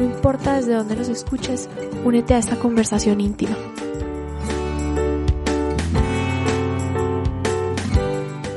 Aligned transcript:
No 0.00 0.06
importa 0.06 0.56
desde 0.56 0.72
dónde 0.72 0.96
nos 0.96 1.10
escuches, 1.10 1.68
únete 2.06 2.32
a 2.32 2.38
esta 2.38 2.56
conversación 2.56 3.20
íntima. 3.20 3.54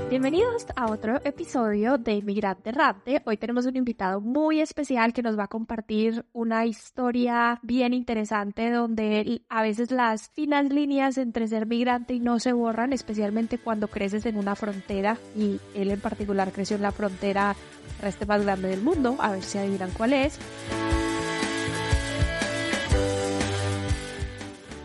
Bienvenidos 0.10 0.68
a 0.78 0.90
otro 0.90 1.20
episodio 1.26 1.98
de 1.98 2.14
Inmigrante 2.14 2.70
Errante. 2.70 3.22
Hoy 3.26 3.36
tenemos 3.36 3.66
un 3.66 3.76
invitado 3.76 4.22
muy 4.22 4.62
especial 4.62 5.12
que 5.12 5.22
nos 5.22 5.38
va 5.38 5.44
a 5.44 5.48
compartir 5.50 6.26
una 6.32 6.66
historia 6.66 7.60
bien 7.62 7.94
interesante 7.94 8.72
donde 8.72 9.42
a 9.50 9.62
veces 9.64 9.92
las 9.92 10.30
finas 10.30 10.70
líneas 10.72 11.18
entre 11.18 11.50
ser 11.50 11.66
migrante 11.66 12.14
y 12.14 12.22
no 12.22 12.40
se 12.40 12.54
borran, 12.54 12.94
especialmente 12.94 13.58
cuando 13.58 13.90
creces 13.90 14.26
en 14.26 14.38
una 14.38 14.56
frontera 14.56 15.18
y 15.36 15.60
él 15.76 15.92
en 15.92 16.00
particular 16.00 16.54
creció 16.54 16.78
en 16.78 16.84
la 16.84 16.94
frontera 16.94 17.54
terrestre 17.98 18.28
más 18.28 18.44
grande 18.44 18.70
del 18.70 18.82
mundo. 18.82 19.18
A 19.20 19.32
ver 19.32 19.44
si 19.44 19.58
adivinan 19.58 19.92
cuál 19.92 20.14
es. 20.14 20.40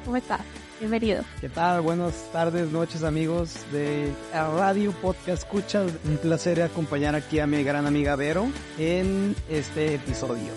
¿Cómo 0.09 0.17
estás? 0.17 0.41
Bienvenido. 0.79 1.23
¿Qué 1.39 1.51
tal? 1.51 1.83
Buenas 1.83 2.15
tardes, 2.33 2.73
noches 2.73 3.05
amigos 3.05 3.71
de 3.73 4.11
Radio 4.33 4.93
Podcast 4.93 5.43
Escucha. 5.43 5.83
Un 5.83 6.17
placer 6.17 6.63
acompañar 6.63 7.15
aquí 7.15 7.41
a 7.41 7.47
mi 7.47 7.63
gran 7.63 7.87
amiga 7.87 8.17
Vero 8.17 8.47
en 8.79 9.37
este 9.51 9.97
episodio. 9.97 10.51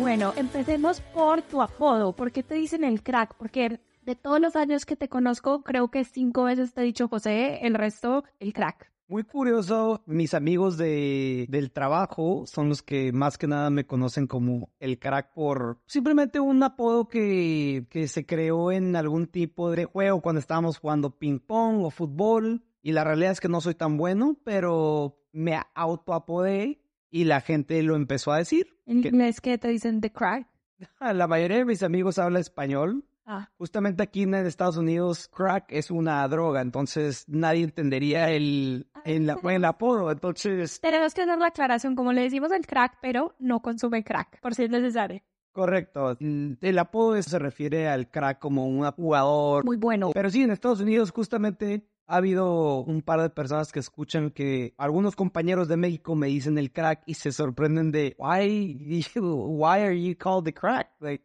Bueno, 0.00 0.32
empecemos 0.34 1.00
por 1.00 1.42
tu 1.42 1.62
apodo. 1.62 2.12
¿Por 2.12 2.32
qué 2.32 2.42
te 2.42 2.56
dicen 2.56 2.82
el 2.82 3.04
crack? 3.04 3.36
Porque 3.36 3.78
de 4.02 4.16
todos 4.16 4.40
los 4.40 4.56
años 4.56 4.84
que 4.84 4.96
te 4.96 5.08
conozco, 5.08 5.62
creo 5.62 5.92
que 5.92 6.02
cinco 6.02 6.42
veces 6.42 6.74
te 6.74 6.80
he 6.80 6.84
dicho 6.84 7.06
José, 7.06 7.64
el 7.64 7.74
resto, 7.74 8.24
el 8.40 8.52
crack. 8.52 8.90
Muy 9.10 9.24
curioso, 9.24 10.04
mis 10.06 10.34
amigos 10.34 10.78
de, 10.78 11.46
del 11.48 11.72
trabajo 11.72 12.44
son 12.46 12.68
los 12.68 12.80
que 12.80 13.10
más 13.10 13.38
que 13.38 13.48
nada 13.48 13.68
me 13.68 13.84
conocen 13.84 14.28
como 14.28 14.70
el 14.78 15.00
crack 15.00 15.32
por 15.32 15.80
simplemente 15.84 16.38
un 16.38 16.62
apodo 16.62 17.08
que, 17.08 17.88
que 17.90 18.06
se 18.06 18.24
creó 18.24 18.70
en 18.70 18.94
algún 18.94 19.26
tipo 19.26 19.72
de 19.72 19.86
juego 19.86 20.22
cuando 20.22 20.38
estábamos 20.38 20.78
jugando 20.78 21.18
ping 21.18 21.40
pong 21.40 21.82
o 21.82 21.90
fútbol. 21.90 22.62
Y 22.82 22.92
la 22.92 23.02
realidad 23.02 23.32
es 23.32 23.40
que 23.40 23.48
no 23.48 23.60
soy 23.60 23.74
tan 23.74 23.96
bueno, 23.96 24.36
pero 24.44 25.18
me 25.32 25.60
autoapodé 25.74 26.80
y 27.10 27.24
la 27.24 27.40
gente 27.40 27.82
lo 27.82 27.96
empezó 27.96 28.30
a 28.30 28.38
decir. 28.38 28.78
¿En 28.86 28.98
inglés 28.98 29.40
qué 29.40 29.58
te 29.58 29.66
dicen 29.66 30.00
the 30.00 30.12
crack? 30.12 30.46
La 31.00 31.26
mayoría 31.26 31.56
de 31.56 31.64
mis 31.64 31.82
amigos 31.82 32.20
habla 32.20 32.38
español, 32.38 33.04
Ah. 33.26 33.48
Justamente 33.58 34.02
aquí 34.02 34.22
en 34.22 34.34
Estados 34.34 34.76
Unidos, 34.76 35.28
crack 35.28 35.66
es 35.70 35.90
una 35.90 36.26
droga, 36.26 36.60
entonces 36.60 37.24
nadie 37.28 37.64
entendería 37.64 38.30
el, 38.30 38.88
ah, 38.94 39.02
el, 39.04 39.30
el, 39.44 39.64
apodo, 39.64 40.10
entonces... 40.10 40.80
Tenemos 40.80 41.14
que 41.14 41.22
hacer 41.22 41.38
la 41.38 41.46
aclaración, 41.46 41.94
como 41.94 42.12
le 42.12 42.22
decimos 42.22 42.50
el 42.52 42.66
crack, 42.66 42.98
pero 43.00 43.34
no 43.38 43.60
consume 43.60 44.02
crack, 44.02 44.40
por 44.40 44.54
si 44.54 44.64
es 44.64 44.70
necesario. 44.70 45.22
Correcto. 45.52 46.16
El 46.20 46.78
apodo 46.78 47.20
se 47.22 47.38
refiere 47.38 47.88
al 47.88 48.08
crack 48.08 48.38
como 48.38 48.66
un 48.66 48.88
jugador. 48.92 49.64
Muy 49.64 49.76
bueno. 49.76 50.10
Pero 50.14 50.30
sí, 50.30 50.42
en 50.42 50.52
Estados 50.52 50.80
Unidos 50.80 51.10
justamente 51.10 51.88
ha 52.10 52.16
habido 52.16 52.82
un 52.82 53.02
par 53.02 53.20
de 53.20 53.30
personas 53.30 53.70
que 53.70 53.78
escuchan 53.78 54.30
que 54.30 54.74
algunos 54.76 55.14
compañeros 55.14 55.68
de 55.68 55.76
México 55.76 56.16
me 56.16 56.26
dicen 56.26 56.58
el 56.58 56.72
crack 56.72 57.02
y 57.06 57.14
se 57.14 57.30
sorprenden 57.30 57.92
de 57.92 58.16
why, 58.18 58.76
why 59.22 59.78
are 59.78 60.02
you 60.02 60.16
called 60.16 60.44
the 60.44 60.52
crack? 60.52 60.90
Like, 60.98 61.24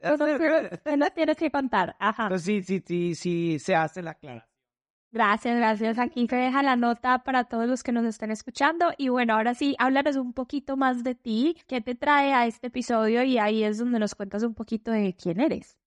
no 0.97 1.09
tienes 1.16 1.38
que 1.38 1.50
contar. 1.50 1.95
Ajá. 2.00 2.24
Entonces 2.24 2.45
sí, 2.45 2.62
sí, 2.62 2.84
sí, 2.85 3.16
sí, 3.16 3.59
se 3.59 3.75
hace 3.75 4.03
la 4.03 4.13
clara. 4.13 4.47
Gracias, 5.12 5.56
gracias. 5.57 5.97
Aquí 5.97 6.28
se 6.28 6.35
deja 6.35 6.62
la 6.62 6.75
nota 6.75 7.24
para 7.24 7.45
todos 7.45 7.68
los 7.68 7.84
que 7.84 7.91
nos 7.91 8.06
estén 8.06 8.31
escuchando. 8.31 8.91
Y 8.97 9.07
bueno, 9.07 9.34
ahora 9.34 9.53
sí, 9.53 9.75
háblanos 9.79 10.18
un 10.18 10.34
poquito 10.34 10.75
más 10.78 11.03
de 11.03 11.16
ti. 11.16 11.57
¿Qué 11.68 11.81
te 11.81 11.95
trae 11.95 12.34
a 12.34 12.45
este 12.45 12.68
episodio? 12.68 13.24
Y 13.24 13.38
ahí 13.38 13.63
es 13.63 13.78
donde 13.78 13.97
nos 13.97 14.13
cuentas 14.13 14.44
un 14.44 14.53
poquito 14.53 14.91
de 14.91 15.16
quién 15.16 15.40
eres. 15.40 15.78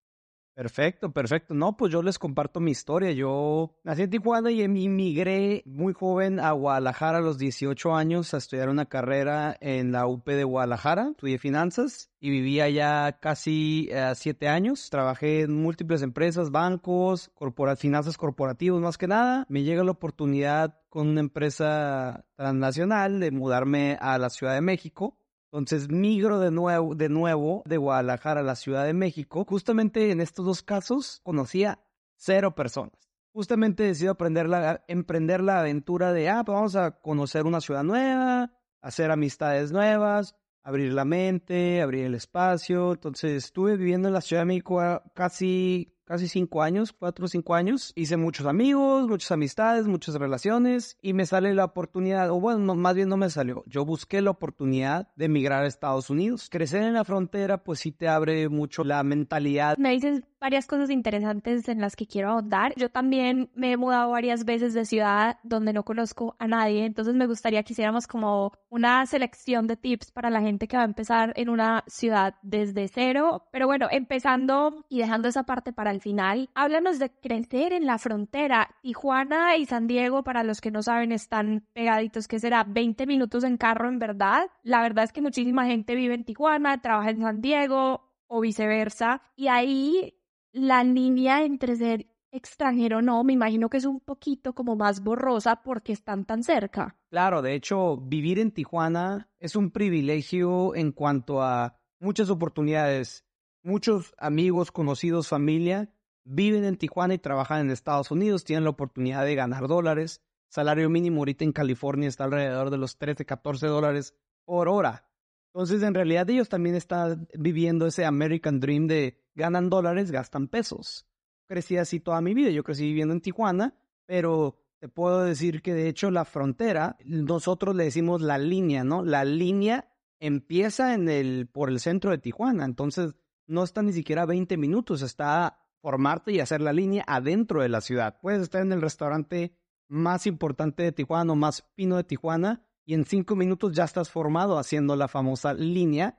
Perfecto, 0.59 1.13
perfecto. 1.13 1.55
No, 1.55 1.77
pues 1.77 1.93
yo 1.93 2.03
les 2.03 2.19
comparto 2.19 2.59
mi 2.59 2.73
historia. 2.73 3.13
Yo 3.13 3.77
nací 3.85 4.03
en 4.03 4.11
Tijuana 4.11 4.51
y 4.51 4.63
emigré 4.63 5.63
muy 5.65 5.93
joven 5.93 6.41
a 6.41 6.51
Guadalajara 6.51 7.19
a 7.19 7.21
los 7.21 7.39
18 7.39 7.95
años 7.95 8.35
a 8.35 8.39
estudiar 8.39 8.69
una 8.69 8.87
carrera 8.87 9.57
en 9.61 9.93
la 9.93 10.09
UP 10.09 10.27
de 10.27 10.43
Guadalajara. 10.43 11.11
Estudié 11.13 11.39
finanzas 11.39 12.11
y 12.19 12.31
viví 12.31 12.61
allá 12.61 13.21
casi 13.21 13.89
eh, 13.93 14.11
siete 14.17 14.49
años. 14.49 14.91
Trabajé 14.91 15.43
en 15.43 15.63
múltiples 15.63 16.03
empresas, 16.03 16.51
bancos, 16.51 17.31
finanzas 17.77 18.17
corporativos 18.17 18.81
más 18.81 18.99
que 18.99 19.07
nada. 19.07 19.47
Me 19.49 19.63
llega 19.63 19.85
la 19.85 19.93
oportunidad 19.93 20.81
con 20.89 21.07
una 21.07 21.21
empresa 21.21 22.25
transnacional 22.35 23.21
de 23.21 23.31
mudarme 23.31 23.97
a 24.01 24.19
la 24.19 24.29
Ciudad 24.29 24.55
de 24.55 24.63
México 24.63 25.19
entonces 25.53 25.89
migro 25.89 26.41
de 26.41 26.51
nuevo, 26.51 26.95
de 26.95 27.09
nuevo 27.09 27.63
de 27.67 27.79
Guadalajara 27.79 28.41
a 28.41 28.45
la 28.45 28.55
Ciudad 28.55 28.85
de 28.85 28.93
México. 28.93 29.45
Justamente 29.49 30.11
en 30.11 30.21
estos 30.21 30.45
dos 30.45 30.63
casos 30.63 31.21
conocía 31.25 31.81
cero 32.17 32.55
personas. 32.55 32.93
Justamente 33.33 33.85
decido 33.85 34.13
aprender 34.13 34.49
la, 34.49 34.85
emprender 34.89 35.41
la 35.43 35.61
aventura 35.61 36.13
de, 36.13 36.29
ah, 36.29 36.43
pues 36.45 36.55
vamos 36.55 36.77
a 36.77 37.01
conocer 37.01 37.47
una 37.47 37.61
ciudad 37.61 37.85
nueva, 37.85 38.53
hacer 38.83 39.11
amistades 39.11 39.73
nuevas, 39.73 40.35
abrir 40.63 40.93
la 40.93 41.05
mente, 41.05 41.81
abrir 41.81 42.05
el 42.05 42.15
espacio. 42.15 42.93
Entonces 42.93 43.45
estuve 43.45 43.77
viviendo 43.77 44.09
en 44.09 44.15
la 44.15 44.21
Ciudad 44.21 44.43
de 44.43 44.47
México 44.47 45.03
casi 45.15 45.98
casi 46.09 46.27
cinco 46.27 46.63
años, 46.63 46.95
cuatro 46.95 47.27
o 47.27 47.29
cinco 47.29 47.55
años. 47.55 47.93
Hice 47.95 48.17
muchos 48.17 48.47
amigos, 48.47 49.07
muchas 49.07 49.31
amistades, 49.31 49.87
muchas 49.87 50.15
relaciones 50.15 50.97
y 51.03 51.13
me 51.13 51.27
sale 51.27 51.53
la 51.53 51.67
oportunidad, 51.67 52.31
o 52.31 52.41
bueno, 52.41 52.75
más 52.75 52.95
bien 52.95 53.11
no 53.11 53.19
me 53.19 53.29
salió. 53.29 53.63
Yo 53.67 53.85
busqué 53.85 54.23
la 54.23 54.31
oportunidad 54.31 55.09
de 55.17 55.27
emigrar 55.27 55.65
a 55.65 55.67
Estados 55.67 56.09
Unidos. 56.09 56.49
Crecer 56.51 56.83
en 56.83 56.95
la 56.95 57.05
frontera, 57.05 57.63
pues 57.63 57.81
sí 57.81 57.93
te 57.93 58.09
abre 58.09 58.49
mucho 58.49 58.85
la 58.85 59.03
mentalidad. 59.03 59.77
Me 59.77 59.91
dices 59.91 60.23
varias 60.41 60.67
cosas 60.67 60.91
interesantes 60.91 61.69
en 61.69 61.81
las 61.81 61.97
que 61.97 62.07
quiero 62.07 62.31
ahondar. 62.31 62.73
Yo 62.77 62.91
también 62.91 63.51
me 63.55 63.73
he 63.73 63.77
mudado 63.77 64.11
varias 64.11 64.45
veces 64.45 64.75
de 64.75 64.85
ciudad 64.85 65.39
donde 65.43 65.73
no 65.73 65.85
conozco 65.85 66.37
a 66.39 66.47
nadie, 66.47 66.85
entonces 66.85 67.15
me 67.15 67.27
gustaría 67.27 67.63
que 67.63 67.73
hiciéramos 67.73 68.07
como 68.07 68.53
una 68.69 69.05
selección 69.07 69.67
de 69.67 69.77
tips 69.77 70.11
para 70.11 70.31
la 70.31 70.41
gente 70.41 70.69
que 70.69 70.77
va 70.77 70.83
a 70.83 70.87
empezar 70.87 71.33
en 71.37 71.49
una 71.49 71.85
ciudad 71.87 72.35
desde 72.43 72.89
cero. 72.89 73.49
Pero 73.51 73.67
bueno, 73.67 73.89
empezando 73.91 74.85
y 74.89 74.99
dejando 74.99 75.29
esa 75.29 75.45
parte 75.45 75.73
para 75.73 75.91
el 75.91 76.01
final, 76.01 76.49
háblanos 76.55 76.99
de 76.99 77.11
crecer 77.11 77.73
en 77.73 77.87
la 77.87 77.99
frontera. 77.99 78.77
Tijuana 78.83 79.57
y 79.57 79.67
San 79.67 79.87
Diego, 79.87 80.23
para 80.23 80.43
los 80.45 80.61
que 80.61 80.71
no 80.71 80.83
saben, 80.83 81.13
están 81.13 81.67
pegaditos, 81.73 82.29
que 82.29 82.39
será 82.39 82.65
20 82.65 83.07
minutos 83.07 83.45
en 83.45 83.57
carro 83.57 83.89
en 83.89 83.99
verdad. 83.99 84.49
La 84.63 84.83
verdad 84.83 85.05
es 85.05 85.13
que 85.13 85.23
muchísima 85.23 85.67
gente 85.67 85.95
vive 85.95 86.15
en 86.15 86.25
Tijuana, 86.25 86.81
trabaja 86.81 87.11
en 87.11 87.21
San 87.21 87.41
Diego 87.41 88.09
o 88.29 88.41
viceversa. 88.41 89.23
Y 89.37 89.49
ahí 89.49 90.18
la 90.53 90.85
línea 90.85 91.45
entre 91.45 91.77
ser 91.77 92.07
extranjero 92.31 93.01
no, 93.01 93.25
me 93.25 93.33
imagino 93.33 93.71
que 93.71 93.79
es 93.79 93.87
un 93.87 94.01
poquito 94.01 94.55
como 94.55 94.77
más 94.77 95.03
borrosa 95.03 95.63
porque 95.63 95.93
están 95.93 96.25
tan 96.25 96.43
cerca. 96.43 96.97
Claro, 97.11 97.41
de 97.43 97.55
hecho, 97.55 97.97
vivir 97.97 98.39
en 98.39 98.51
Tijuana 98.51 99.31
es 99.39 99.57
un 99.57 99.71
privilegio 99.71 100.75
en 100.75 100.93
cuanto 100.93 101.43
a 101.43 101.79
muchas 102.01 102.29
oportunidades 102.29 103.25
Muchos 103.63 104.15
amigos, 104.19 104.71
conocidos, 104.71 105.29
familia 105.29 105.93
viven 106.25 106.65
en 106.65 106.77
Tijuana 106.77 107.15
y 107.15 107.19
trabajan 107.19 107.61
en 107.61 107.71
Estados 107.71 108.11
Unidos, 108.11 108.45
tienen 108.45 108.65
la 108.65 108.71
oportunidad 108.71 109.25
de 109.25 109.35
ganar 109.35 109.67
dólares. 109.67 110.23
Salario 110.49 110.89
mínimo 110.89 111.21
ahorita 111.21 111.45
en 111.45 111.53
California 111.53 112.09
está 112.09 112.25
alrededor 112.25 112.71
de 112.71 112.79
los 112.79 112.99
13, 112.99 113.25
14 113.25 113.67
dólares 113.67 114.15
por 114.45 114.69
hora. 114.69 115.07
Entonces, 115.53 115.83
en 115.83 115.95
realidad 115.95 116.29
ellos 116.31 116.49
también 116.49 116.77
están 116.77 117.29
viviendo 117.35 117.87
ese 117.87 118.05
American 118.05 118.61
Dream 118.61 118.87
de 118.87 119.19
ganan 119.39 119.71
dólares, 119.71 120.11
gastan 120.11 120.49
pesos. 120.49 121.07
Crecí 121.47 121.79
así 121.79 122.01
toda 122.01 122.21
mi 122.21 122.35
vida. 122.35 122.51
Yo 122.51 122.65
crecí 122.65 122.85
viviendo 122.85 123.15
en 123.15 123.23
Tijuana, 123.23 123.75
pero 124.05 124.59
te 124.81 124.89
puedo 124.89 125.23
decir 125.23 125.63
que 125.63 125.73
de 125.73 125.89
hecho 125.89 126.11
la 126.11 126.25
frontera, 126.25 126.99
nosotros 127.05 127.75
le 127.75 127.85
decimos 127.85 128.21
la 128.21 128.37
línea, 128.37 128.85
¿no? 128.85 129.05
La 129.05 129.25
línea 129.25 129.91
empieza 130.21 130.93
en 130.93 131.09
el, 131.09 131.47
por 131.47 131.71
el 131.71 131.81
centro 131.81 132.11
de 132.11 132.19
Tijuana. 132.19 132.65
Entonces, 132.65 133.15
no 133.47 133.63
está 133.63 133.81
ni 133.83 133.93
siquiera 133.93 134.27
20 134.27 134.57
minutos, 134.57 135.01
está 135.01 135.65
formarte 135.81 136.33
y 136.33 136.41
hacer 136.41 136.61
la 136.61 136.73
línea 136.73 137.05
adentro 137.07 137.63
de 137.63 137.69
la 137.69 137.81
ciudad. 137.81 138.19
Puedes 138.21 138.43
estar 138.43 138.61
en 138.61 138.73
el 138.73 138.83
restaurante 138.83 139.55
más 139.89 140.27
importante 140.27 140.83
de 140.83 140.93
Tijuana 140.93 141.33
o 141.33 141.37
más 141.37 141.63
pino 141.77 141.97
de 141.97 142.05
Tijuana 142.05 142.63
y 142.85 142.95
en 142.95 143.05
cinco 143.05 143.37
minutos 143.37 143.73
ya 143.73 143.85
estás 143.85 144.11
formado 144.11 144.59
haciendo 144.59 144.97
la 144.97 145.09
famosa 145.09 145.55
línea 145.55 146.19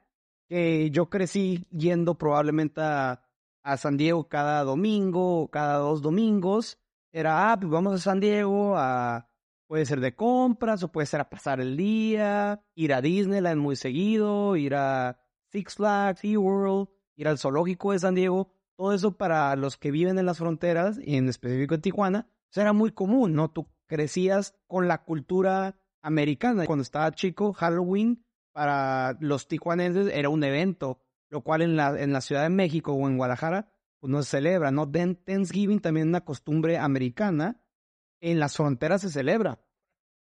que 0.50 0.90
yo 0.92 1.10
crecí 1.10 1.66
yendo 1.72 2.18
probablemente 2.18 2.82
a 2.82 3.22
a 3.64 3.78
San 3.78 3.98
Diego 3.98 4.28
cada 4.28 4.64
domingo 4.64 5.42
o 5.42 5.48
cada 5.50 5.78
dos 5.78 6.02
domingos. 6.02 6.80
Era, 7.12 7.52
ah, 7.52 7.60
pues 7.60 7.72
vamos 7.72 7.94
a 7.94 7.98
San 7.98 8.20
Diego 8.20 8.78
a, 8.78 9.30
puede 9.68 9.86
ser 9.86 10.00
de 10.00 10.16
compras 10.16 10.84
o 10.84 10.92
puede 10.92 11.08
ser 11.08 11.22
a 11.22 11.30
pasar 11.30 11.60
el 11.60 11.76
día, 11.78 12.64
ir 12.76 12.94
a 12.94 13.02
Disneyland 13.02 13.62
muy 13.62 13.76
seguido, 13.76 14.56
ir 14.56 14.76
a 14.76 15.20
Six 15.52 15.76
Flags, 15.76 16.22
SeaWorld, 16.22 16.90
ir 17.16 17.28
al 17.28 17.38
zoológico 17.38 17.92
de 17.92 18.00
San 18.00 18.16
Diego. 18.16 18.52
Todo 18.76 18.94
eso 18.94 19.18
para 19.18 19.56
los 19.56 19.78
que 19.78 19.92
viven 19.92 20.18
en 20.20 20.26
las 20.26 20.38
fronteras 20.38 21.00
en 21.04 21.28
específico 21.28 21.76
en 21.76 21.82
Tijuana, 21.82 22.28
pues 22.48 22.58
era 22.58 22.74
muy 22.74 22.92
común, 22.92 23.34
¿no? 23.34 23.52
Tú 23.52 23.68
crecías 23.88 24.56
con 24.68 24.88
la 24.88 25.04
cultura 25.04 25.76
americana. 26.02 26.66
Cuando 26.66 26.84
estaba 26.84 27.12
chico, 27.12 27.54
Halloween 27.54 28.24
para 28.60 29.16
los 29.22 29.48
tijuanenses 29.48 30.12
era 30.14 30.28
un 30.28 30.44
evento, 30.44 31.00
lo 31.30 31.44
cual 31.44 31.62
en 31.62 31.78
la, 31.78 31.98
en 31.98 32.12
la 32.12 32.20
Ciudad 32.20 32.44
de 32.44 32.50
México 32.50 32.92
o 32.92 33.08
en 33.08 33.16
Guadalajara 33.16 33.72
pues 34.02 34.12
no 34.12 34.22
se 34.22 34.32
celebra, 34.32 34.70
¿no? 34.70 34.92
Thanksgiving 34.92 35.80
también 35.80 36.08
es 36.08 36.10
una 36.10 36.26
costumbre 36.26 36.78
americana, 36.78 37.64
en 38.20 38.38
las 38.38 38.58
fronteras 38.58 39.00
se 39.00 39.12
celebra. 39.12 39.64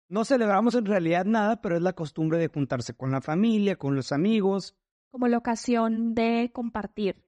No 0.10 0.26
celebramos 0.26 0.76
en 0.76 0.88
realidad 0.88 1.24
nada, 1.24 1.62
pero 1.62 1.78
es 1.78 1.82
la 1.82 1.94
costumbre 1.94 2.38
de 2.38 2.50
juntarse 2.50 2.98
con 2.98 3.12
la 3.12 3.22
familia, 3.22 3.78
con 3.78 3.96
los 3.96 4.12
amigos. 4.12 4.76
Como 5.10 5.30
la 5.30 5.38
ocasión 5.38 6.14
de 6.14 6.52
compartir. 6.54 7.24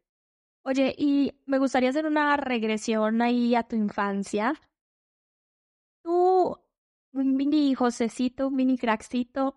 Oye, 0.64 0.94
y 0.98 1.32
me 1.46 1.60
gustaría 1.60 1.92
hacer 1.92 2.08
una 2.08 2.36
regresión 2.36 3.22
ahí 3.22 3.56
a 3.56 3.64
tu 3.64 3.78
infancia. 3.78 4.54
Tú, 6.04 6.58
un 7.14 7.38
mini 7.38 7.74
Josecito, 7.74 8.50
un 8.50 8.58
mini 8.58 8.78
crackcito, 8.78 9.56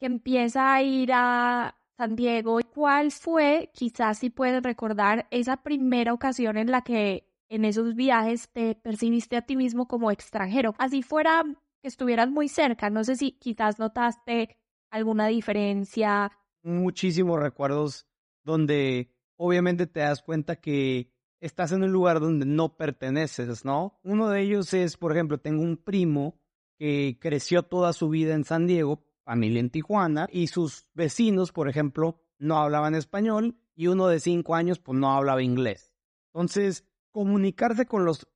que 0.00 0.06
empieza 0.06 0.72
a 0.72 0.82
ir 0.82 1.10
a 1.12 1.76
San 1.98 2.16
Diego, 2.16 2.58
¿cuál 2.74 3.12
fue, 3.12 3.70
quizás 3.74 4.18
si 4.18 4.30
puedes 4.30 4.62
recordar, 4.62 5.28
esa 5.30 5.58
primera 5.58 6.14
ocasión 6.14 6.56
en 6.56 6.70
la 6.70 6.80
que 6.80 7.28
en 7.50 7.66
esos 7.66 7.94
viajes 7.94 8.48
te 8.50 8.74
percibiste 8.74 9.36
a 9.36 9.42
ti 9.42 9.56
mismo 9.56 9.86
como 9.86 10.10
extranjero? 10.10 10.74
Así 10.78 11.02
fuera 11.02 11.44
que 11.82 11.88
estuvieras 11.88 12.30
muy 12.30 12.48
cerca, 12.48 12.88
no 12.88 13.04
sé 13.04 13.16
si 13.16 13.32
quizás 13.32 13.78
notaste 13.78 14.56
alguna 14.90 15.26
diferencia. 15.26 16.32
Muchísimos 16.62 17.38
recuerdos 17.38 18.06
donde 18.42 19.14
obviamente 19.36 19.86
te 19.86 20.00
das 20.00 20.22
cuenta 20.22 20.56
que 20.56 21.12
estás 21.40 21.72
en 21.72 21.82
un 21.82 21.92
lugar 21.92 22.20
donde 22.20 22.46
no 22.46 22.76
perteneces, 22.76 23.64
¿no? 23.66 24.00
Uno 24.02 24.30
de 24.30 24.40
ellos 24.40 24.72
es, 24.72 24.96
por 24.96 25.12
ejemplo, 25.12 25.38
tengo 25.38 25.62
un 25.62 25.76
primo 25.76 26.40
que 26.78 27.18
creció 27.20 27.62
toda 27.62 27.92
su 27.92 28.08
vida 28.08 28.34
en 28.34 28.44
San 28.44 28.66
Diego, 28.66 29.02
familia 29.30 29.60
en 29.60 29.70
Tijuana, 29.70 30.26
y 30.32 30.48
sus 30.48 30.88
vecinos, 30.92 31.52
por 31.52 31.68
ejemplo, 31.68 32.20
no 32.40 32.58
hablaban 32.58 32.96
español 32.96 33.56
y 33.76 33.86
uno 33.86 34.08
de 34.08 34.18
cinco 34.18 34.56
años 34.56 34.80
pues 34.80 34.98
no 34.98 35.12
hablaba 35.12 35.40
inglés. 35.40 35.94
Entonces, 36.32 36.84
comunicarse 37.12 37.86
con 37.86 38.04
los, 38.04 38.26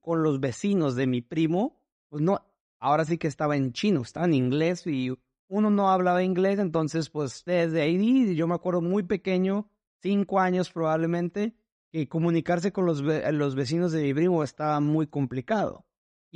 con 0.00 0.22
los 0.22 0.38
vecinos 0.38 0.94
de 0.94 1.08
mi 1.08 1.20
primo, 1.20 1.82
pues 2.08 2.22
no, 2.22 2.46
ahora 2.78 3.04
sí 3.04 3.18
que 3.18 3.26
estaba 3.26 3.56
en 3.56 3.72
chino, 3.72 4.02
estaba 4.02 4.26
en 4.26 4.34
inglés 4.34 4.86
y 4.86 5.12
uno 5.48 5.70
no 5.70 5.90
hablaba 5.90 6.22
inglés, 6.22 6.60
entonces 6.60 7.10
pues 7.10 7.42
desde 7.44 7.82
ahí, 7.82 8.36
yo 8.36 8.46
me 8.46 8.54
acuerdo 8.54 8.80
muy 8.82 9.02
pequeño, 9.02 9.68
cinco 10.00 10.38
años 10.38 10.70
probablemente, 10.70 11.56
que 11.90 12.06
comunicarse 12.06 12.70
con 12.70 12.86
los, 12.86 13.00
los 13.00 13.56
vecinos 13.56 13.90
de 13.90 14.04
mi 14.04 14.14
primo 14.14 14.44
estaba 14.44 14.78
muy 14.78 15.08
complicado 15.08 15.85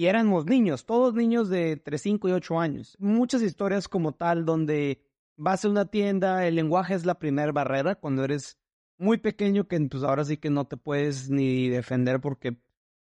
y 0.01 0.07
éramos 0.07 0.47
niños, 0.47 0.87
todos 0.87 1.13
niños 1.13 1.51
de 1.51 1.73
entre 1.73 1.99
5 1.99 2.27
y 2.27 2.33
8 2.33 2.59
años. 2.59 2.97
Muchas 2.99 3.43
historias 3.43 3.87
como 3.87 4.13
tal 4.13 4.47
donde 4.47 5.03
vas 5.37 5.63
a 5.63 5.69
una 5.69 5.91
tienda, 5.91 6.47
el 6.47 6.55
lenguaje 6.55 6.95
es 6.95 7.05
la 7.05 7.19
primera 7.19 7.53
barrera 7.53 7.97
cuando 7.97 8.25
eres 8.25 8.57
muy 8.97 9.19
pequeño 9.19 9.69
que 9.69 9.79
pues 9.79 10.03
ahora 10.03 10.25
sí 10.25 10.39
que 10.39 10.49
no 10.49 10.65
te 10.67 10.79
puedes 10.79 11.29
ni 11.29 11.69
defender 11.69 12.19
porque 12.19 12.53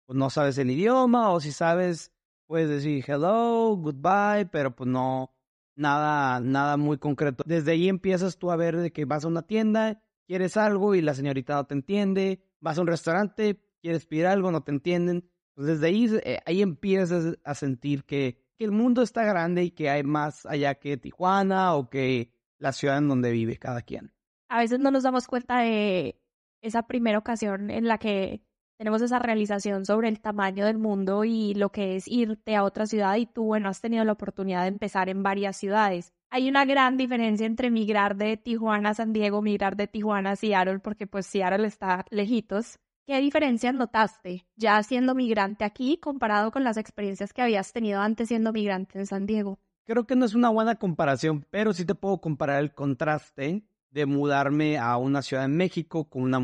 pues, 0.08 0.18
no 0.18 0.32
sabes 0.32 0.58
el 0.58 0.72
idioma 0.72 1.30
o 1.30 1.40
si 1.40 1.52
sabes 1.52 2.12
puedes 2.48 2.68
decir 2.68 3.06
hello, 3.08 3.76
goodbye, 3.76 4.48
pero 4.52 4.76
pues 4.76 4.90
no 4.90 5.32
nada 5.76 6.40
nada 6.40 6.78
muy 6.78 6.98
concreto. 6.98 7.44
Desde 7.46 7.74
ahí 7.74 7.90
empiezas 7.90 8.40
tú 8.40 8.50
a 8.50 8.56
ver 8.56 8.76
de 8.76 8.92
que 8.92 9.06
vas 9.06 9.24
a 9.24 9.28
una 9.28 9.44
tienda, 9.44 10.02
quieres 10.26 10.58
algo 10.58 10.96
y 10.96 11.04
la 11.04 11.14
señorita 11.14 11.54
no 11.54 11.68
te 11.68 11.76
entiende, 11.76 12.42
vas 12.60 12.80
a 12.80 12.82
un 12.82 12.88
restaurante, 12.88 13.62
quieres 13.84 14.08
pedir 14.08 14.26
algo, 14.26 14.52
no 14.52 14.64
te 14.64 14.72
entienden 14.72 15.30
desde 15.66 15.88
ahí, 15.88 16.10
eh, 16.24 16.40
ahí 16.46 16.62
empiezas 16.62 17.38
a 17.44 17.56
sentir 17.56 18.04
que, 18.04 18.38
que, 18.58 18.66
el 18.66 18.72
mundo 18.72 19.02
está 19.02 19.24
grande 19.24 19.64
y 19.64 19.72
que 19.72 19.90
hay 19.90 20.04
más 20.04 20.46
allá 20.46 20.76
que 20.76 20.98
Tijuana 20.98 21.76
o 21.76 21.90
que 21.90 22.32
la 22.60 22.72
ciudad 22.72 22.98
en 22.98 23.08
donde 23.08 23.32
vive 23.32 23.58
cada 23.58 23.82
quien. 23.82 24.14
A 24.50 24.60
veces 24.60 24.80
no 24.80 24.92
nos 24.92 25.04
damos 25.04 25.28
cuenta 25.28 25.60
de 25.60 26.22
esa 26.62 26.84
primera 26.84 27.18
ocasión 27.18 27.70
en 27.70 27.88
la 27.88 27.98
que 27.98 28.42
tenemos 28.78 29.02
esa 29.02 29.20
realización 29.20 29.86
sobre 29.86 30.08
el 30.08 30.22
tamaño 30.22 30.66
del 30.66 30.78
mundo 30.78 31.24
y 31.24 31.56
lo 31.56 31.72
que 31.72 31.96
es 31.96 32.08
irte 32.08 32.56
a 32.56 32.64
otra 32.64 32.86
ciudad 32.86 33.16
y 33.16 33.26
tú, 33.26 33.46
bueno, 33.46 33.70
has 33.70 33.82
tenido 33.82 34.04
la 34.04 34.12
oportunidad 34.12 34.62
de 34.62 34.68
empezar 34.68 35.10
en 35.10 35.24
varias 35.24 35.58
ciudades. 35.58 36.14
Hay 36.30 36.48
una 36.48 36.66
gran 36.66 36.98
diferencia 36.98 37.48
entre 37.48 37.72
migrar 37.72 38.18
de 38.18 38.38
Tijuana 38.38 38.90
a 38.90 38.94
San 38.94 39.14
Diego, 39.14 39.42
migrar 39.42 39.78
de 39.78 39.88
Tijuana 39.88 40.32
a 40.32 40.36
Seattle, 40.36 40.80
porque 40.80 41.08
pues 41.08 41.26
Seattle 41.26 41.66
está 41.66 42.06
lejitos, 42.12 42.80
¿Qué 43.08 43.22
diferencias 43.22 43.74
notaste 43.74 44.46
ya 44.58 44.84
siendo 44.84 45.16
migrante 45.16 45.64
aquí 45.64 45.98
comparado 45.98 46.52
con 46.52 46.66
las 46.66 46.76
experiencias 46.76 47.32
que 47.32 47.42
habías 47.42 47.72
tenido 47.72 48.02
antes 48.02 48.28
siendo 48.28 48.52
migrante 48.52 49.00
en 49.00 49.06
San 49.06 49.26
Diego? 49.26 49.60
Creo 49.86 50.06
que 50.06 50.18
no 50.18 50.26
es 50.26 50.36
una 50.36 50.50
buena 50.50 50.76
comparación, 50.76 51.46
pero 51.50 51.72
sí 51.72 51.86
te 51.86 51.96
puedo 51.96 52.20
comparar 52.20 52.62
el 52.62 52.74
contraste 52.74 53.64
de 53.92 54.06
mudarme 54.06 54.78
a 54.78 54.98
una 54.98 55.22
ciudad 55.22 55.46
en 55.46 55.56
México 55.56 56.10
con 56.10 56.24
una 56.24 56.42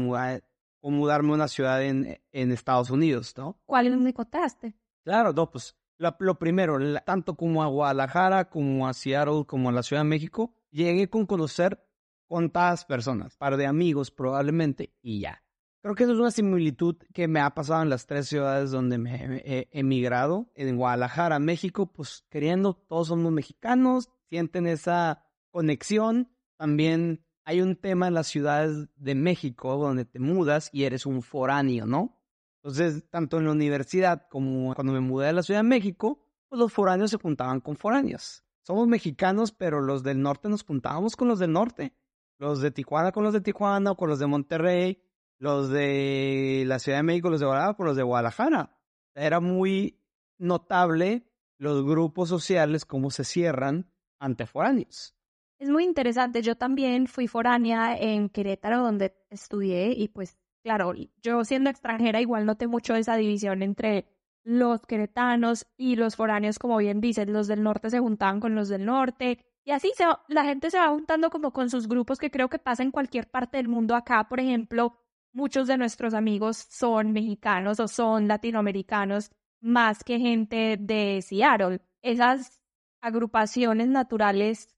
mudarme 0.81 1.31
a 1.31 1.35
una 1.35 1.49
ciudad 1.49 1.83
en, 1.83 2.21
en 2.31 2.51
Estados 2.53 2.89
Unidos, 2.89 3.33
¿no? 3.35 3.59
¿Cuál 3.65 3.87
es 3.87 3.93
el 3.93 4.13
contraste? 4.13 4.73
Claro, 5.03 5.33
no, 5.33 5.51
pues 5.51 5.75
lo, 5.97 6.39
primero, 6.39 6.79
tanto 7.01 7.35
como 7.35 7.61
a 7.61 7.67
Guadalajara, 7.67 8.49
como 8.49 8.87
a 8.87 8.93
Seattle, 8.93 9.43
como 9.45 9.67
a 9.67 9.73
la 9.73 9.83
Ciudad 9.83 10.03
de 10.03 10.07
México, 10.07 10.55
llegué 10.71 11.09
con 11.09 11.25
conocer 11.25 11.85
contadas 12.25 12.85
personas, 12.85 13.35
par 13.35 13.57
de 13.57 13.67
amigos 13.67 14.11
probablemente, 14.11 14.93
y 15.01 15.19
ya. 15.19 15.42
Creo 15.83 15.95
que 15.95 16.03
eso 16.05 16.13
es 16.13 16.19
una 16.19 16.31
similitud 16.31 16.95
que 17.13 17.27
me 17.27 17.41
ha 17.41 17.49
pasado 17.49 17.83
en 17.83 17.89
las 17.89 18.05
tres 18.05 18.29
ciudades 18.29 18.71
donde 18.71 18.97
me 18.97 19.41
he 19.43 19.67
emigrado. 19.73 20.49
En 20.55 20.77
Guadalajara, 20.77 21.39
México, 21.39 21.91
pues 21.91 22.23
queriendo, 22.29 22.75
todos 22.87 23.09
somos 23.09 23.33
mexicanos, 23.33 24.09
sienten 24.29 24.65
esa 24.65 25.25
conexión. 25.51 26.31
También 26.55 27.25
hay 27.43 27.59
un 27.59 27.75
tema 27.75 28.07
en 28.07 28.13
las 28.13 28.27
ciudades 28.27 28.87
de 28.95 29.13
México 29.13 29.75
donde 29.75 30.05
te 30.05 30.19
mudas 30.19 30.69
y 30.71 30.85
eres 30.85 31.05
un 31.05 31.21
foráneo, 31.21 31.85
¿no? 31.85 32.17
Entonces, 32.61 33.03
tanto 33.09 33.39
en 33.39 33.45
la 33.47 33.51
universidad 33.51 34.25
como 34.29 34.73
cuando 34.75 34.93
me 34.93 35.01
mudé 35.01 35.27
a 35.27 35.33
la 35.33 35.43
Ciudad 35.43 35.59
de 35.59 35.67
México, 35.67 36.25
pues 36.47 36.59
los 36.59 36.71
foráneos 36.71 37.11
se 37.11 37.17
juntaban 37.17 37.59
con 37.59 37.75
foráneos. 37.75 38.45
Somos 38.61 38.87
mexicanos, 38.87 39.51
pero 39.51 39.81
los 39.81 40.01
del 40.01 40.21
norte 40.21 40.47
nos 40.47 40.63
juntábamos 40.63 41.17
con 41.17 41.27
los 41.27 41.39
del 41.39 41.51
norte. 41.51 41.93
Los 42.37 42.61
de 42.61 42.71
Tijuana 42.71 43.11
con 43.11 43.25
los 43.25 43.33
de 43.33 43.41
Tijuana 43.41 43.91
o 43.91 43.97
con 43.97 44.07
los 44.07 44.19
de 44.19 44.27
Monterrey 44.27 45.03
los 45.43 45.69
de 45.69 46.63
la 46.67 46.79
Ciudad 46.79 46.99
de 46.99 47.03
México, 47.03 47.29
los 47.29 47.41
de 47.41 47.45
Guadalajara, 47.45 47.75
por 47.75 47.85
los 47.85 47.97
de 47.97 48.03
Guadalajara. 48.03 48.77
Era 49.13 49.41
muy 49.41 49.99
notable 50.37 51.27
los 51.57 51.83
grupos 51.83 52.29
sociales, 52.29 52.85
cómo 52.85 53.11
se 53.11 53.25
cierran 53.25 53.91
ante 54.19 54.45
foráneos. 54.45 55.17
Es 55.59 55.69
muy 55.69 55.83
interesante. 55.83 56.41
Yo 56.41 56.55
también 56.55 57.07
fui 57.07 57.27
foránea 57.27 57.97
en 57.97 58.29
Querétaro, 58.29 58.79
donde 58.83 59.17
estudié, 59.29 59.91
y 59.91 60.07
pues, 60.07 60.37
claro, 60.63 60.93
yo 61.21 61.43
siendo 61.43 61.69
extranjera 61.69 62.21
igual 62.21 62.45
noté 62.45 62.67
mucho 62.67 62.95
esa 62.95 63.17
división 63.17 63.63
entre 63.63 64.07
los 64.45 64.85
queretanos 64.85 65.67
y 65.75 65.97
los 65.97 66.15
foráneos, 66.15 66.57
como 66.57 66.77
bien 66.77 67.01
dices, 67.01 67.27
los 67.27 67.47
del 67.47 67.63
norte 67.63 67.89
se 67.89 67.99
juntaban 67.99 68.39
con 68.39 68.55
los 68.55 68.69
del 68.69 68.85
norte. 68.85 69.39
Y 69.65 69.71
así 69.71 69.91
se 69.97 70.05
la 70.29 70.45
gente 70.45 70.71
se 70.71 70.77
va 70.77 70.87
juntando 70.87 71.29
como 71.29 71.51
con 71.51 71.69
sus 71.69 71.89
grupos 71.89 72.17
que 72.17 72.31
creo 72.31 72.49
que 72.49 72.59
pasa 72.59 72.81
en 72.81 72.91
cualquier 72.91 73.29
parte 73.29 73.57
del 73.57 73.67
mundo. 73.67 73.93
Acá, 73.93 74.29
por 74.29 74.39
ejemplo, 74.39 75.02
muchos 75.33 75.67
de 75.67 75.77
nuestros 75.77 76.13
amigos 76.13 76.57
son 76.57 77.11
mexicanos 77.11 77.79
o 77.79 77.87
son 77.87 78.27
latinoamericanos 78.27 79.31
más 79.61 80.03
que 80.03 80.19
gente 80.19 80.77
de 80.79 81.21
Seattle. 81.21 81.81
Esas 82.01 82.61
agrupaciones 83.01 83.87
naturales 83.87 84.69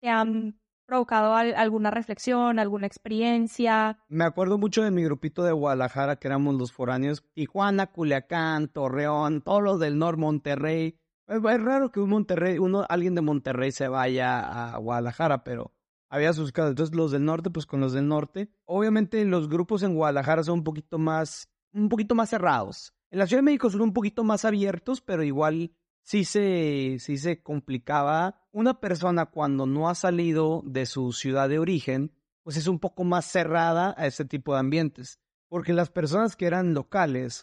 te 0.00 0.08
han 0.08 0.58
provocado 0.86 1.34
alguna 1.34 1.90
reflexión, 1.90 2.58
alguna 2.58 2.86
experiencia. 2.86 3.98
Me 4.08 4.24
acuerdo 4.24 4.58
mucho 4.58 4.82
de 4.82 4.90
mi 4.90 5.02
grupito 5.04 5.42
de 5.42 5.52
Guadalajara, 5.52 6.16
que 6.16 6.28
éramos 6.28 6.56
los 6.56 6.72
foráneos, 6.72 7.24
Tijuana, 7.32 7.86
Culiacán, 7.86 8.68
Torreón, 8.68 9.40
todos 9.40 9.62
los 9.62 9.80
del 9.80 9.98
norte, 9.98 10.20
Monterrey. 10.20 10.98
Es, 11.28 11.40
raro 11.42 11.90
que 11.90 12.00
un 12.00 12.10
Monterrey, 12.10 12.58
uno, 12.58 12.84
alguien 12.88 13.14
de 13.14 13.22
Monterrey 13.22 13.72
se 13.72 13.88
vaya 13.88 14.74
a 14.74 14.76
Guadalajara, 14.76 15.44
pero 15.44 15.72
había 16.12 16.34
sus. 16.34 16.52
Entonces 16.54 16.94
los 16.94 17.10
del 17.10 17.24
norte, 17.24 17.50
pues 17.50 17.64
con 17.64 17.80
los 17.80 17.94
del 17.94 18.06
norte. 18.06 18.50
Obviamente 18.66 19.24
los 19.24 19.48
grupos 19.48 19.82
en 19.82 19.94
Guadalajara 19.94 20.44
son 20.44 20.58
un 20.58 20.64
poquito 20.64 20.98
más, 20.98 21.48
un 21.72 21.88
poquito 21.88 22.14
más 22.14 22.28
cerrados. 22.28 22.94
En 23.10 23.18
la 23.18 23.26
Ciudad 23.26 23.38
de 23.38 23.46
México 23.46 23.70
son 23.70 23.80
un 23.80 23.94
poquito 23.94 24.22
más 24.22 24.44
abiertos, 24.44 25.00
pero 25.00 25.22
igual 25.22 25.72
sí 26.02 26.24
se, 26.24 26.98
sí 27.00 27.16
se 27.16 27.42
complicaba. 27.42 28.46
Una 28.52 28.78
persona 28.78 29.26
cuando 29.26 29.64
no 29.64 29.88
ha 29.88 29.94
salido 29.94 30.62
de 30.66 30.84
su 30.84 31.12
ciudad 31.12 31.48
de 31.48 31.58
origen, 31.58 32.12
pues 32.42 32.58
es 32.58 32.66
un 32.66 32.78
poco 32.78 33.04
más 33.04 33.24
cerrada 33.24 33.94
a 33.96 34.06
ese 34.06 34.26
tipo 34.26 34.52
de 34.52 34.60
ambientes. 34.60 35.18
porque 35.48 35.72
las 35.72 35.90
personas 35.90 36.36
que 36.36 36.46
eran 36.46 36.72
locales, 36.74 37.42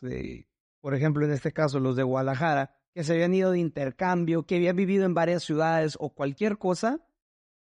por 0.80 0.96
ejemplo, 0.96 1.26
en 1.26 1.32
este 1.32 1.52
caso 1.54 1.80
los 1.80 1.96
de 1.96 2.04
Guadalajara, 2.04 2.76
que 2.94 3.04
se 3.04 3.14
habían 3.14 3.34
ido 3.34 3.52
de 3.52 3.60
intercambio, 3.60 4.48
que 4.48 4.58
habían 4.58 4.76
vivido 4.76 5.06
en 5.06 5.14
varias 5.14 5.44
ciudades 5.44 5.96
o 6.00 6.14
cualquier 6.14 6.58
cosa, 6.58 7.02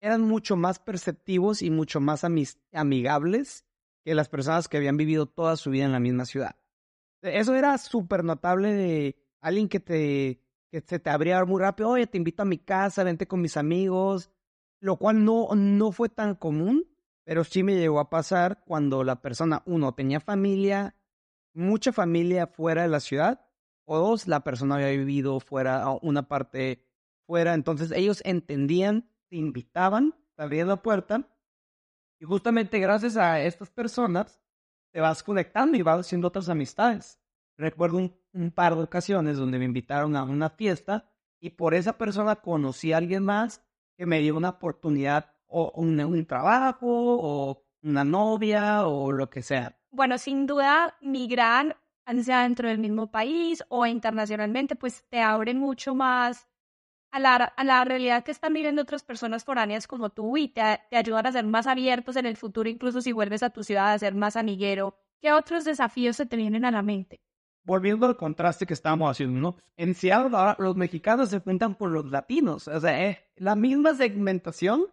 eran 0.01 0.22
mucho 0.22 0.56
más 0.56 0.80
perceptivos 0.80 1.62
y 1.62 1.70
mucho 1.70 2.00
más 2.00 2.24
amigables 2.74 3.66
que 4.04 4.16
las 4.16 4.30
personas 4.30 4.68
que 4.68 4.77
habían 4.77 4.98
vivido 4.98 5.25
toda 5.25 5.56
su 5.58 5.70
vida 5.70 5.86
en 5.86 5.92
la 5.92 6.00
misma 6.00 6.25
ciudad. 6.25 6.56
Eso 7.22 7.56
era 7.56 7.77
súper 7.77 8.24
notable 8.24 8.74
de 8.74 9.16
alguien 9.42 9.68
que 9.68 9.80
te 9.80 10.42
que 10.70 10.82
se 10.82 11.00
te 11.00 11.10
abría 11.10 11.44
muy 11.46 11.62
rápido, 11.62 11.89
oye, 11.89 12.08
te 12.08 12.18
invito 12.18 12.42
a 12.42 12.46
mi 12.46 12.58
casa, 12.58 13.04
vente 13.04 13.27
con 13.27 13.42
mis 13.42 13.58
amigos, 13.58 14.30
lo 14.80 14.98
cual 14.98 15.24
no, 15.24 15.48
no 15.56 15.92
fue 15.92 16.10
tan 16.10 16.36
común, 16.36 16.86
pero 17.24 17.44
sí 17.44 17.63
me 17.63 17.75
llegó 17.75 18.00
a 18.00 18.10
pasar 18.10 18.63
cuando 18.66 19.04
la 19.04 19.22
persona, 19.22 19.63
uno, 19.66 19.94
tenía 19.94 20.20
familia, 20.20 20.96
mucha 21.54 21.92
familia 21.92 22.48
fuera 22.48 22.84
de 22.84 22.89
la 22.89 23.00
ciudad, 23.00 23.46
o 23.86 23.98
dos, 23.98 24.27
la 24.27 24.44
persona 24.44 24.75
había 24.75 24.89
vivido 24.89 25.39
fuera, 25.39 25.86
una 26.01 26.27
parte 26.27 26.84
fuera, 27.25 27.54
entonces 27.54 27.92
ellos 27.92 28.22
entendían, 28.25 29.10
te 29.29 29.36
invitaban, 29.36 30.13
te 30.36 30.43
abrían 30.43 30.67
la 30.67 30.81
puerta 30.81 31.27
y 32.19 32.25
justamente 32.25 32.79
gracias 32.79 33.17
a 33.17 33.41
estas 33.41 33.69
personas 33.69 34.41
te 34.91 35.01
vas 35.01 35.22
conectando 35.22 35.77
y 35.77 35.81
vas 35.81 36.00
haciendo 36.00 36.29
otras 36.29 36.50
amistades. 36.50 37.19
Recuerdo 37.57 37.98
un, 38.34 38.51
par 38.51 38.75
de 38.75 38.84
ocasiones 38.84 39.38
donde 39.38 39.60
me 39.60 39.65
invitaron 39.65 40.15
a 40.15 40.24
una 40.24 40.50
fiesta 40.50 41.10
y 41.39 41.51
por 41.51 41.74
esa 41.74 41.98
persona 41.98 42.36
conocí 42.36 42.93
a 42.93 42.98
alguien 42.98 43.24
más 43.24 43.63
que 43.96 44.05
me 44.05 44.19
dio 44.19 44.38
una 44.38 44.50
oportunidad 44.50 45.31
o 45.48 45.72
un, 45.75 46.25
trabajo 46.25 46.88
o 46.88 47.65
una 47.81 48.03
novia 48.03 48.88
o 48.88 49.12
lo 49.12 49.29
que 49.29 49.41
sea. 49.41 49.75
Bueno, 49.91 50.17
sin 50.17 50.46
duda, 50.46 50.96
migrar, 51.01 51.77
sea 52.24 52.43
dentro 52.43 52.69
del 52.69 52.77
mismo 52.77 53.12
país 53.12 53.63
o 53.69 53.86
internacionalmente, 53.86 54.75
pues 54.75 55.03
te 55.10 55.19
abre 55.19 55.53
mucho 55.53 55.96
más 55.96 56.48
a 57.25 57.63
la, 57.63 57.83
realidad 57.86 58.24
que 58.24 58.31
están 58.31 58.53
viviendo 58.53 58.81
otras 58.81 59.03
personas 59.03 59.43
foráneas 59.43 59.88
como 59.88 60.09
tú 60.09 60.38
y 60.38 60.50
te, 60.50 60.62
te 60.89 60.97
ayudan 60.97 61.25
a 61.25 61.31
ser 61.31 61.45
más 61.45 61.67
abiertos 61.67 62.15
en 62.15 62.25
el 62.25 62.38
futuro, 62.38 62.69
incluso 62.69 63.01
si 63.01 63.12
vuelves 63.12 63.43
a 63.43 63.50
tu 63.50 63.63
ciudad 63.63 63.93
a 63.93 64.00
ser 64.00 64.13
más 64.15 64.36
amiguero. 64.36 64.97
¿Qué 65.21 65.31
otros 65.31 65.65
desafíos 65.65 66.15
se 66.15 66.25
te 66.25 66.38
vienen 66.38 66.65
a 66.65 66.71
la 66.71 66.81
mente? 66.81 67.19
Volviendo 67.63 68.05
al 68.05 68.15
contraste 68.15 68.65
que 68.65 68.74
estábamos 68.74 69.12
haciendo, 69.12 69.39
¿no? 69.39 69.57
En 69.75 69.93
Seattle 69.93 70.38
ahora 70.38 70.55
los 70.59 70.75
mexicanos 70.75 71.29
se 71.29 71.41
cuentan 71.41 71.75
por 71.75 71.91
los 71.91 72.05
latinos, 72.05 72.67
o 72.67 72.79
sea, 72.79 73.09
eh, 73.09 73.19
la 73.36 73.55
misma 73.55 73.93
segmentación 73.93 74.86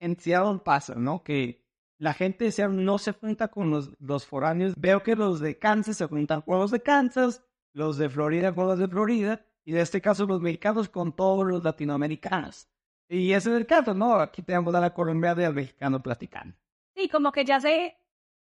en 0.00 0.18
Seattle 0.18 0.60
pasa, 0.64 0.94
¿no? 0.96 1.22
Que 1.22 1.64
la 1.98 2.14
gente 2.14 2.44
de 2.44 2.52
Seattle 2.52 2.82
no 2.82 2.98
se 2.98 3.12
junta 3.12 3.48
con 3.48 3.70
los, 3.70 3.90
los 4.00 4.26
foráneos. 4.26 4.74
Veo 4.76 5.02
que 5.02 5.14
los 5.14 5.38
de 5.38 5.58
Kansas 5.58 5.98
se 5.98 6.06
juntan 6.06 6.40
con 6.40 6.58
los 6.58 6.70
de 6.70 6.82
Kansas, 6.82 7.44
los 7.72 7.98
de 7.98 8.08
Florida 8.08 8.54
con 8.54 8.66
los 8.66 8.78
de 8.78 8.88
Florida, 8.88 9.44
y 9.70 9.74
en 9.74 9.78
este 9.78 10.00
caso 10.00 10.26
los 10.26 10.40
mexicanos 10.40 10.88
con 10.88 11.14
todos 11.14 11.46
los 11.46 11.62
latinoamericanos. 11.62 12.68
Y 13.08 13.32
ese 13.32 13.50
es 13.50 13.56
el 13.56 13.66
caso, 13.66 13.94
¿no? 13.94 14.14
Aquí 14.16 14.42
tenemos 14.42 14.74
a 14.74 14.80
la 14.80 14.92
colombiana 14.92 15.42
y 15.42 15.44
al 15.44 15.54
mexicano 15.54 16.02
platicando. 16.02 16.56
Sí, 16.96 17.08
como 17.08 17.30
que 17.30 17.44
ya 17.44 17.60
se, 17.60 17.96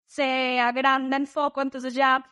se 0.04 0.60
agranda 0.60 1.16
el 1.16 1.26
foco, 1.26 1.62
entonces 1.62 1.94
ya 1.94 2.22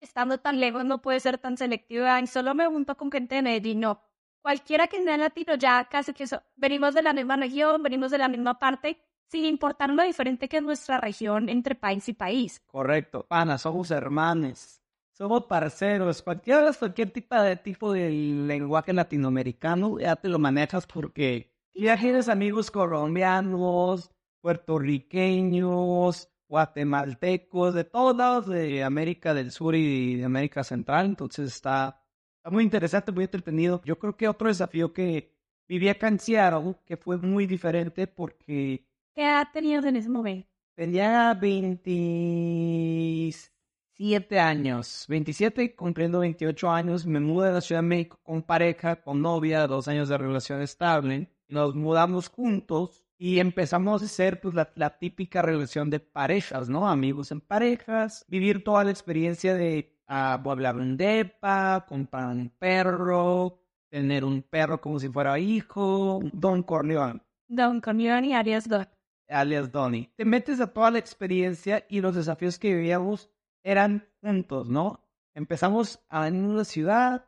estando 0.00 0.38
tan 0.38 0.58
lejos 0.58 0.84
no 0.84 1.00
puede 1.00 1.20
ser 1.20 1.38
tan 1.38 1.56
selectiva. 1.56 2.20
Y 2.20 2.26
solo 2.26 2.52
me 2.52 2.66
junto 2.66 2.96
con 2.96 3.12
gente 3.12 3.36
de 3.36 3.42
Medellín, 3.42 3.78
no. 3.78 4.02
Cualquiera 4.42 4.88
que 4.88 5.00
sea 5.04 5.16
latino, 5.16 5.54
ya 5.54 5.84
casi 5.84 6.12
que 6.12 6.24
venimos 6.56 6.94
de 6.94 7.02
la 7.02 7.12
misma 7.12 7.36
región, 7.36 7.80
venimos 7.80 8.10
de 8.10 8.18
la 8.18 8.26
misma 8.26 8.58
parte, 8.58 9.00
sin 9.28 9.44
importar 9.44 9.90
lo 9.90 10.02
diferente 10.02 10.48
que 10.48 10.56
es 10.56 10.64
nuestra 10.64 10.98
región 10.98 11.48
entre 11.48 11.76
país 11.76 12.08
y 12.08 12.12
país. 12.12 12.60
Correcto, 12.66 13.24
Ana, 13.30 13.56
somos 13.56 13.92
hermanos 13.92 14.82
somos 15.16 15.46
parceros, 15.46 16.20
cualquier, 16.20 16.76
cualquier 16.78 17.10
tipo 17.10 17.34
de, 17.36 17.56
tipo 17.56 17.92
de 17.92 18.10
lenguaje 18.10 18.92
latinoamericano, 18.92 19.98
ya 19.98 20.16
te 20.16 20.28
lo 20.28 20.38
manejas 20.38 20.86
porque 20.86 21.54
ya 21.72 21.96
tienes 21.96 22.28
amigos 22.28 22.70
colombianos, 22.70 24.10
puertorriqueños, 24.42 26.28
guatemaltecos, 26.48 27.72
de 27.72 27.84
todos 27.84 28.14
lados 28.14 28.46
de 28.46 28.84
América 28.84 29.32
del 29.32 29.52
Sur 29.52 29.74
y 29.74 30.16
de 30.16 30.24
América 30.24 30.62
Central, 30.62 31.06
entonces 31.06 31.46
está, 31.46 32.04
está 32.36 32.50
muy 32.50 32.62
interesante, 32.62 33.10
muy 33.10 33.24
entretenido. 33.24 33.80
Yo 33.86 33.98
creo 33.98 34.18
que 34.18 34.28
otro 34.28 34.48
desafío 34.48 34.92
que 34.92 35.34
viví 35.66 35.88
acá 35.88 36.08
en 36.08 36.20
Seattle, 36.20 36.76
que 36.84 36.98
fue 36.98 37.16
muy 37.16 37.46
diferente 37.46 38.06
porque... 38.06 38.86
¿Qué 39.14 39.22
edad 39.22 39.48
tenías 39.50 39.82
en 39.86 39.96
ese 39.96 40.10
momento? 40.10 40.46
Tenía 40.74 41.32
26 41.32 43.55
siete 43.96 44.38
años, 44.38 45.06
27 45.08 45.74
cumpliendo 45.74 46.20
28 46.20 46.70
años, 46.70 47.06
me 47.06 47.18
mudé 47.18 47.48
a 47.48 47.52
la 47.52 47.60
Ciudad 47.62 47.80
de 47.80 47.88
México 47.88 48.20
con 48.22 48.42
pareja, 48.42 48.96
con 49.00 49.22
novia, 49.22 49.66
dos 49.66 49.88
años 49.88 50.08
de 50.08 50.18
relación 50.18 50.60
estable. 50.60 51.30
Nos 51.48 51.74
mudamos 51.74 52.28
juntos 52.28 53.06
y 53.16 53.38
empezamos 53.38 54.02
a 54.02 54.04
hacer 54.04 54.40
pues, 54.40 54.54
la, 54.54 54.98
típica 54.98 55.40
relación 55.40 55.88
de 55.88 56.00
parejas, 56.00 56.68
¿no? 56.68 56.88
Amigos 56.88 57.32
en 57.32 57.40
parejas, 57.40 58.24
vivir 58.28 58.62
toda 58.62 58.84
la 58.84 58.90
experiencia 58.90 59.54
de 59.54 59.96
uh, 60.08 60.48
hablar 60.50 60.76
un 60.76 60.98
depa, 60.98 61.86
comprar 61.88 62.28
un 62.28 62.50
perro, 62.50 63.60
tener 63.88 64.24
un 64.24 64.42
perro 64.42 64.78
como 64.78 64.98
si 64.98 65.08
fuera 65.08 65.38
hijo, 65.38 66.20
Don 66.34 66.62
Corleone. 66.62 67.22
Don 67.48 67.80
Corleone 67.80 68.36
alias 68.36 68.68
Don. 68.68 68.86
Alias 69.28 69.72
Donny. 69.72 70.10
Te 70.16 70.24
metes 70.24 70.60
a 70.60 70.66
toda 70.66 70.90
la 70.90 70.98
experiencia 70.98 71.84
y 71.88 72.00
los 72.00 72.14
desafíos 72.14 72.58
que 72.58 72.74
vivíamos 72.74 73.30
eran 73.66 74.08
juntos, 74.22 74.68
¿no? 74.68 75.04
Empezamos 75.34 76.00
a 76.08 76.28
en 76.28 76.44
una 76.44 76.64
ciudad, 76.64 77.26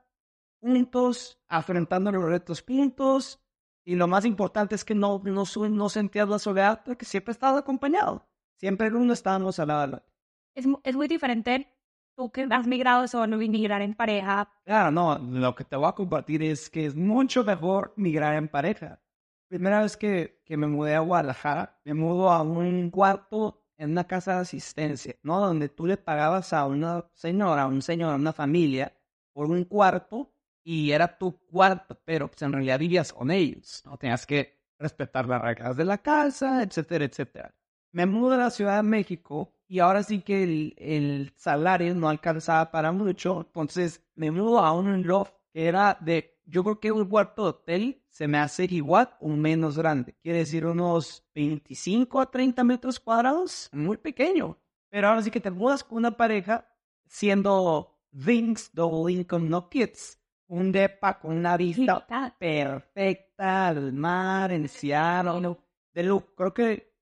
juntos, 0.61 1.43
afrontando 1.49 2.13
los 2.13 2.25
retos 2.25 2.63
juntos, 2.63 3.41
y 3.85 3.97
lo 3.97 4.07
más 4.07 4.25
importante 4.25 4.77
es 4.77 4.85
que 4.85 4.95
no, 4.95 5.21
no, 5.25 5.45
no 5.71 5.89
sentías 5.89 6.29
la 6.29 6.39
soledad 6.39 6.83
porque 6.85 7.05
siempre 7.05 7.33
estabas 7.33 7.61
acompañado. 7.61 8.25
Siempre 8.57 8.89
uno 8.89 9.13
estábamos 9.13 9.59
al 9.59 9.69
lado. 9.69 10.03
Es, 10.55 10.67
es 10.85 10.97
muy 10.97 11.09
diferente 11.09 11.75
tú 12.15 12.31
que 12.31 12.47
has 12.51 12.67
migrado 12.67 13.09
solo 13.09 13.43
y 13.43 13.49
migrar 13.49 13.83
en 13.83 13.95
pareja. 13.95 14.49
Claro, 14.65 14.91
no, 14.93 15.19
lo 15.19 15.55
que 15.55 15.65
te 15.65 15.75
voy 15.75 15.89
a 15.89 15.93
compartir 15.93 16.43
es 16.43 16.71
que 16.71 16.87
es 16.87 16.95
mucho 16.95 17.43
mejor 17.45 17.95
migrar 17.97 18.35
en 18.35 18.49
pareja. 18.49 19.01
Primera 19.49 19.83
vez 19.83 19.97
que, 19.97 20.41
que 20.45 20.57
me 20.57 20.67
mudé 20.67 20.95
a 20.95 21.01
Guadalajara, 21.01 21.81
me 21.85 21.95
mudo 21.95 22.31
a 22.31 22.43
un 22.43 22.91
cuarto 22.91 23.58
en 23.79 23.93
una 23.93 24.05
casa 24.05 24.35
de 24.35 24.41
asistencia, 24.41 25.15
¿no? 25.23 25.41
Donde 25.41 25.69
tú 25.69 25.87
le 25.87 25.97
pagabas 25.97 26.53
a 26.53 26.67
una 26.67 27.07
señora, 27.15 27.63
a 27.63 27.67
un 27.67 27.81
señor, 27.81 28.13
a 28.13 28.17
una 28.17 28.33
familia 28.33 28.93
por 29.33 29.47
un 29.47 29.65
cuarto 29.65 30.33
y 30.65 30.91
era 30.91 31.17
tu 31.17 31.39
cuarto, 31.47 31.99
pero 32.05 32.29
pues 32.29 32.43
en 32.43 32.53
realidad 32.53 32.79
vivías 32.79 33.13
con 33.13 33.31
ellos, 33.31 33.83
¿no? 33.87 33.97
Tenías 33.97 34.27
que 34.27 34.59
respetar 34.79 35.27
las 35.27 35.41
reglas 35.41 35.77
de 35.77 35.85
la 35.85 35.99
casa, 35.99 36.63
etcétera, 36.63 37.05
etcétera. 37.05 37.55
Me 37.93 38.05
mudo 38.05 38.35
a 38.35 38.39
la 38.39 38.51
Ciudad 38.51 38.77
de 38.77 38.83
México 38.83 39.55
y 39.67 39.79
ahora 39.79 40.03
sí 40.03 40.21
que 40.21 40.43
el, 40.43 40.75
el 40.77 41.33
salario 41.37 41.95
no 41.95 42.09
alcanzaba 42.09 42.71
para 42.71 42.93
mucho, 42.93 43.41
entonces 43.47 44.03
me 44.15 44.31
mudo 44.31 44.59
a 44.59 44.73
un 44.73 45.07
loft 45.07 45.33
que 45.53 45.67
era 45.67 45.97
de 46.01 46.38
yo 46.51 46.65
creo 46.65 46.81
que 46.81 46.93
un 46.93 47.07
cuarto 47.07 47.45
de 47.45 47.49
hotel 47.51 48.03
se 48.09 48.27
me 48.27 48.39
hace 48.39 48.65
igual 48.65 49.11
o 49.21 49.29
menos 49.29 49.77
grande. 49.77 50.17
Quiere 50.23 50.39
decir 50.39 50.67
unos 50.67 51.25
25 51.35 52.21
a 52.21 52.31
30 52.31 52.65
metros 52.65 52.99
cuadrados, 52.99 53.69
muy 53.73 53.99
pequeño. 53.99 54.59
Pero 54.89 55.09
ahora 55.09 55.23
sí 55.23 55.31
que 55.31 55.41
te 55.41 55.51
mudas 55.51 55.85
con 55.85 55.99
una 55.99 56.17
pareja 56.17 56.67
siendo 57.07 58.01
Vince 58.11 58.71
Double 58.73 59.13
Income 59.13 59.49
No 59.49 59.69
Kids. 59.69 60.19
Un 60.47 60.73
depa 60.73 61.21
con 61.21 61.37
una 61.37 61.59
vista 61.59 62.07
perfecta 62.39 63.69
al 63.69 63.93
mar, 63.93 64.51
en 64.51 64.67
Seattle. 64.69 65.57
De 65.93 66.03
look, 66.03 66.35
creo 66.35 66.55
que 66.55 66.95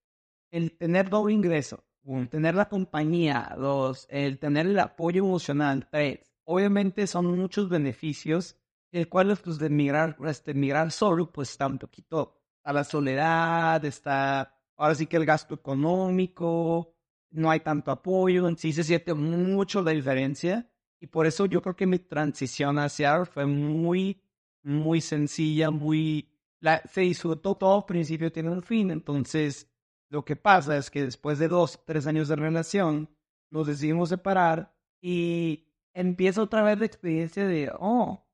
el 0.50 0.76
tener 0.76 1.08
doble 1.08 1.34
ingreso, 1.34 1.84
el 2.04 2.28
tener 2.28 2.56
la 2.56 2.68
compañía, 2.68 3.54
dos, 3.56 4.08
el 4.10 4.40
tener 4.40 4.66
el 4.66 4.78
apoyo 4.80 5.24
emocional, 5.24 5.86
tres, 5.88 6.34
obviamente 6.42 7.06
son 7.06 7.38
muchos 7.38 7.68
beneficios 7.68 8.56
el 8.92 9.08
cual 9.08 9.36
pues 9.42 9.58
de 9.58 9.70
migrar, 9.70 10.16
este, 10.26 10.54
migrar 10.54 10.90
solo, 10.90 11.30
pues 11.32 11.50
está 11.50 11.66
un 11.66 11.78
poquito 11.78 12.34
a 12.64 12.72
la 12.72 12.84
soledad, 12.84 13.84
está 13.84 14.56
ahora 14.76 14.94
sí 14.94 15.06
que 15.06 15.16
el 15.16 15.26
gasto 15.26 15.54
económico, 15.54 16.94
no 17.30 17.50
hay 17.50 17.60
tanto 17.60 17.90
apoyo, 17.90 18.48
en 18.48 18.56
sí 18.56 18.72
se 18.72 18.84
siente 18.84 19.14
mucho 19.14 19.82
la 19.82 19.90
diferencia 19.92 20.70
y 21.00 21.06
por 21.06 21.26
eso 21.26 21.46
yo 21.46 21.62
creo 21.62 21.76
que 21.76 21.86
mi 21.86 21.98
transición 21.98 22.78
hacia 22.78 23.24
fue 23.24 23.46
muy, 23.46 24.22
muy 24.62 25.00
sencilla, 25.00 25.70
muy, 25.70 26.30
la, 26.60 26.82
se 26.90 27.02
disfrutó 27.02 27.56
todo, 27.56 27.86
principio 27.86 28.32
tiene 28.32 28.50
un 28.50 28.62
fin, 28.62 28.90
entonces 28.90 29.70
lo 30.08 30.24
que 30.24 30.36
pasa 30.36 30.76
es 30.76 30.90
que 30.90 31.02
después 31.02 31.38
de 31.38 31.48
dos, 31.48 31.82
tres 31.84 32.06
años 32.06 32.28
de 32.28 32.36
relación, 32.36 33.10
nos 33.50 33.66
decidimos 33.66 34.08
separar 34.08 34.74
y 35.00 35.68
empieza 35.94 36.42
otra 36.42 36.62
vez 36.62 36.78
la 36.78 36.86
experiencia 36.86 37.46
de, 37.46 37.70
oh, 37.78 38.25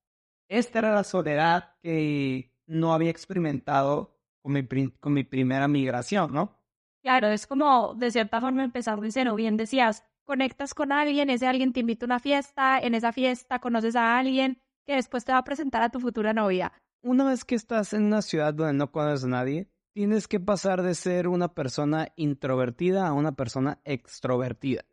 esta 0.52 0.80
era 0.80 0.94
la 0.94 1.02
soledad 1.02 1.76
que 1.82 2.52
no 2.66 2.92
había 2.92 3.10
experimentado 3.10 4.18
con 4.42 4.52
mi, 4.52 4.66
con 5.00 5.14
mi 5.14 5.24
primera 5.24 5.66
migración, 5.66 6.32
¿no? 6.32 6.58
Claro, 7.02 7.28
es 7.28 7.46
como 7.46 7.94
de 7.94 8.10
cierta 8.10 8.40
forma 8.40 8.62
empezar 8.62 9.00
de 9.00 9.10
cero. 9.10 9.34
Bien 9.34 9.56
decías, 9.56 10.04
conectas 10.24 10.74
con 10.74 10.92
alguien, 10.92 11.30
ese 11.30 11.46
alguien 11.46 11.72
te 11.72 11.80
invita 11.80 12.04
a 12.04 12.08
una 12.08 12.20
fiesta, 12.20 12.78
en 12.78 12.94
esa 12.94 13.12
fiesta 13.12 13.60
conoces 13.60 13.96
a 13.96 14.18
alguien 14.18 14.60
que 14.84 14.94
después 14.94 15.24
te 15.24 15.32
va 15.32 15.38
a 15.38 15.44
presentar 15.44 15.82
a 15.82 15.88
tu 15.88 16.00
futura 16.00 16.34
novia. 16.34 16.72
Una 17.02 17.24
vez 17.24 17.44
que 17.44 17.54
estás 17.54 17.94
en 17.94 18.04
una 18.04 18.20
ciudad 18.20 18.52
donde 18.52 18.74
no 18.74 18.92
conoces 18.92 19.24
a 19.24 19.28
nadie, 19.28 19.70
tienes 19.94 20.28
que 20.28 20.38
pasar 20.38 20.82
de 20.82 20.94
ser 20.94 21.28
una 21.28 21.54
persona 21.54 22.08
introvertida 22.16 23.06
a 23.06 23.14
una 23.14 23.32
persona 23.32 23.80
extrovertida. 23.84 24.84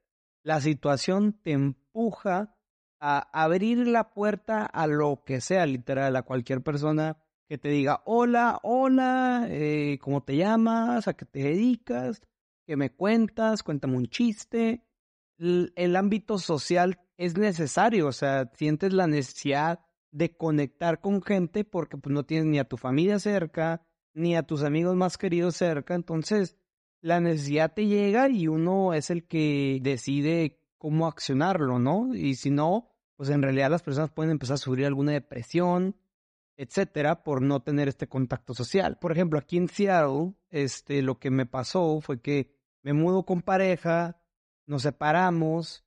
La 0.43 0.61
situación 0.61 1.33
te 1.33 1.51
empuja 1.51 2.55
a 2.99 3.29
abrir 3.31 3.87
la 3.87 4.11
puerta 4.11 4.65
a 4.65 4.87
lo 4.87 5.23
que 5.25 5.41
sea, 5.41 5.65
literal, 5.65 6.15
a 6.15 6.23
cualquier 6.23 6.61
persona 6.61 7.17
que 7.47 7.57
te 7.57 7.69
diga, 7.69 8.01
hola, 8.05 8.59
hola, 8.63 9.47
eh, 9.49 9.97
¿cómo 10.01 10.21
te 10.23 10.35
llamas? 10.37 11.07
¿A 11.07 11.13
qué 11.15 11.25
te 11.25 11.39
dedicas? 11.39 12.21
¿Qué 12.67 12.75
me 12.75 12.91
cuentas? 12.91 13.63
Cuéntame 13.63 13.97
un 13.97 14.07
chiste. 14.07 14.83
el 15.37 15.95
ámbito 15.95 16.37
social 16.37 16.99
es 17.17 17.37
necesario, 17.37 18.07
o 18.07 18.11
sea, 18.11 18.51
sientes 18.53 18.93
la 18.93 19.07
necesidad 19.07 19.79
de 20.11 20.35
conectar 20.35 21.01
con 21.01 21.21
gente 21.21 21.63
porque 21.63 21.97
pues 21.97 22.13
no 22.13 22.23
tienes 22.23 22.47
ni 22.47 22.59
a 22.59 22.65
tu 22.65 22.77
familia 22.77 23.19
cerca, 23.19 23.81
ni 24.13 24.35
a 24.35 24.43
tus 24.43 24.63
amigos 24.63 24.95
más 24.95 25.17
queridos 25.17 25.55
cerca, 25.55 25.95
entonces 25.95 26.55
la 27.01 27.19
necesidad 27.19 27.73
te 27.73 27.87
llega 27.87 28.29
y 28.29 28.47
uno 28.47 28.93
es 28.93 29.09
el 29.09 29.25
que 29.25 29.79
decide 29.81 30.58
cómo 30.79 31.05
accionarlo, 31.07 31.77
¿no? 31.77 32.15
Y 32.15 32.33
si 32.33 32.49
no, 32.49 32.89
pues 33.15 33.29
en 33.29 33.43
realidad 33.43 33.69
las 33.69 33.83
personas 33.83 34.09
pueden 34.09 34.31
empezar 34.31 34.55
a 34.55 34.57
sufrir 34.57 34.87
alguna 34.87 35.11
depresión, 35.11 35.95
etcétera, 36.57 37.23
por 37.23 37.43
no 37.43 37.61
tener 37.61 37.87
este 37.87 38.07
contacto 38.07 38.55
social. 38.55 38.97
Por 38.97 39.11
ejemplo, 39.11 39.37
aquí 39.37 39.57
en 39.57 39.67
Seattle, 39.67 40.33
este, 40.49 41.03
lo 41.03 41.19
que 41.19 41.29
me 41.29 41.45
pasó 41.45 42.01
fue 42.01 42.21
que 42.21 42.55
me 42.81 42.93
mudo 42.93 43.23
con 43.23 43.41
pareja, 43.43 44.19
nos 44.65 44.81
separamos 44.81 45.85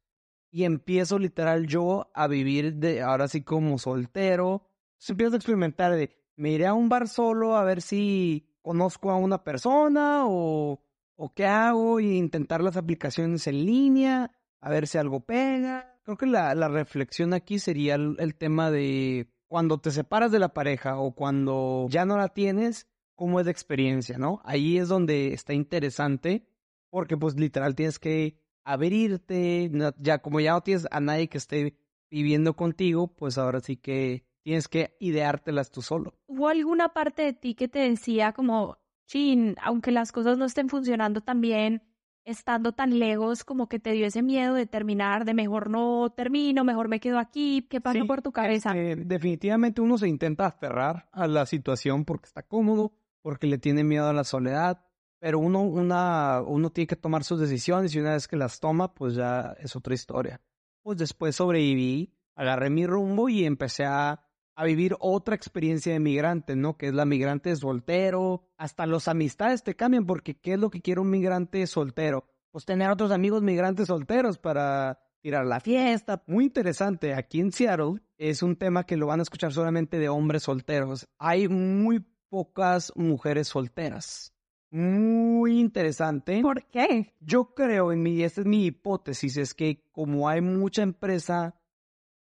y 0.50 0.64
empiezo 0.64 1.18
literal 1.18 1.66
yo 1.66 2.10
a 2.14 2.28
vivir 2.28 2.74
de 2.74 3.02
ahora 3.02 3.28
sí 3.28 3.42
como 3.42 3.78
soltero. 3.78 4.68
Se 4.98 5.12
empiezo 5.12 5.34
a 5.34 5.36
experimentar 5.36 5.92
de 5.92 6.14
me 6.36 6.50
iré 6.50 6.66
a 6.66 6.74
un 6.74 6.88
bar 6.88 7.08
solo 7.08 7.56
a 7.56 7.64
ver 7.64 7.82
si 7.82 8.46
conozco 8.60 9.10
a 9.10 9.16
una 9.16 9.42
persona 9.42 10.26
o, 10.26 10.82
o 11.16 11.34
qué 11.34 11.46
hago 11.46 12.00
y 12.00 12.16
intentar 12.16 12.62
las 12.62 12.76
aplicaciones 12.76 13.46
en 13.46 13.64
línea, 13.64 14.30
a 14.62 14.70
ver 14.70 14.86
si 14.86 14.96
algo 14.96 15.20
pega. 15.20 15.98
Creo 16.04 16.16
que 16.16 16.26
la, 16.26 16.54
la 16.54 16.68
reflexión 16.68 17.34
aquí 17.34 17.58
sería 17.58 17.96
el, 17.96 18.34
tema 18.36 18.70
de 18.70 19.28
cuando 19.48 19.78
te 19.78 19.90
separas 19.90 20.32
de 20.32 20.38
la 20.38 20.54
pareja 20.54 20.98
o 20.98 21.14
cuando 21.14 21.86
ya 21.90 22.06
no 22.06 22.16
la 22.16 22.28
tienes, 22.28 22.88
cómo 23.14 23.38
es 23.38 23.46
la 23.46 23.52
experiencia, 23.52 24.18
¿no? 24.18 24.40
Ahí 24.44 24.78
es 24.78 24.88
donde 24.88 25.34
está 25.34 25.52
interesante 25.52 26.46
porque 26.90 27.16
pues 27.16 27.36
literal 27.36 27.74
tienes 27.74 27.98
que 27.98 28.38
abrirte, 28.64 29.70
ya 29.98 30.18
como 30.18 30.40
ya 30.40 30.52
no 30.52 30.62
tienes 30.62 30.86
a 30.90 31.00
nadie 31.00 31.28
que 31.28 31.38
esté 31.38 31.76
viviendo 32.10 32.54
contigo, 32.54 33.08
pues 33.08 33.38
ahora 33.38 33.60
sí 33.60 33.76
que 33.76 34.24
tienes 34.42 34.68
que 34.68 34.96
ideártelas 35.00 35.70
tú 35.70 35.82
solo. 35.82 36.14
¿Hubo 36.26 36.48
alguna 36.48 36.90
parte 36.90 37.22
de 37.22 37.32
ti 37.32 37.54
que 37.54 37.68
te 37.68 37.80
decía 37.80 38.32
como, 38.32 38.78
chin, 39.06 39.56
aunque 39.62 39.90
las 39.90 40.12
cosas 40.12 40.38
no 40.38 40.44
estén 40.44 40.68
funcionando 40.68 41.20
tan 41.20 41.40
bien, 41.40 41.82
estando 42.24 42.72
tan 42.72 42.98
lejos, 42.98 43.44
como 43.44 43.68
que 43.68 43.78
te 43.78 43.92
dio 43.92 44.06
ese 44.06 44.22
miedo 44.22 44.54
de 44.54 44.66
terminar, 44.66 45.24
de 45.24 45.34
mejor 45.34 45.70
no 45.70 46.12
termino, 46.16 46.64
mejor 46.64 46.88
me 46.88 47.00
quedo 47.00 47.18
aquí? 47.18 47.66
¿Qué 47.68 47.80
pasa 47.80 48.04
por 48.04 48.22
tu 48.22 48.32
cabeza? 48.32 48.76
Este, 48.76 49.04
definitivamente 49.04 49.80
uno 49.80 49.98
se 49.98 50.08
intenta 50.08 50.46
aferrar 50.46 51.08
a 51.12 51.26
la 51.26 51.46
situación 51.46 52.04
porque 52.04 52.26
está 52.26 52.42
cómodo, 52.42 52.92
porque 53.22 53.46
le 53.46 53.58
tiene 53.58 53.84
miedo 53.84 54.08
a 54.08 54.12
la 54.12 54.24
soledad, 54.24 54.84
pero 55.18 55.38
uno, 55.38 55.62
una, 55.62 56.42
uno 56.46 56.70
tiene 56.70 56.86
que 56.86 56.96
tomar 56.96 57.24
sus 57.24 57.40
decisiones 57.40 57.94
y 57.94 58.00
una 58.00 58.12
vez 58.12 58.28
que 58.28 58.36
las 58.36 58.60
toma, 58.60 58.94
pues 58.94 59.14
ya 59.14 59.54
es 59.60 59.76
otra 59.76 59.94
historia. 59.94 60.40
Pues 60.82 60.98
después 60.98 61.36
sobreviví, 61.36 62.12
agarré 62.34 62.70
mi 62.70 62.86
rumbo 62.86 63.28
y 63.28 63.44
empecé 63.44 63.84
a 63.84 64.20
a 64.54 64.64
vivir 64.64 64.96
otra 65.00 65.34
experiencia 65.34 65.92
de 65.92 66.00
migrante, 66.00 66.56
¿no? 66.56 66.76
Que 66.76 66.88
es 66.88 66.94
la 66.94 67.04
migrante 67.04 67.54
soltero. 67.56 68.44
Hasta 68.56 68.86
los 68.86 69.08
amistades 69.08 69.62
te 69.62 69.74
cambian 69.74 70.06
porque 70.06 70.38
¿qué 70.38 70.54
es 70.54 70.58
lo 70.58 70.70
que 70.70 70.82
quiere 70.82 71.00
un 71.00 71.10
migrante 71.10 71.66
soltero? 71.66 72.26
Pues 72.50 72.64
tener 72.64 72.90
otros 72.90 73.10
amigos 73.12 73.42
migrantes 73.42 73.86
solteros 73.86 74.38
para 74.38 75.00
tirar 75.22 75.46
la 75.46 75.60
fiesta. 75.60 76.22
Muy 76.26 76.44
interesante. 76.44 77.14
Aquí 77.14 77.40
en 77.40 77.52
Seattle 77.52 78.02
es 78.18 78.42
un 78.42 78.56
tema 78.56 78.84
que 78.84 78.96
lo 78.96 79.06
van 79.06 79.20
a 79.20 79.22
escuchar 79.22 79.52
solamente 79.52 79.98
de 79.98 80.08
hombres 80.08 80.42
solteros. 80.42 81.06
Hay 81.18 81.48
muy 81.48 82.04
pocas 82.28 82.92
mujeres 82.94 83.48
solteras. 83.48 84.34
Muy 84.70 85.60
interesante. 85.60 86.40
¿Por 86.40 86.64
qué? 86.64 87.14
Yo 87.20 87.54
creo, 87.54 87.92
en 87.92 88.02
mi, 88.02 88.22
esta 88.22 88.40
es 88.40 88.46
mi 88.46 88.64
hipótesis, 88.64 89.36
es 89.36 89.52
que 89.52 89.84
como 89.92 90.28
hay 90.28 90.40
mucha 90.40 90.82
empresa 90.82 91.60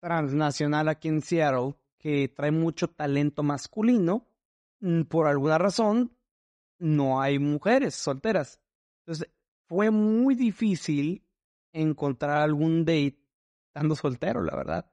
transnacional 0.00 0.88
aquí 0.88 1.08
en 1.08 1.22
Seattle, 1.22 1.76
que 2.00 2.28
trae 2.28 2.50
mucho 2.50 2.88
talento 2.88 3.42
masculino, 3.42 4.26
mm, 4.80 5.02
por 5.02 5.28
alguna 5.28 5.58
razón 5.58 6.16
no 6.78 7.20
hay 7.20 7.38
mujeres 7.38 7.94
solteras. 7.94 8.58
Entonces, 9.04 9.30
fue 9.68 9.90
muy 9.90 10.34
difícil 10.34 11.24
encontrar 11.72 12.38
algún 12.38 12.84
date 12.84 13.20
estando 13.68 13.94
soltero, 13.94 14.42
la 14.42 14.56
verdad. 14.56 14.90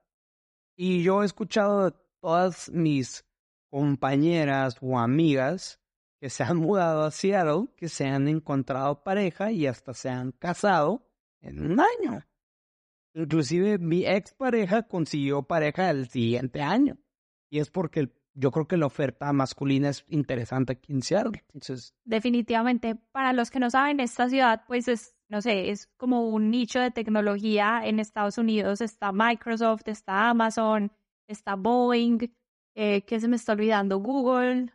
Y 0.76 1.02
yo 1.02 1.24
he 1.24 1.26
escuchado 1.26 1.86
de 1.86 1.98
todas 2.20 2.70
mis 2.70 3.26
compañeras 3.70 4.78
o 4.82 5.00
amigas 5.00 5.80
que 6.20 6.30
se 6.30 6.43
han 6.43 6.58
mudado 6.58 7.04
a 7.04 7.12
Seattle, 7.12 7.70
que 7.76 7.89
se 7.89 8.06
han 8.06 8.28
encontrado 8.28 9.04
pareja 9.04 9.52
y 9.52 9.65
hasta 9.65 9.93
se 9.93 10.10
han 10.10 10.32
casado 10.34 11.08
en 11.41 11.72
un 11.72 11.80
año. 11.80 12.27
Inclusive 13.18 13.80
mi 13.80 14.06
expareja 14.06 14.84
consiguió 14.84 15.42
pareja 15.42 15.90
el 15.90 16.08
siguiente 16.08 16.62
año. 16.62 16.98
Y 17.50 17.58
es 17.58 17.72
porque 17.72 18.14
yo 18.36 18.52
creo 18.52 18.68
que 18.68 18.78
la 18.78 18.86
oferta 18.86 19.34
masculina 19.34 19.90
es 19.90 20.06
interesante 20.10 20.74
aquí 20.74 20.94
en 20.94 21.02
Seattle. 21.02 21.44
Definitivamente. 22.06 22.96
Para 23.12 23.34
los 23.34 23.50
que 23.50 23.60
no 23.60 23.72
saben, 23.72 24.00
esta 24.00 24.30
ciudad 24.30 24.62
pues 24.68 24.88
es, 24.88 25.16
no 25.30 25.42
sé, 25.42 25.72
es 25.72 25.88
como 25.98 26.30
un 26.30 26.52
nicho 26.52 26.80
de 26.80 26.92
tecnología. 26.92 27.82
En 27.84 28.00
Estados 28.00 28.38
Unidos 28.38 28.82
está 28.82 29.12
Microsoft, 29.12 29.88
está 29.88 30.30
Amazon, 30.30 30.92
está 31.28 31.56
Boeing, 31.56 32.20
eh, 32.76 33.02
¿qué 33.02 33.20
se 33.20 33.28
me 33.28 33.38
está 33.38 33.54
olvidando? 33.54 33.98
Google. 33.98 34.72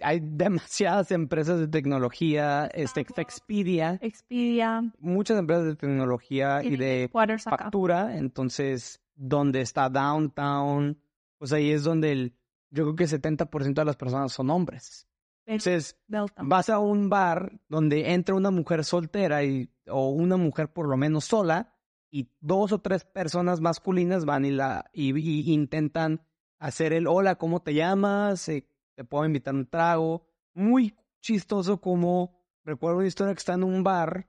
Hay 0.00 0.20
demasiadas 0.22 1.10
empresas 1.10 1.58
de 1.58 1.68
tecnología, 1.68 2.66
este, 2.72 3.00
Expedia. 3.00 3.98
Expedia. 4.00 4.82
Muchas 5.00 5.38
empresas 5.38 5.64
de 5.64 5.74
tecnología 5.74 6.62
y, 6.62 6.76
de 6.76 7.10
factura. 7.38 8.16
Entonces, 8.16 9.02
donde 9.14 9.62
está 9.62 9.88
Downtown, 9.88 10.98
pues 11.38 11.52
ahí 11.52 11.70
es 11.72 11.82
donde 11.82 12.12
el, 12.12 12.36
yo 12.70 12.84
creo 12.84 12.96
que 12.96 13.04
el 13.04 13.10
70% 13.10 13.74
de 13.74 13.84
las 13.84 13.96
personas 13.96 14.32
son 14.32 14.50
hombres. 14.50 15.08
Entonces, 15.46 15.96
vas 16.08 16.68
a 16.70 16.78
un 16.78 17.08
bar 17.08 17.60
donde 17.68 18.12
entra 18.12 18.34
una 18.34 18.50
mujer 18.50 18.84
soltera 18.84 19.44
y, 19.44 19.70
o 19.88 20.10
una 20.10 20.36
mujer 20.36 20.72
por 20.72 20.88
lo 20.88 20.96
menos 20.96 21.24
sola 21.24 21.72
y 22.10 22.28
dos 22.40 22.72
o 22.72 22.80
tres 22.80 23.04
personas 23.04 23.60
masculinas 23.60 24.24
van 24.24 24.44
y, 24.44 24.50
la, 24.50 24.90
y 24.92 25.52
intentan 25.52 26.20
hacer 26.58 26.92
el 26.92 27.06
hola, 27.06 27.36
¿cómo 27.36 27.60
te 27.60 27.74
llamas? 27.74 28.48
Eh, 28.48 28.66
te 28.96 29.04
puedo 29.04 29.24
invitar 29.24 29.54
un 29.54 29.66
trago. 29.66 30.26
Muy 30.54 30.96
chistoso 31.20 31.80
como 31.80 32.42
recuerdo 32.64 32.98
una 32.98 33.06
historia 33.06 33.34
que 33.34 33.38
está 33.38 33.54
en 33.54 33.62
un 33.64 33.84
bar 33.84 34.28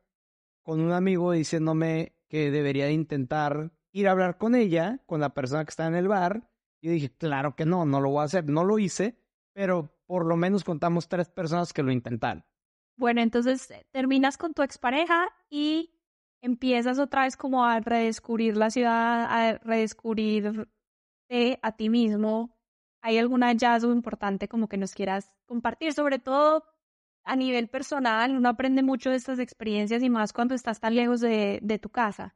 con 0.61 0.81
un 0.81 0.91
amigo 0.91 1.31
diciéndome 1.31 2.13
que 2.27 2.51
debería 2.51 2.85
de 2.85 2.93
intentar 2.93 3.71
ir 3.93 4.07
a 4.07 4.11
hablar 4.11 4.37
con 4.37 4.53
ella, 4.53 5.01
con 5.05 5.21
la 5.21 5.33
persona 5.33 5.63
que 5.63 5.69
está 5.69 5.87
en 5.87 5.95
el 5.95 6.07
bar. 6.07 6.51
Y 6.81 6.89
dije, 6.89 7.09
claro 7.09 7.55
que 7.55 7.65
no, 7.65 7.85
no 7.85 8.01
lo 8.01 8.09
voy 8.09 8.21
a 8.21 8.25
hacer. 8.25 8.47
No 8.49 8.63
lo 8.65 8.77
hice, 8.77 9.17
pero 9.53 9.97
por 10.05 10.25
lo 10.25 10.35
menos 10.35 10.63
contamos 10.63 11.07
tres 11.07 11.29
personas 11.29 11.73
que 11.73 11.83
lo 11.83 11.91
intentaron. 11.91 12.45
Bueno, 12.97 13.21
entonces 13.21 13.71
eh, 13.71 13.85
terminas 13.91 14.37
con 14.37 14.53
tu 14.53 14.61
expareja 14.61 15.29
y 15.49 15.93
empiezas 16.41 16.99
otra 16.99 17.23
vez 17.23 17.37
como 17.37 17.65
a 17.65 17.79
redescubrir 17.79 18.57
la 18.57 18.69
ciudad, 18.69 19.25
a 19.29 19.57
redescubrirte 19.59 20.67
a 21.61 21.71
ti 21.75 21.89
mismo, 21.89 22.56
¿Hay 23.07 23.17
algún 23.19 23.41
hallazgo 23.41 23.93
importante 23.93 24.49
como 24.49 24.67
que 24.67 24.75
nos 24.75 24.93
quieras 24.93 25.31
compartir? 25.45 25.93
Sobre 25.93 26.19
todo 26.19 26.65
a 27.23 27.37
nivel 27.37 27.69
personal, 27.69 28.35
uno 28.35 28.49
aprende 28.49 28.83
mucho 28.83 29.09
de 29.11 29.15
estas 29.15 29.39
experiencias 29.39 30.03
y 30.03 30.09
más 30.09 30.33
cuando 30.33 30.55
estás 30.55 30.81
tan 30.81 30.93
lejos 30.93 31.21
de, 31.21 31.59
de 31.61 31.79
tu 31.79 31.87
casa. 31.89 32.35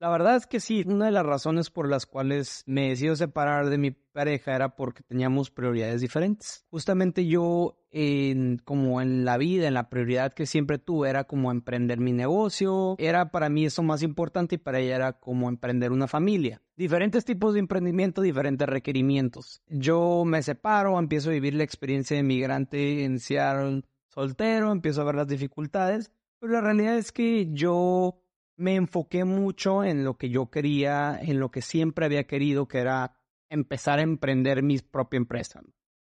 La 0.00 0.10
verdad 0.10 0.36
es 0.36 0.46
que 0.46 0.60
sí, 0.60 0.84
una 0.86 1.06
de 1.06 1.10
las 1.10 1.26
razones 1.26 1.70
por 1.70 1.88
las 1.88 2.06
cuales 2.06 2.62
me 2.66 2.90
decido 2.90 3.16
separar 3.16 3.68
de 3.68 3.78
mi 3.78 3.90
pareja 3.90 4.54
era 4.54 4.76
porque 4.76 5.02
teníamos 5.02 5.50
prioridades 5.50 6.00
diferentes. 6.00 6.64
Justamente 6.70 7.26
yo, 7.26 7.80
en, 7.90 8.58
como 8.64 9.00
en 9.00 9.24
la 9.24 9.36
vida, 9.38 9.66
en 9.66 9.74
la 9.74 9.90
prioridad 9.90 10.34
que 10.34 10.46
siempre 10.46 10.78
tuve, 10.78 11.10
era 11.10 11.24
como 11.24 11.50
emprender 11.50 11.98
mi 11.98 12.12
negocio, 12.12 12.94
era 12.98 13.32
para 13.32 13.48
mí 13.48 13.64
eso 13.64 13.82
más 13.82 14.04
importante 14.04 14.54
y 14.54 14.58
para 14.58 14.78
ella 14.78 14.94
era 14.94 15.12
como 15.14 15.48
emprender 15.48 15.90
una 15.90 16.06
familia. 16.06 16.62
Diferentes 16.76 17.24
tipos 17.24 17.54
de 17.54 17.60
emprendimiento, 17.60 18.22
diferentes 18.22 18.68
requerimientos. 18.68 19.62
Yo 19.66 20.22
me 20.24 20.44
separo, 20.44 20.96
empiezo 20.96 21.30
a 21.30 21.32
vivir 21.32 21.54
la 21.54 21.64
experiencia 21.64 22.16
de 22.16 22.22
migrante 22.22 23.02
en 23.04 23.18
Seattle 23.18 23.82
soltero, 24.06 24.70
empiezo 24.70 25.00
a 25.00 25.06
ver 25.06 25.16
las 25.16 25.26
dificultades, 25.26 26.12
pero 26.38 26.52
la 26.52 26.60
realidad 26.60 26.96
es 26.96 27.10
que 27.10 27.48
yo 27.50 28.22
me 28.58 28.74
enfoqué 28.74 29.24
mucho 29.24 29.84
en 29.84 30.04
lo 30.04 30.18
que 30.18 30.28
yo 30.28 30.50
quería, 30.50 31.18
en 31.20 31.40
lo 31.40 31.50
que 31.50 31.62
siempre 31.62 32.04
había 32.04 32.26
querido, 32.26 32.66
que 32.66 32.78
era 32.78 33.14
empezar 33.48 34.00
a 34.00 34.02
emprender 34.02 34.62
mi 34.62 34.78
propia 34.78 35.16
empresa. 35.16 35.62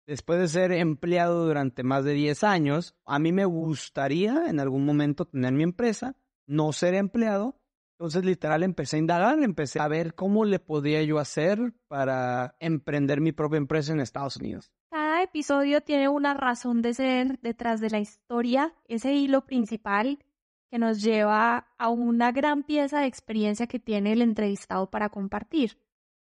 Después 0.06 0.40
de 0.40 0.48
ser 0.48 0.72
empleado 0.72 1.46
durante 1.46 1.84
más 1.84 2.04
de 2.04 2.12
10 2.12 2.42
años, 2.42 2.96
a 3.06 3.20
mí 3.20 3.32
me 3.32 3.44
gustaría 3.44 4.48
en 4.48 4.58
algún 4.58 4.84
momento 4.84 5.24
tener 5.24 5.52
mi 5.52 5.62
empresa, 5.62 6.16
no 6.46 6.72
ser 6.72 6.94
empleado. 6.94 7.60
Entonces, 7.92 8.24
literal, 8.24 8.64
empecé 8.64 8.96
a 8.96 8.98
indagar, 8.98 9.40
empecé 9.40 9.78
a 9.78 9.86
ver 9.86 10.16
cómo 10.16 10.44
le 10.44 10.58
podía 10.58 11.00
yo 11.04 11.20
hacer 11.20 11.72
para 11.86 12.56
emprender 12.58 13.20
mi 13.20 13.30
propia 13.30 13.58
empresa 13.58 13.92
en 13.92 14.00
Estados 14.00 14.36
Unidos. 14.36 14.72
Cada 14.90 15.22
episodio 15.22 15.80
tiene 15.82 16.08
una 16.08 16.34
razón 16.34 16.82
de 16.82 16.94
ser 16.94 17.38
detrás 17.40 17.80
de 17.80 17.90
la 17.90 18.00
historia, 18.00 18.74
ese 18.88 19.14
hilo 19.14 19.46
principal 19.46 20.18
que 20.72 20.78
nos 20.78 21.02
lleva 21.02 21.68
a 21.76 21.90
una 21.90 22.32
gran 22.32 22.62
pieza 22.62 23.00
de 23.00 23.06
experiencia 23.06 23.66
que 23.66 23.78
tiene 23.78 24.12
el 24.12 24.22
entrevistado 24.22 24.90
para 24.90 25.10
compartir. 25.10 25.78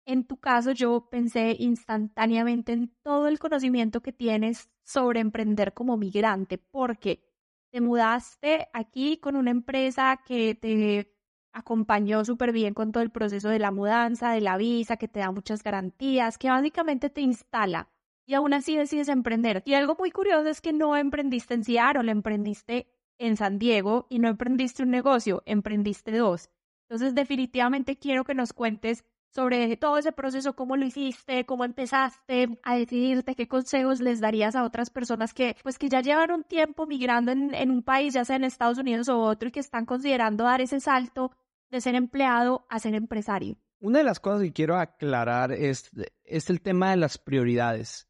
En 0.05 0.23
tu 0.23 0.37
caso, 0.37 0.71
yo 0.71 1.09
pensé 1.09 1.55
instantáneamente 1.57 2.71
en 2.71 2.93
todo 3.01 3.27
el 3.27 3.39
conocimiento 3.39 4.01
que 4.01 4.13
tienes 4.13 4.69
sobre 4.83 5.19
emprender 5.19 5.73
como 5.73 5.97
migrante, 5.97 6.59
porque 6.59 7.23
te 7.71 7.81
mudaste 7.81 8.67
aquí 8.71 9.17
con 9.17 9.35
una 9.35 9.49
empresa 9.49 10.21
que 10.23 10.53
te 10.53 11.11
acompañó 11.51 12.23
súper 12.23 12.51
bien 12.51 12.75
con 12.75 12.91
todo 12.91 13.01
el 13.01 13.09
proceso 13.09 13.49
de 13.49 13.57
la 13.57 13.71
mudanza, 13.71 14.29
de 14.29 14.41
la 14.41 14.57
visa, 14.57 14.97
que 14.97 15.07
te 15.07 15.21
da 15.21 15.31
muchas 15.31 15.63
garantías, 15.63 16.37
que 16.37 16.51
básicamente 16.51 17.09
te 17.09 17.21
instala 17.21 17.89
y 18.27 18.35
aún 18.35 18.53
así 18.53 18.77
decides 18.77 19.07
emprender. 19.07 19.63
Y 19.65 19.73
algo 19.73 19.95
muy 19.97 20.11
curioso 20.11 20.47
es 20.49 20.61
que 20.61 20.71
no 20.71 20.95
emprendiste 20.95 21.55
en 21.55 21.63
Seattle, 21.63 22.11
emprendiste 22.11 22.94
en 23.17 23.37
San 23.37 23.59
Diego 23.59 24.07
y 24.09 24.19
no 24.19 24.29
emprendiste 24.29 24.83
un 24.83 24.91
negocio, 24.91 25.43
emprendiste 25.45 26.17
dos. 26.17 26.49
Entonces, 26.87 27.15
definitivamente 27.15 27.97
quiero 27.97 28.23
que 28.23 28.35
nos 28.35 28.53
cuentes 28.53 29.03
sobre 29.35 29.75
todo 29.75 29.97
ese 29.97 30.13
proceso, 30.13 30.55
cómo 30.55 30.77
lo 30.77 30.85
hiciste, 30.85 31.45
cómo 31.45 31.65
empezaste 31.65 32.57
a 32.63 32.77
decidirte, 32.77 33.35
qué 33.35 33.49
consejos 33.49 33.99
les 33.99 34.21
darías 34.21 34.55
a 34.55 34.63
otras 34.63 34.89
personas 34.89 35.33
que, 35.33 35.57
pues, 35.61 35.77
que 35.77 35.89
ya 35.89 35.99
llevan 35.99 36.31
un 36.31 36.43
tiempo 36.45 36.87
migrando 36.87 37.33
en, 37.33 37.53
en 37.53 37.69
un 37.69 37.83
país, 37.83 38.13
ya 38.13 38.23
sea 38.23 38.37
en 38.37 38.45
Estados 38.45 38.77
Unidos 38.77 39.09
o 39.09 39.19
otro, 39.19 39.49
y 39.49 39.51
que 39.51 39.59
están 39.59 39.85
considerando 39.85 40.45
dar 40.45 40.61
ese 40.61 40.79
salto 40.79 41.33
de 41.69 41.81
ser 41.81 41.95
empleado 41.95 42.65
a 42.69 42.79
ser 42.79 42.95
empresario. 42.95 43.57
Una 43.81 43.99
de 43.99 44.05
las 44.05 44.21
cosas 44.21 44.41
que 44.41 44.53
quiero 44.53 44.77
aclarar 44.77 45.51
es, 45.51 45.91
es 46.23 46.49
el 46.49 46.61
tema 46.61 46.91
de 46.91 46.97
las 46.97 47.17
prioridades. 47.17 48.07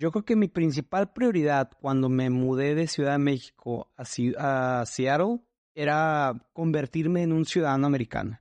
Yo 0.00 0.12
creo 0.12 0.24
que 0.24 0.36
mi 0.36 0.46
principal 0.46 1.12
prioridad 1.12 1.72
cuando 1.80 2.08
me 2.08 2.30
mudé 2.30 2.76
de 2.76 2.86
Ciudad 2.86 3.12
de 3.12 3.18
México 3.18 3.90
a, 3.96 4.84
Seattle 4.86 5.40
era 5.74 6.48
convertirme 6.52 7.24
en 7.24 7.32
un 7.32 7.44
ciudadano 7.44 7.88
americano. 7.88 8.40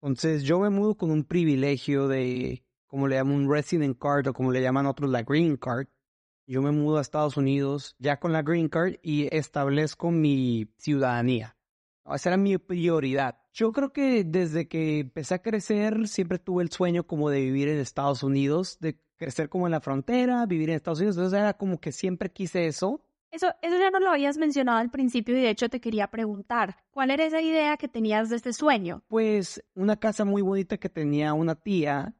Entonces 0.00 0.44
yo 0.44 0.58
me 0.60 0.70
mudo 0.70 0.96
con 0.96 1.10
un 1.10 1.24
privilegio 1.24 2.08
de, 2.08 2.64
como 2.86 3.06
le 3.06 3.16
llaman 3.16 3.34
un 3.34 3.52
resident 3.52 3.98
card 3.98 4.28
o 4.28 4.32
como 4.32 4.50
le 4.50 4.62
llaman 4.62 4.86
otros 4.86 5.10
la 5.10 5.22
green 5.22 5.58
card. 5.58 5.88
Yo 6.46 6.62
me 6.62 6.70
mudo 6.70 6.96
a 6.96 7.02
Estados 7.02 7.36
Unidos 7.36 7.94
ya 7.98 8.18
con 8.18 8.32
la 8.32 8.40
green 8.40 8.70
card 8.70 8.94
y 9.02 9.28
establezco 9.36 10.10
mi 10.10 10.72
ciudadanía. 10.78 11.58
Esa 12.06 12.30
era 12.30 12.36
mi 12.38 12.56
prioridad. 12.56 13.38
Yo 13.52 13.72
creo 13.72 13.92
que 13.92 14.24
desde 14.24 14.68
que 14.68 15.00
empecé 15.00 15.34
a 15.34 15.42
crecer 15.42 16.08
siempre 16.08 16.38
tuve 16.38 16.62
el 16.62 16.70
sueño 16.70 17.06
como 17.06 17.28
de 17.28 17.42
vivir 17.42 17.68
en 17.68 17.78
Estados 17.78 18.22
Unidos, 18.22 18.78
de 18.80 18.98
crecer 19.18 19.48
como 19.48 19.66
en 19.66 19.72
la 19.72 19.80
frontera, 19.80 20.46
vivir 20.46 20.70
en 20.70 20.76
Estados 20.76 21.00
Unidos. 21.00 21.16
Entonces 21.16 21.38
era 21.38 21.54
como 21.54 21.78
que 21.78 21.92
siempre 21.92 22.30
quise 22.30 22.66
eso. 22.66 23.02
Eso, 23.30 23.48
eso 23.60 23.78
ya 23.78 23.90
no 23.90 24.00
lo 24.00 24.10
habías 24.10 24.38
mencionado 24.38 24.78
al 24.78 24.90
principio 24.90 25.36
y 25.36 25.42
de 25.42 25.50
hecho 25.50 25.68
te 25.68 25.80
quería 25.80 26.06
preguntar, 26.06 26.76
¿cuál 26.90 27.10
era 27.10 27.26
esa 27.26 27.42
idea 27.42 27.76
que 27.76 27.86
tenías 27.86 28.30
de 28.30 28.36
este 28.36 28.54
sueño? 28.54 29.02
Pues 29.08 29.62
una 29.74 29.96
casa 29.96 30.24
muy 30.24 30.40
bonita 30.40 30.78
que 30.78 30.88
tenía 30.88 31.34
una 31.34 31.54
tía, 31.54 32.14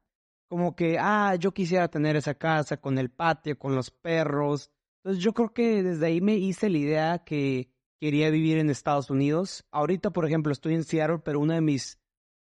como 0.47 0.75
que, 0.75 0.97
ah, 0.99 1.35
yo 1.39 1.51
quisiera 1.51 1.87
tener 1.87 2.15
esa 2.15 2.35
casa 2.35 2.77
con 2.77 2.99
el 2.99 3.09
patio, 3.09 3.57
con 3.57 3.75
los 3.75 3.89
perros. 3.89 4.71
Entonces 4.97 5.23
yo 5.23 5.33
creo 5.33 5.51
que 5.51 5.81
desde 5.81 6.05
ahí 6.05 6.21
me 6.21 6.35
hice 6.35 6.69
la 6.69 6.77
idea 6.77 7.23
que 7.23 7.71
quería 7.99 8.29
vivir 8.29 8.59
en 8.59 8.69
Estados 8.69 9.09
Unidos. 9.09 9.65
Ahorita, 9.71 10.11
por 10.11 10.25
ejemplo, 10.25 10.51
estoy 10.51 10.75
en 10.75 10.83
Seattle, 10.83 11.19
pero 11.19 11.39
uno 11.39 11.53
de 11.53 11.61
mis, 11.61 11.99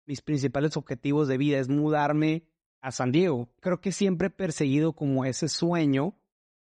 mis 0.07 0.23
principales 0.23 0.77
objetivos 0.77 1.29
de 1.29 1.38
vida 1.38 1.59
es 1.59 1.69
mudarme 1.69 2.45
a 2.87 2.92
San 2.92 3.12
Diego. 3.12 3.49
Creo 3.61 3.81
que 3.81 3.92
siempre 3.92 4.29
he 4.29 4.31
perseguido 4.31 4.92
como 4.94 5.25
ese 5.25 5.49
sueño 5.49 6.14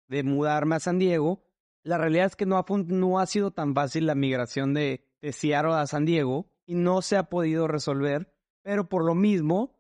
de 0.08 0.24
mudarme 0.24 0.76
a 0.76 0.80
San 0.80 1.00
Diego 1.00 1.46
la 1.86 2.00
realidad 2.00 2.26
es 2.26 2.36
que 2.36 2.48
no 2.48 2.58
ha, 2.58 2.66
no 2.88 3.20
ha 3.20 3.28
sido 3.28 3.52
tan 3.52 3.76
fácil 3.76 4.08
la 4.08 4.16
migración 4.16 4.74
de, 4.74 5.06
de 5.22 5.32
Seattle 5.32 5.76
a 5.76 5.86
San 5.86 6.04
Diego 6.04 6.50
y 6.66 6.74
no 6.74 7.04
se 7.04 7.16
ha 7.16 7.30
podido 7.30 7.68
resolver, 7.68 8.34
pero 8.64 8.90
por 8.90 9.06
lo 9.06 9.14
mismo, 9.14 9.78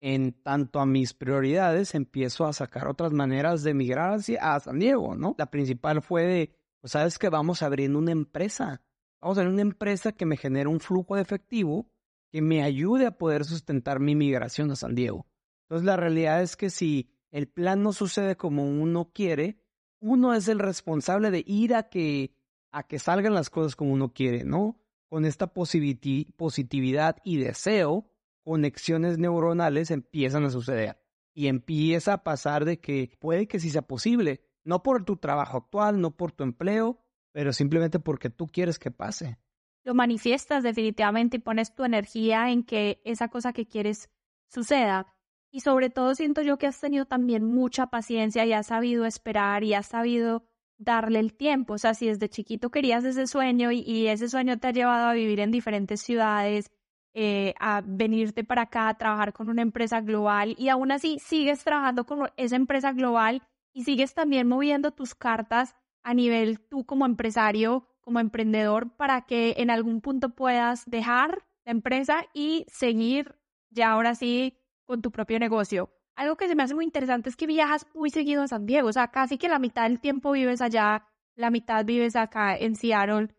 en 0.00 0.32
tanto 0.32 0.80
a 0.80 0.86
mis 0.86 1.12
prioridades, 1.12 1.94
empiezo 1.94 2.46
a 2.46 2.54
sacar 2.54 2.88
otras 2.88 3.12
maneras 3.12 3.62
de 3.62 3.74
migrar 3.74 4.14
hacia, 4.14 4.54
a 4.54 4.60
San 4.60 4.78
Diego, 4.78 5.14
¿no? 5.14 5.34
La 5.36 5.50
principal 5.50 6.00
fue 6.00 6.22
de, 6.22 6.56
pues 6.80 6.92
sabes 6.92 7.18
que 7.18 7.28
vamos 7.28 7.62
abriendo 7.62 7.98
una 7.98 8.12
empresa, 8.12 8.80
vamos 9.20 9.36
a 9.36 9.42
abrir 9.42 9.52
una 9.52 9.62
empresa 9.62 10.12
que 10.12 10.24
me 10.24 10.38
genere 10.38 10.70
un 10.70 10.80
flujo 10.80 11.16
de 11.16 11.22
efectivo 11.22 11.86
que 12.30 12.40
me 12.40 12.62
ayude 12.62 13.04
a 13.04 13.18
poder 13.18 13.44
sustentar 13.44 14.00
mi 14.00 14.14
migración 14.14 14.70
a 14.70 14.76
San 14.76 14.94
Diego. 14.94 15.26
Entonces 15.72 15.86
la 15.86 15.96
realidad 15.96 16.42
es 16.42 16.54
que 16.54 16.68
si 16.68 17.08
el 17.30 17.48
plan 17.48 17.82
no 17.82 17.94
sucede 17.94 18.36
como 18.36 18.62
uno 18.62 19.10
quiere, 19.14 19.58
uno 20.00 20.34
es 20.34 20.48
el 20.48 20.58
responsable 20.58 21.30
de 21.30 21.42
ir 21.46 21.74
a 21.74 21.84
que, 21.88 22.34
a 22.72 22.82
que 22.82 22.98
salgan 22.98 23.32
las 23.32 23.48
cosas 23.48 23.74
como 23.74 23.94
uno 23.94 24.12
quiere, 24.12 24.44
¿no? 24.44 24.78
Con 25.08 25.24
esta 25.24 25.46
positividad 25.46 27.16
y 27.24 27.38
deseo, 27.38 28.06
conexiones 28.44 29.16
neuronales 29.16 29.90
empiezan 29.90 30.44
a 30.44 30.50
suceder. 30.50 31.00
Y 31.32 31.46
empieza 31.46 32.12
a 32.12 32.22
pasar 32.22 32.66
de 32.66 32.78
que 32.78 33.16
puede 33.18 33.48
que 33.48 33.58
sí 33.58 33.70
sea 33.70 33.80
posible, 33.80 34.42
no 34.64 34.82
por 34.82 35.06
tu 35.06 35.16
trabajo 35.16 35.56
actual, 35.56 36.02
no 36.02 36.14
por 36.14 36.32
tu 36.32 36.44
empleo, 36.44 36.98
pero 37.32 37.54
simplemente 37.54 37.98
porque 37.98 38.28
tú 38.28 38.46
quieres 38.46 38.78
que 38.78 38.90
pase. 38.90 39.38
Lo 39.84 39.94
manifiestas 39.94 40.64
definitivamente 40.64 41.38
y 41.38 41.40
pones 41.40 41.74
tu 41.74 41.82
energía 41.82 42.50
en 42.50 42.62
que 42.62 43.00
esa 43.06 43.28
cosa 43.28 43.54
que 43.54 43.66
quieres 43.66 44.10
suceda. 44.48 45.11
Y 45.52 45.60
sobre 45.60 45.90
todo 45.90 46.14
siento 46.14 46.40
yo 46.40 46.56
que 46.56 46.66
has 46.66 46.80
tenido 46.80 47.04
también 47.04 47.44
mucha 47.44 47.88
paciencia 47.88 48.46
y 48.46 48.54
has 48.54 48.68
sabido 48.68 49.04
esperar 49.04 49.64
y 49.64 49.74
has 49.74 49.86
sabido 49.86 50.44
darle 50.78 51.18
el 51.18 51.34
tiempo. 51.34 51.74
O 51.74 51.78
sea, 51.78 51.92
si 51.92 52.06
desde 52.06 52.30
chiquito 52.30 52.70
querías 52.70 53.04
ese 53.04 53.26
sueño 53.26 53.70
y, 53.70 54.08
ese 54.08 54.30
sueño 54.30 54.58
te 54.58 54.68
ha 54.68 54.72
llevado 54.72 55.08
a 55.08 55.12
vivir 55.12 55.40
en 55.40 55.50
diferentes 55.50 56.00
ciudades, 56.00 56.72
eh, 57.14 57.52
a 57.60 57.82
venirte 57.84 58.44
para 58.44 58.62
acá, 58.62 58.88
a 58.88 58.96
trabajar 58.96 59.34
con 59.34 59.50
una 59.50 59.60
empresa 59.60 60.00
global 60.00 60.54
y 60.58 60.70
aún 60.70 60.90
así 60.90 61.18
sigues 61.18 61.62
trabajando 61.62 62.06
con 62.06 62.30
esa 62.38 62.56
empresa 62.56 62.92
global 62.92 63.42
y 63.74 63.84
sigues 63.84 64.14
también 64.14 64.48
moviendo 64.48 64.92
tus 64.92 65.14
cartas 65.14 65.76
a 66.02 66.14
nivel 66.14 66.60
tú 66.60 66.86
como 66.86 67.04
empresario, 67.04 67.86
como 68.00 68.20
emprendedor, 68.20 68.96
para 68.96 69.26
que 69.26 69.54
en 69.58 69.70
algún 69.70 70.00
punto 70.00 70.30
puedas 70.30 70.84
dejar 70.86 71.44
la 71.66 71.72
empresa 71.72 72.24
y 72.32 72.64
seguir 72.68 73.36
ya 73.70 73.92
ahora 73.92 74.14
sí 74.14 74.58
con 74.86 75.02
tu 75.02 75.10
propio 75.10 75.38
negocio. 75.38 75.90
Algo 76.14 76.36
que 76.36 76.48
se 76.48 76.54
me 76.54 76.62
hace 76.62 76.74
muy 76.74 76.84
interesante 76.84 77.30
es 77.30 77.36
que 77.36 77.46
viajas 77.46 77.86
muy 77.94 78.10
seguido 78.10 78.42
a 78.42 78.48
San 78.48 78.66
Diego, 78.66 78.88
o 78.88 78.92
sea, 78.92 79.08
casi 79.08 79.38
que 79.38 79.48
la 79.48 79.58
mitad 79.58 79.84
del 79.84 80.00
tiempo 80.00 80.32
vives 80.32 80.60
allá, 80.60 81.06
la 81.34 81.50
mitad 81.50 81.84
vives 81.84 82.16
acá 82.16 82.56
en 82.56 82.76
Seattle. 82.76 83.34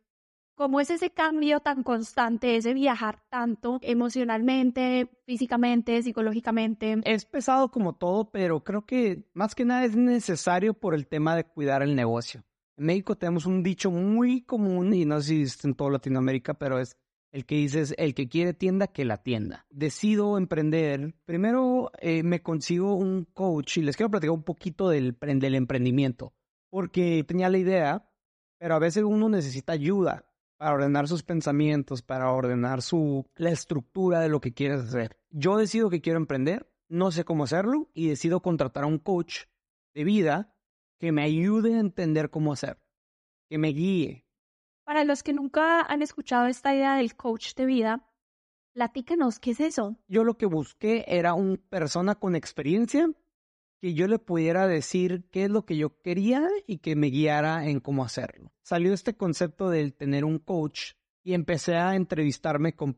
¿Cómo 0.56 0.80
es 0.80 0.92
ese 0.92 1.10
cambio 1.10 1.62
tan 1.62 1.82
constante, 1.82 2.56
ese 2.56 2.76
viajar 2.76 3.24
tanto 3.30 3.80
emocionalmente, 3.82 5.10
físicamente, 5.26 6.02
psicológicamente? 6.04 7.02
Es 7.06 7.26
pesado 7.26 7.72
como 7.72 7.94
todo, 7.94 8.30
pero 8.30 8.64
creo 8.64 8.86
que 8.86 9.28
más 9.34 9.56
que 9.56 9.66
nada 9.66 9.84
es 9.84 9.96
necesario 9.96 10.76
por 10.76 10.94
el 10.94 11.08
tema 11.08 11.36
de 11.36 11.44
cuidar 11.44 11.82
el 11.82 11.96
negocio. 11.96 12.44
En 12.78 12.86
México 12.86 13.16
tenemos 13.16 13.48
un 13.48 13.64
dicho 13.64 13.90
muy 13.90 14.42
común, 14.42 14.94
y 14.94 15.06
no 15.06 15.22
sé 15.22 15.28
si 15.28 15.42
es 15.44 15.66
en 15.66 15.74
toda 15.74 15.92
Latinoamérica, 15.92 16.54
pero 16.54 16.80
es 16.80 16.98
el 17.34 17.46
que 17.48 17.56
dices, 17.56 17.96
el 17.98 18.14
que 18.14 18.30
quiere 18.30 18.54
tienda, 18.54 18.88
que 18.88 19.06
la 19.06 19.18
tienda. 19.18 19.66
Decido 19.72 20.38
emprender. 20.38 21.16
Primero 21.26 21.92
eh, 22.00 22.22
me 22.22 22.44
consigo 22.44 22.94
un 22.94 23.26
coach 23.26 23.78
y 23.78 23.82
les 23.82 23.98
quiero 23.98 24.12
platicar 24.12 24.36
un 24.36 24.44
poquito 24.44 24.88
del, 24.88 25.18
del 25.20 25.56
emprendimiento. 25.56 26.34
Porque 26.70 27.24
tenía 27.28 27.50
la 27.50 27.58
idea, 27.58 28.08
pero 28.60 28.76
a 28.76 28.80
veces 28.80 29.04
uno 29.04 29.30
necesita 29.30 29.74
ayuda 29.74 30.28
para 30.58 30.76
ordenar 30.76 31.08
sus 31.08 31.24
pensamientos, 31.24 32.04
para 32.04 32.32
ordenar 32.32 32.84
su, 32.84 33.26
la 33.36 33.50
estructura 33.50 34.20
de 34.20 34.30
lo 34.30 34.40
que 34.40 34.54
quieres 34.54 34.82
hacer. 34.82 35.18
Yo 35.32 35.58
decido 35.58 35.90
que 35.90 36.02
quiero 36.02 36.20
emprender, 36.20 36.72
no 36.88 37.12
sé 37.12 37.26
cómo 37.26 37.46
hacerlo 37.46 37.90
y 37.96 38.10
decido 38.10 38.42
contratar 38.42 38.84
a 38.84 38.88
un 38.88 39.00
coach 39.00 39.46
de 39.96 40.04
vida 40.04 40.56
que 41.00 41.12
me 41.12 41.24
ayude 41.24 41.76
a 41.76 41.80
entender 41.80 42.30
cómo 42.30 42.54
hacer, 42.54 42.78
que 43.50 43.58
me 43.58 43.70
guíe, 43.70 44.23
para 44.84 45.04
los 45.04 45.24
que 45.24 45.34
nunca 45.34 45.82
han 45.82 46.02
escuchado 46.02 46.48
esta 46.48 46.74
idea 46.74 46.96
del 46.96 47.16
coach 47.16 47.54
de 47.56 47.66
vida, 47.66 48.10
platícanos, 48.74 49.40
¿qué 49.40 49.52
es 49.52 49.60
eso? 49.60 49.98
Yo 50.08 50.24
lo 50.24 50.38
que 50.38 50.46
busqué 50.46 51.06
era 51.08 51.34
una 51.34 51.58
persona 51.70 52.16
con 52.16 52.36
experiencia 52.36 53.10
que 53.80 53.94
yo 53.94 54.08
le 54.08 54.18
pudiera 54.18 54.66
decir 54.66 55.28
qué 55.30 55.44
es 55.44 55.50
lo 55.50 55.66
que 55.66 55.76
yo 55.76 56.00
quería 56.02 56.48
y 56.68 56.78
que 56.78 56.96
me 56.96 57.08
guiara 57.08 57.68
en 57.68 57.82
cómo 57.82 58.06
hacerlo. 58.06 58.52
Salió 58.62 58.94
este 58.94 59.18
concepto 59.18 59.70
del 59.70 59.94
tener 59.94 60.24
un 60.24 60.40
coach 60.40 60.94
y 61.22 61.34
empecé 61.34 61.76
a 61.76 61.96
entrevistarme 61.96 62.76
con, 62.76 62.98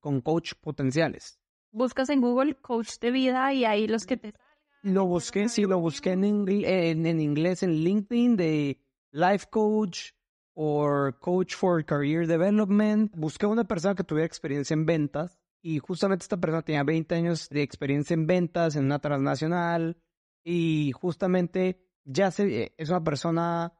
con 0.00 0.20
coach 0.20 0.54
potenciales. 0.60 1.38
Buscas 1.70 2.08
en 2.08 2.20
Google 2.20 2.54
coach 2.56 2.98
de 3.00 3.10
vida 3.10 3.52
y 3.52 3.64
ahí 3.64 3.86
los 3.86 4.06
que 4.06 4.16
te... 4.16 4.34
Lo 4.82 5.06
busqué, 5.06 5.48
sí, 5.48 5.62
lo 5.64 5.78
busqué 5.78 6.12
en, 6.12 6.24
en, 6.24 7.06
en 7.06 7.20
inglés 7.20 7.62
en 7.62 7.72
LinkedIn 7.74 8.36
de 8.36 8.80
life 9.12 9.46
coach 9.50 10.12
o 10.60 11.12
coach 11.20 11.54
for 11.54 11.84
career 11.84 12.26
development. 12.26 13.14
Busqué 13.14 13.46
una 13.46 13.62
persona 13.62 13.94
que 13.94 14.02
tuviera 14.02 14.26
experiencia 14.26 14.74
en 14.74 14.86
ventas 14.86 15.38
y 15.62 15.78
justamente 15.78 16.24
esta 16.24 16.36
persona 16.36 16.62
tenía 16.62 16.82
20 16.82 17.14
años 17.14 17.48
de 17.48 17.62
experiencia 17.62 18.14
en 18.14 18.26
ventas 18.26 18.74
en 18.74 18.86
una 18.86 18.98
transnacional 18.98 19.96
y 20.42 20.90
justamente 20.92 21.86
ya 22.04 22.32
eh, 22.38 22.72
es 22.76 22.88
una 22.88 23.04
persona 23.04 23.72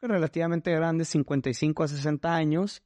relativamente 0.00 0.70
grande, 0.70 1.04
55 1.04 1.82
a 1.82 1.88
60 1.88 2.32
años, 2.32 2.84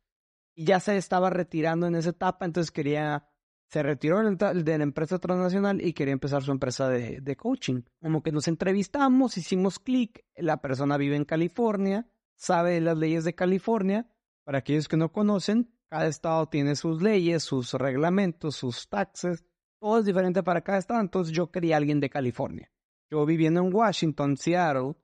y 0.54 0.64
ya 0.64 0.80
se 0.80 0.96
estaba 0.96 1.28
retirando 1.28 1.86
en 1.86 1.96
esa 1.96 2.10
etapa, 2.10 2.46
entonces 2.46 2.70
quería, 2.70 3.28
se 3.68 3.82
retiró 3.82 4.22
de 4.22 4.78
la 4.78 4.84
empresa 4.84 5.18
transnacional 5.18 5.84
y 5.84 5.92
quería 5.92 6.12
empezar 6.12 6.42
su 6.42 6.52
empresa 6.52 6.88
de, 6.88 7.20
de 7.20 7.36
coaching. 7.36 7.82
Como 8.00 8.22
que 8.22 8.32
nos 8.32 8.48
entrevistamos, 8.48 9.36
hicimos 9.36 9.78
clic, 9.80 10.24
la 10.36 10.62
persona 10.62 10.96
vive 10.96 11.16
en 11.16 11.24
California, 11.24 12.08
sabe 12.36 12.80
las 12.80 12.96
leyes 12.98 13.24
de 13.24 13.34
California, 13.34 14.08
para 14.44 14.58
aquellos 14.58 14.88
que 14.88 14.96
no 14.96 15.12
conocen, 15.12 15.74
cada 15.88 16.06
estado 16.06 16.48
tiene 16.48 16.76
sus 16.76 17.02
leyes, 17.02 17.42
sus 17.42 17.72
reglamentos, 17.74 18.56
sus 18.56 18.88
taxes, 18.88 19.44
todo 19.78 19.98
es 19.98 20.04
diferente 20.04 20.42
para 20.42 20.62
cada 20.62 20.78
estado, 20.78 21.00
entonces 21.00 21.34
yo 21.34 21.50
quería 21.50 21.76
alguien 21.76 22.00
de 22.00 22.10
California. 22.10 22.70
Yo 23.10 23.24
viviendo 23.26 23.60
en 23.60 23.74
Washington, 23.74 24.36
Seattle, 24.36 24.96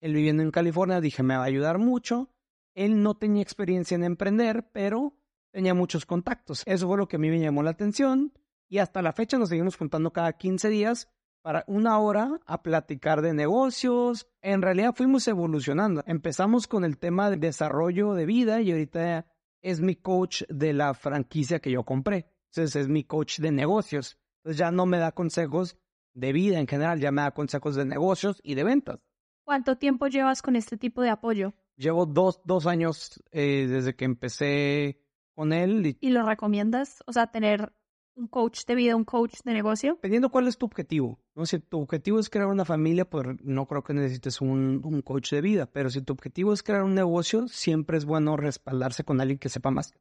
él 0.00 0.14
viviendo 0.14 0.42
en 0.42 0.50
California, 0.50 1.00
dije, 1.00 1.22
me 1.22 1.36
va 1.36 1.42
a 1.42 1.46
ayudar 1.46 1.78
mucho. 1.78 2.30
Él 2.74 3.02
no 3.02 3.16
tenía 3.16 3.42
experiencia 3.42 3.96
en 3.96 4.04
emprender, 4.04 4.70
pero 4.72 5.18
tenía 5.50 5.74
muchos 5.74 6.06
contactos. 6.06 6.62
Eso 6.66 6.86
fue 6.86 6.98
lo 6.98 7.08
que 7.08 7.16
a 7.16 7.18
mí 7.18 7.30
me 7.30 7.40
llamó 7.40 7.62
la 7.62 7.70
atención. 7.70 8.32
Y 8.68 8.78
hasta 8.78 9.02
la 9.02 9.12
fecha 9.12 9.38
nos 9.38 9.48
seguimos 9.48 9.76
juntando 9.76 10.12
cada 10.12 10.34
15 10.34 10.68
días 10.68 11.10
para 11.42 11.64
una 11.66 11.98
hora 11.98 12.40
a 12.46 12.62
platicar 12.62 13.22
de 13.22 13.34
negocios. 13.34 14.28
En 14.42 14.62
realidad 14.62 14.94
fuimos 14.94 15.26
evolucionando. 15.28 16.02
Empezamos 16.06 16.66
con 16.66 16.84
el 16.84 16.98
tema 16.98 17.30
de 17.30 17.36
desarrollo 17.36 18.14
de 18.14 18.26
vida 18.26 18.60
y 18.60 18.70
ahorita 18.70 19.26
es 19.62 19.80
mi 19.80 19.96
coach 19.96 20.42
de 20.48 20.72
la 20.72 20.94
franquicia 20.94 21.60
que 21.60 21.70
yo 21.70 21.84
compré. 21.84 22.26
Entonces 22.50 22.76
es 22.76 22.88
mi 22.88 23.04
coach 23.04 23.38
de 23.40 23.52
negocios. 23.52 24.18
Entonces 24.38 24.58
ya 24.58 24.70
no 24.70 24.86
me 24.86 24.98
da 24.98 25.12
consejos 25.12 25.76
de 26.14 26.32
vida 26.32 26.58
en 26.58 26.66
general, 26.66 27.00
ya 27.00 27.12
me 27.12 27.22
da 27.22 27.30
consejos 27.30 27.76
de 27.76 27.84
negocios 27.84 28.40
y 28.42 28.54
de 28.54 28.64
ventas. 28.64 29.00
¿Cuánto 29.44 29.78
tiempo 29.78 30.08
llevas 30.08 30.42
con 30.42 30.56
este 30.56 30.76
tipo 30.76 31.00
de 31.00 31.10
apoyo? 31.10 31.54
Llevo 31.76 32.06
dos, 32.06 32.40
dos 32.44 32.66
años 32.66 33.22
eh, 33.30 33.66
desde 33.68 33.94
que 33.94 34.04
empecé 34.04 35.00
con 35.34 35.52
él. 35.52 35.96
Y... 36.00 36.10
lo 36.10 36.26
recomiendas? 36.26 37.02
O 37.06 37.12
sea, 37.12 37.28
tener 37.28 37.72
un 38.18 38.26
coach 38.26 38.64
de 38.66 38.74
vida, 38.74 38.96
un 38.96 39.04
coach 39.04 39.40
de 39.44 39.52
negocio. 39.52 39.94
Dependiendo 39.94 40.30
cuál 40.30 40.48
es 40.48 40.58
tu 40.58 40.66
objetivo. 40.66 41.20
Si 41.44 41.58
tu 41.60 41.80
objetivo 41.80 42.18
es 42.18 42.28
crear 42.28 42.48
una 42.48 42.64
familia, 42.64 43.08
pues 43.08 43.26
no 43.42 43.66
creo 43.66 43.82
que 43.82 43.94
necesites 43.94 44.40
un, 44.40 44.80
un 44.84 45.02
coach 45.02 45.30
de 45.30 45.40
vida. 45.40 45.66
Pero 45.66 45.88
si 45.88 46.02
tu 46.02 46.12
objetivo 46.12 46.52
es 46.52 46.62
crear 46.62 46.82
un 46.82 46.94
negocio, 46.94 47.46
siempre 47.48 47.96
es 47.96 48.04
bueno 48.04 48.36
respaldarse 48.36 49.04
con 49.04 49.20
alguien 49.20 49.38
que 49.38 49.48
sepa 49.48 49.70
más. 49.70 49.94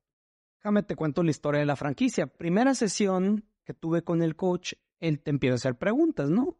Déjame 0.59 0.83
te 0.83 0.95
cuento 0.95 1.23
la 1.23 1.31
historia 1.31 1.59
de 1.59 1.67
la 1.67 1.75
franquicia. 1.75 2.27
Primera 2.27 2.73
sesión 2.73 3.45
que 3.63 3.73
tuve 3.73 4.03
con 4.03 4.23
el 4.23 4.35
coach 4.35 4.73
él 4.99 5.19
te 5.19 5.29
empieza 5.29 5.53
a 5.53 5.55
hacer 5.55 5.77
preguntas, 5.77 6.29
¿no? 6.29 6.57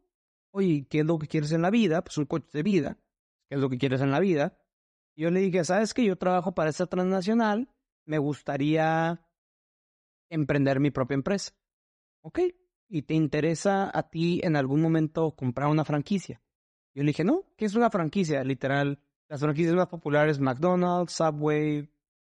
Oye, 0.52 0.86
¿qué 0.90 1.00
es 1.00 1.06
lo 1.06 1.18
que 1.18 1.28
quieres 1.28 1.52
en 1.52 1.62
la 1.62 1.70
vida? 1.70 2.04
Pues 2.04 2.18
un 2.18 2.26
coche 2.26 2.48
de 2.54 2.64
vida. 2.64 2.98
¿Qué 3.50 3.56
es 3.56 3.62
lo 3.62 3.70
que 3.70 3.78
quieres 3.78 4.02
en 4.02 4.12
la 4.12 4.20
vida? 4.20 4.58
Yo 5.16 5.32
le 5.32 5.40
dije, 5.40 5.64
¿sabes 5.64 5.94
que 5.94 6.06
Yo 6.06 6.18
trabajo 6.18 6.54
para 6.54 6.70
esta 6.70 6.86
transnacional, 6.86 7.70
me 8.06 8.20
gustaría 8.20 9.27
emprender 10.30 10.80
mi 10.80 10.92
propia 10.92 11.16
empresa. 11.16 11.54
¿Ok? 12.22 12.40
¿Y 12.90 13.04
te 13.04 13.14
interesa 13.14 13.92
a 13.94 14.10
ti 14.10 14.40
en 14.44 14.56
algún 14.56 14.82
momento 14.82 15.36
comprar 15.36 15.70
una 15.70 15.86
franquicia? 15.86 16.42
Yo 16.94 17.04
le 17.04 17.08
dije, 17.08 17.24
no, 17.24 17.44
¿qué 17.56 17.66
es 17.66 17.76
una 17.76 17.90
franquicia? 17.90 18.44
Literal, 18.44 19.00
las 19.28 19.42
franquicias 19.42 19.76
más 19.76 19.88
populares, 19.88 20.40
McDonald's, 20.40 21.14
Subway, 21.14 21.90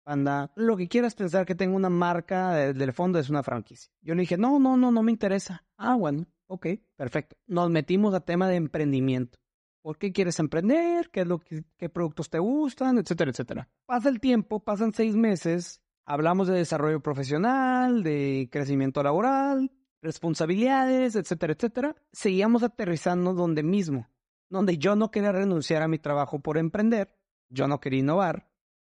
Panda, 0.05 0.53
lo 0.57 0.77
que 0.77 0.89
quieras 0.89 1.15
pensar 1.15 1.47
que 1.47 1.55
tenga 1.55 1.77
una 1.77 1.91
marca 1.91 2.55
del 2.55 2.93
fondo 2.93 3.19
es 3.19 3.31
una 3.31 3.43
franquicia. 3.43 3.93
Yo 4.03 4.15
le 4.15 4.23
dije, 4.23 4.37
no, 4.37 4.59
no, 4.59 4.77
no, 4.77 4.91
no 4.91 5.03
me 5.03 5.13
interesa. 5.13 5.65
Ah, 5.77 5.95
bueno, 5.95 6.27
ok, 6.49 6.67
perfecto. 6.97 7.37
Nos 7.47 7.71
metimos 7.71 8.15
a 8.15 8.21
tema 8.21 8.49
de 8.49 8.57
emprendimiento. 8.57 9.39
¿Por 9.81 9.99
qué 9.99 10.13
quieres 10.13 10.39
emprender? 10.39 11.11
¿Qué, 11.11 11.23
es 11.23 11.27
lo 11.27 11.39
que, 11.39 11.65
qué 11.77 11.89
productos 11.89 12.31
te 12.31 12.39
gustan? 12.39 12.99
Etcétera, 12.99 13.31
etcétera. 13.31 13.69
Pasa 13.87 14.09
el 14.09 14.21
tiempo, 14.21 14.61
pasan 14.61 14.93
seis 14.93 15.17
meses, 15.17 15.81
hablamos 16.05 16.49
de 16.49 16.55
desarrollo 16.55 17.01
profesional, 17.01 18.03
de 18.03 18.49
crecimiento 18.51 19.03
laboral, 19.03 19.71
responsabilidades, 20.03 21.17
etcétera, 21.17 21.53
etcétera. 21.55 21.97
Seguíamos 22.13 22.63
aterrizando 22.63 23.35
donde 23.35 23.63
mismo, 23.63 24.09
donde 24.49 24.79
yo 24.79 24.97
no 24.97 25.11
quería 25.11 25.33
renunciar 25.33 25.83
a 25.83 25.89
mi 25.89 25.99
trabajo 25.99 26.41
por 26.41 26.59
emprender, 26.59 27.17
yo 27.49 27.69
no 27.69 27.81
quería 27.81 28.01
innovar, 28.01 28.51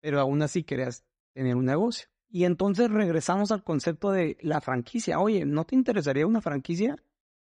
pero 0.01 0.21
aún 0.21 0.43
así 0.43 0.63
querías 0.63 1.05
tener 1.35 1.57
un 1.57 1.65
negocio. 1.65 2.09
Y 2.29 2.45
entonces 2.45 2.91
regresamos 2.91 3.53
al 3.53 3.63
concepto 3.63 4.11
de 4.11 4.39
la 4.41 4.61
franquicia. 4.61 5.19
Oye, 5.21 5.45
¿no 5.45 5.65
te 5.65 5.75
interesaría 5.75 6.27
una 6.27 6.41
franquicia? 6.41 6.97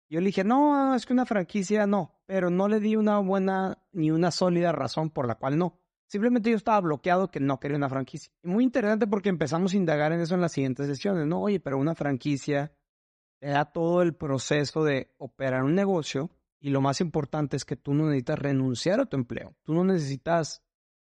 Yo 0.10 0.20
le 0.20 0.28
dije, 0.28 0.44
no, 0.44 0.94
es 0.94 1.08
que 1.08 1.14
una 1.14 1.26
franquicia 1.26 1.88
no, 1.88 2.20
pero 2.28 2.52
no 2.52 2.68
le 2.68 2.80
di 2.80 2.96
una 2.96 3.18
buena 3.20 3.80
ni 3.92 4.12
una 4.12 4.30
sólida 4.30 4.72
razón 4.72 5.10
por 5.10 5.28
la 5.28 5.36
cual 5.36 5.58
no. 5.58 5.80
Simplemente 6.08 6.52
yo 6.52 6.58
estaba 6.58 6.82
bloqueado 6.82 7.30
que 7.30 7.40
no 7.40 7.60
quería 7.60 7.78
una 7.78 7.90
franquicia. 7.90 8.32
Y 8.44 8.48
muy 8.48 8.64
interesante 8.64 9.08
porque 9.08 9.30
empezamos 9.30 9.74
a 9.74 9.78
indagar 9.78 10.12
en 10.12 10.22
eso 10.22 10.36
en 10.36 10.42
las 10.42 10.52
siguientes 10.52 10.88
sesiones, 10.88 11.26
¿no? 11.26 11.42
Oye, 11.42 11.60
pero 11.60 11.78
una 11.78 11.96
franquicia 11.96 12.72
te 13.40 13.48
da 13.48 13.66
todo 13.66 14.02
el 14.02 14.16
proceso 14.16 14.84
de 14.84 15.14
operar 15.18 15.64
un 15.64 15.76
negocio 15.76 16.30
y 16.60 16.70
lo 16.70 16.82
más 16.82 17.02
importante 17.02 17.58
es 17.58 17.66
que 17.66 17.76
tú 17.76 17.94
no 17.94 18.06
necesitas 18.06 18.40
renunciar 18.40 19.00
a 19.00 19.06
tu 19.06 19.18
empleo. 19.18 19.56
Tú 19.64 19.74
no 19.74 19.84
necesitas 19.84 20.64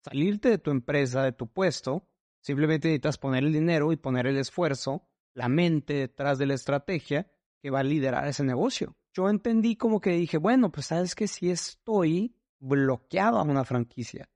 salirte 0.03 0.49
de 0.49 0.57
tu 0.57 0.71
empresa, 0.71 1.23
de 1.23 1.31
tu 1.31 1.47
puesto, 1.47 2.07
simplemente 2.41 2.87
necesitas 2.87 3.17
poner 3.17 3.43
el 3.43 3.53
dinero 3.53 3.91
y 3.91 3.97
poner 3.97 4.27
el 4.27 4.37
esfuerzo, 4.37 5.07
la 5.33 5.49
mente 5.49 5.93
detrás 5.93 6.37
de 6.37 6.45
la 6.45 6.53
estrategia 6.53 7.31
que 7.61 7.69
va 7.69 7.79
a 7.79 7.83
liderar 7.83 8.27
ese 8.27 8.43
negocio. 8.43 8.95
Yo 9.13 9.29
entendí 9.29 9.75
como 9.75 10.01
que 10.01 10.11
dije, 10.11 10.37
bueno, 10.37 10.71
pues 10.71 10.87
sabes 10.87 11.15
que 11.15 11.27
si 11.27 11.49
estoy 11.49 12.35
bloqueado 12.59 13.37
a 13.37 13.43
una 13.43 13.63
franquicia. 13.63 14.29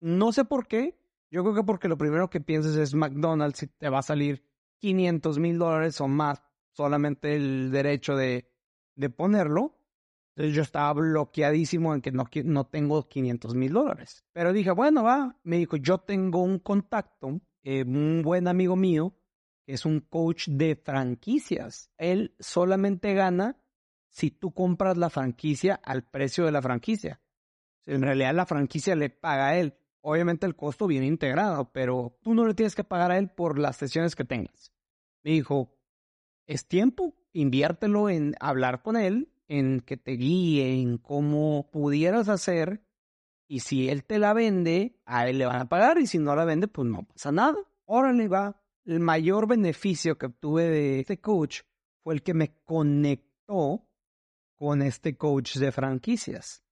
No 0.00 0.32
sé 0.32 0.44
por 0.44 0.66
qué. 0.66 0.98
Yo 1.30 1.42
creo 1.42 1.54
que 1.54 1.64
porque 1.64 1.88
lo 1.88 1.98
primero 1.98 2.30
que 2.30 2.40
piensas 2.40 2.76
es 2.76 2.94
McDonald's 2.94 3.62
y 3.62 3.66
te 3.66 3.88
va 3.88 3.98
a 3.98 4.02
salir 4.02 4.44
500 4.78 5.38
mil 5.38 5.58
dólares 5.58 6.00
o 6.00 6.08
más 6.08 6.42
solamente 6.72 7.34
el 7.34 7.70
derecho 7.70 8.16
de, 8.16 8.50
de 8.94 9.10
ponerlo. 9.10 9.78
Entonces 10.30 10.54
yo 10.54 10.62
estaba 10.62 10.92
bloqueadísimo 10.92 11.94
en 11.94 12.00
que 12.00 12.12
no, 12.12 12.24
no 12.44 12.66
tengo 12.66 13.08
500 13.08 13.54
mil 13.56 13.72
dólares. 13.72 14.24
Pero 14.32 14.52
dije, 14.52 14.70
bueno, 14.70 15.02
va. 15.02 15.36
Me 15.42 15.58
dijo, 15.58 15.76
yo 15.76 15.98
tengo 15.98 16.42
un 16.42 16.60
contacto, 16.60 17.40
eh, 17.64 17.82
un 17.82 18.22
buen 18.22 18.46
amigo 18.46 18.76
mío, 18.76 19.16
que 19.66 19.72
es 19.72 19.84
un 19.84 20.00
coach 20.00 20.46
de 20.48 20.76
franquicias. 20.76 21.90
Él 21.98 22.36
solamente 22.38 23.14
gana 23.14 23.60
si 24.08 24.30
tú 24.30 24.52
compras 24.52 24.96
la 24.96 25.10
franquicia 25.10 25.74
al 25.74 26.04
precio 26.04 26.44
de 26.44 26.52
la 26.52 26.62
franquicia. 26.62 27.20
En 27.84 28.02
realidad 28.02 28.32
la 28.32 28.46
franquicia 28.46 28.94
le 28.94 29.10
paga 29.10 29.48
a 29.48 29.58
él. 29.58 29.74
Obviamente 30.00 30.46
el 30.46 30.56
costo 30.56 30.86
viene 30.86 31.06
integrado, 31.06 31.70
pero 31.72 32.18
tú 32.22 32.34
no 32.34 32.46
le 32.46 32.54
tienes 32.54 32.74
que 32.74 32.84
pagar 32.84 33.10
a 33.10 33.18
él 33.18 33.28
por 33.28 33.58
las 33.58 33.76
sesiones 33.76 34.14
que 34.16 34.24
tengas. 34.24 34.72
Me 35.24 35.32
dijo, 35.32 35.76
es 36.46 36.66
tiempo, 36.66 37.14
inviértelo 37.32 38.08
en 38.08 38.34
hablar 38.40 38.82
con 38.82 38.96
él 38.96 39.32
en 39.48 39.80
que 39.80 39.96
te 39.96 40.12
guíe 40.12 40.80
en 40.80 40.98
cómo 40.98 41.70
pudieras 41.70 42.28
hacer 42.28 42.82
y 43.48 43.60
si 43.60 43.88
él 43.88 44.04
te 44.04 44.18
la 44.18 44.34
vende, 44.34 45.00
a 45.06 45.26
él 45.26 45.38
le 45.38 45.46
van 45.46 45.62
a 45.62 45.68
pagar 45.68 45.98
y 45.98 46.06
si 46.06 46.18
no 46.18 46.36
la 46.36 46.44
vende, 46.44 46.68
pues 46.68 46.86
no 46.86 47.04
pasa 47.04 47.32
nada. 47.32 47.56
Órale, 47.86 48.28
va. 48.28 48.62
El 48.84 49.00
mayor 49.00 49.48
beneficio 49.48 50.18
que 50.18 50.26
obtuve 50.26 50.64
de 50.64 51.00
este 51.00 51.18
coach 51.18 51.62
fue 52.02 52.14
el 52.14 52.22
que 52.22 52.34
me 52.34 52.54
conectó 52.64 53.88
con 54.54 54.82
este 54.82 55.16
coach 55.16 55.56
de 55.56 55.72
franquicias. 55.72 56.62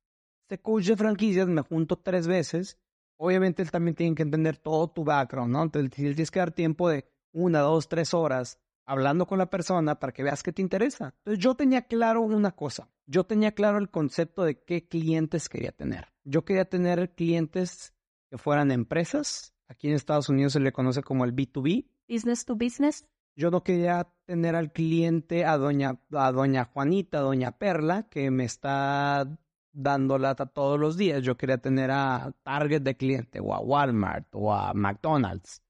Este 0.42 0.60
coach 0.60 0.86
de 0.86 0.96
franquicias 0.96 1.48
me 1.48 1.62
junto 1.62 1.96
tres 1.96 2.26
veces. 2.26 2.78
Obviamente 3.18 3.62
él 3.62 3.70
también 3.70 3.94
tiene 3.94 4.14
que 4.14 4.22
entender 4.22 4.58
todo 4.58 4.88
tu 4.88 5.04
background, 5.04 5.52
¿no? 5.52 5.62
Entonces 5.62 5.90
tienes 5.90 6.30
que 6.30 6.38
dar 6.38 6.52
tiempo 6.52 6.88
de 6.88 7.08
una, 7.32 7.60
dos, 7.60 7.88
tres 7.88 8.14
horas 8.14 8.58
hablando 8.86 9.26
con 9.26 9.38
la 9.38 9.50
persona 9.50 9.98
para 9.98 10.12
que 10.12 10.22
veas 10.22 10.42
que 10.42 10.52
te 10.52 10.62
interesa. 10.62 11.14
Entonces 11.18 11.42
yo 11.42 11.54
tenía 11.54 11.82
claro 11.82 12.22
una 12.22 12.52
cosa, 12.52 12.88
yo 13.06 13.24
tenía 13.24 13.52
claro 13.52 13.78
el 13.78 13.90
concepto 13.90 14.44
de 14.44 14.62
qué 14.62 14.86
clientes 14.88 15.48
quería 15.48 15.72
tener. 15.72 16.12
Yo 16.24 16.44
quería 16.44 16.64
tener 16.64 17.14
clientes 17.14 17.94
que 18.30 18.38
fueran 18.38 18.70
empresas, 18.70 19.54
aquí 19.68 19.88
en 19.88 19.94
Estados 19.94 20.28
Unidos 20.28 20.52
se 20.52 20.60
le 20.60 20.72
conoce 20.72 21.02
como 21.02 21.24
el 21.24 21.34
B2B. 21.34 21.86
Business 22.08 22.44
to 22.44 22.54
business. 22.54 23.06
Yo 23.34 23.50
no 23.50 23.62
quería 23.62 24.08
tener 24.24 24.54
al 24.56 24.72
cliente, 24.72 25.44
a 25.44 25.58
doña, 25.58 26.00
a 26.12 26.32
doña 26.32 26.64
Juanita, 26.64 27.18
a 27.18 27.22
doña 27.22 27.58
Perla, 27.58 28.08
que 28.08 28.30
me 28.30 28.44
está 28.44 29.28
dando 29.76 30.18
lata 30.18 30.46
todos 30.46 30.80
los 30.80 30.96
días. 30.96 31.22
Yo 31.22 31.36
quería 31.36 31.58
tener 31.58 31.90
a 31.90 32.32
Target 32.42 32.82
de 32.82 32.96
cliente, 32.96 33.40
o 33.40 33.54
a 33.54 33.60
Walmart, 33.60 34.26
o 34.32 34.52
a 34.52 34.72
McDonald's 34.74 35.62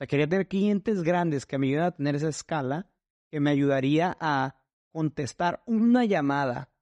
sea, 0.00 0.06
quería 0.06 0.28
tener 0.28 0.48
clientes 0.48 1.02
grandes 1.02 1.46
que 1.46 1.58
me 1.58 1.68
ayudaran 1.68 1.88
a 1.88 1.96
tener 1.96 2.16
esa 2.16 2.28
escala, 2.28 2.90
que 3.30 3.40
me 3.40 3.50
ayudaría 3.50 4.16
a 4.18 4.56
contestar 4.92 5.62
una 5.66 6.04
llamada. 6.04 6.72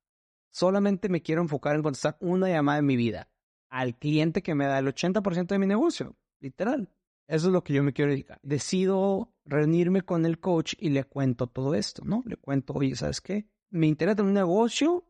Solamente 0.50 1.08
me 1.08 1.20
quiero 1.20 1.42
enfocar 1.42 1.74
en 1.74 1.82
contestar 1.82 2.16
una 2.20 2.48
llamada 2.48 2.78
en 2.78 2.86
mi 2.86 2.96
vida 2.96 3.28
al 3.70 3.98
cliente 3.98 4.42
que 4.42 4.54
me 4.54 4.64
da 4.64 4.78
el 4.78 4.86
80% 4.86 5.48
de 5.48 5.58
mi 5.58 5.66
negocio, 5.66 6.16
literal. 6.40 6.90
Eso 7.26 7.48
es 7.48 7.52
lo 7.52 7.62
que 7.62 7.74
yo 7.74 7.82
me 7.82 7.92
quiero 7.92 8.10
dedicar. 8.10 8.38
Decido 8.42 9.34
reunirme 9.44 10.00
con 10.00 10.24
el 10.24 10.40
coach 10.40 10.72
y 10.78 10.88
le 10.88 11.04
cuento 11.04 11.48
todo 11.48 11.74
esto, 11.74 12.02
¿no? 12.06 12.22
Le 12.24 12.38
cuento, 12.38 12.72
oye, 12.72 12.96
¿sabes 12.96 13.20
qué? 13.20 13.46
Me 13.68 13.86
interesa 13.86 14.22
un 14.22 14.32
negocio 14.32 15.04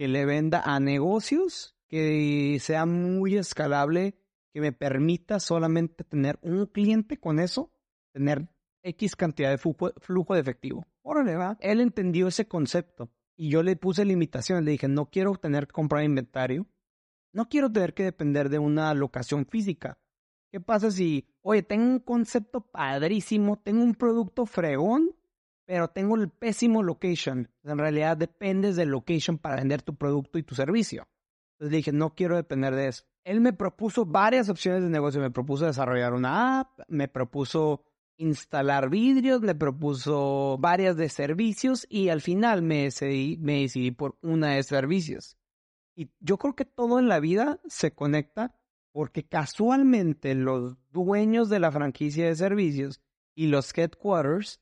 que 0.00 0.08
le 0.08 0.24
venda 0.24 0.62
a 0.64 0.80
negocios, 0.80 1.76
que 1.86 2.56
sea 2.62 2.86
muy 2.86 3.36
escalable, 3.36 4.14
que 4.50 4.62
me 4.62 4.72
permita 4.72 5.38
solamente 5.40 6.04
tener 6.04 6.38
un 6.40 6.64
cliente 6.64 7.18
con 7.18 7.38
eso, 7.38 7.70
tener 8.14 8.48
X 8.82 9.14
cantidad 9.14 9.50
de 9.50 9.58
flujo, 9.58 10.34
de 10.34 10.40
efectivo. 10.40 10.86
Órale, 11.02 11.36
va. 11.36 11.58
Él 11.60 11.82
entendió 11.82 12.28
ese 12.28 12.48
concepto 12.48 13.10
y 13.36 13.50
yo 13.50 13.62
le 13.62 13.76
puse 13.76 14.06
limitaciones. 14.06 14.64
Le 14.64 14.70
dije, 14.70 14.88
no 14.88 15.10
quiero 15.10 15.34
tener 15.34 15.66
que 15.66 15.74
comprar 15.74 16.02
inventario. 16.02 16.66
No 17.34 17.50
quiero 17.50 17.70
tener 17.70 17.92
que 17.92 18.04
depender 18.04 18.48
de 18.48 18.58
una 18.58 18.94
locación 18.94 19.44
física. 19.44 19.98
¿Qué 20.50 20.60
pasa 20.60 20.90
si, 20.90 21.28
oye, 21.42 21.62
tengo 21.62 21.84
un 21.84 22.00
concepto 22.00 22.62
padrísimo, 22.62 23.58
tengo 23.58 23.84
un 23.84 23.94
producto 23.94 24.46
fregón, 24.46 25.14
pero 25.70 25.86
tengo 25.86 26.16
el 26.16 26.28
pésimo 26.30 26.82
location? 26.82 27.48
En 27.62 27.78
realidad 27.78 28.16
dependes 28.16 28.74
del 28.74 28.88
location 28.88 29.38
para 29.38 29.54
vender 29.54 29.82
tu 29.82 29.94
producto 29.94 30.36
y 30.36 30.42
tu 30.42 30.56
servicio. 30.56 31.06
Entonces 31.52 31.76
dije, 31.76 31.92
no 31.92 32.16
quiero 32.16 32.34
depender 32.34 32.74
de 32.74 32.88
eso. 32.88 33.04
Él 33.22 33.40
me 33.40 33.52
propuso 33.52 34.04
varias 34.04 34.48
opciones 34.48 34.82
de 34.82 34.90
negocio. 34.90 35.20
Me 35.20 35.30
propuso 35.30 35.66
desarrollar 35.66 36.12
una 36.12 36.58
app, 36.58 36.80
me 36.88 37.06
propuso 37.06 37.84
instalar 38.16 38.90
vidrios, 38.90 39.42
me 39.42 39.54
propuso 39.54 40.56
varias 40.58 40.96
de 40.96 41.08
servicios 41.08 41.86
y 41.88 42.08
al 42.08 42.20
final 42.20 42.62
me 42.62 42.82
decidí, 42.82 43.36
me 43.36 43.60
decidí 43.60 43.92
por 43.92 44.18
una 44.22 44.54
de 44.54 44.64
servicios. 44.64 45.36
Y 45.94 46.10
yo 46.18 46.36
creo 46.36 46.56
que 46.56 46.64
todo 46.64 46.98
en 46.98 47.06
la 47.06 47.20
vida 47.20 47.60
se 47.68 47.92
conecta 47.92 48.58
porque 48.90 49.22
casualmente 49.22 50.34
los 50.34 50.78
dueños 50.90 51.48
de 51.48 51.60
la 51.60 51.70
franquicia 51.70 52.26
de 52.26 52.34
servicios 52.34 53.00
y 53.36 53.46
los 53.46 53.72
headquarters 53.78 54.60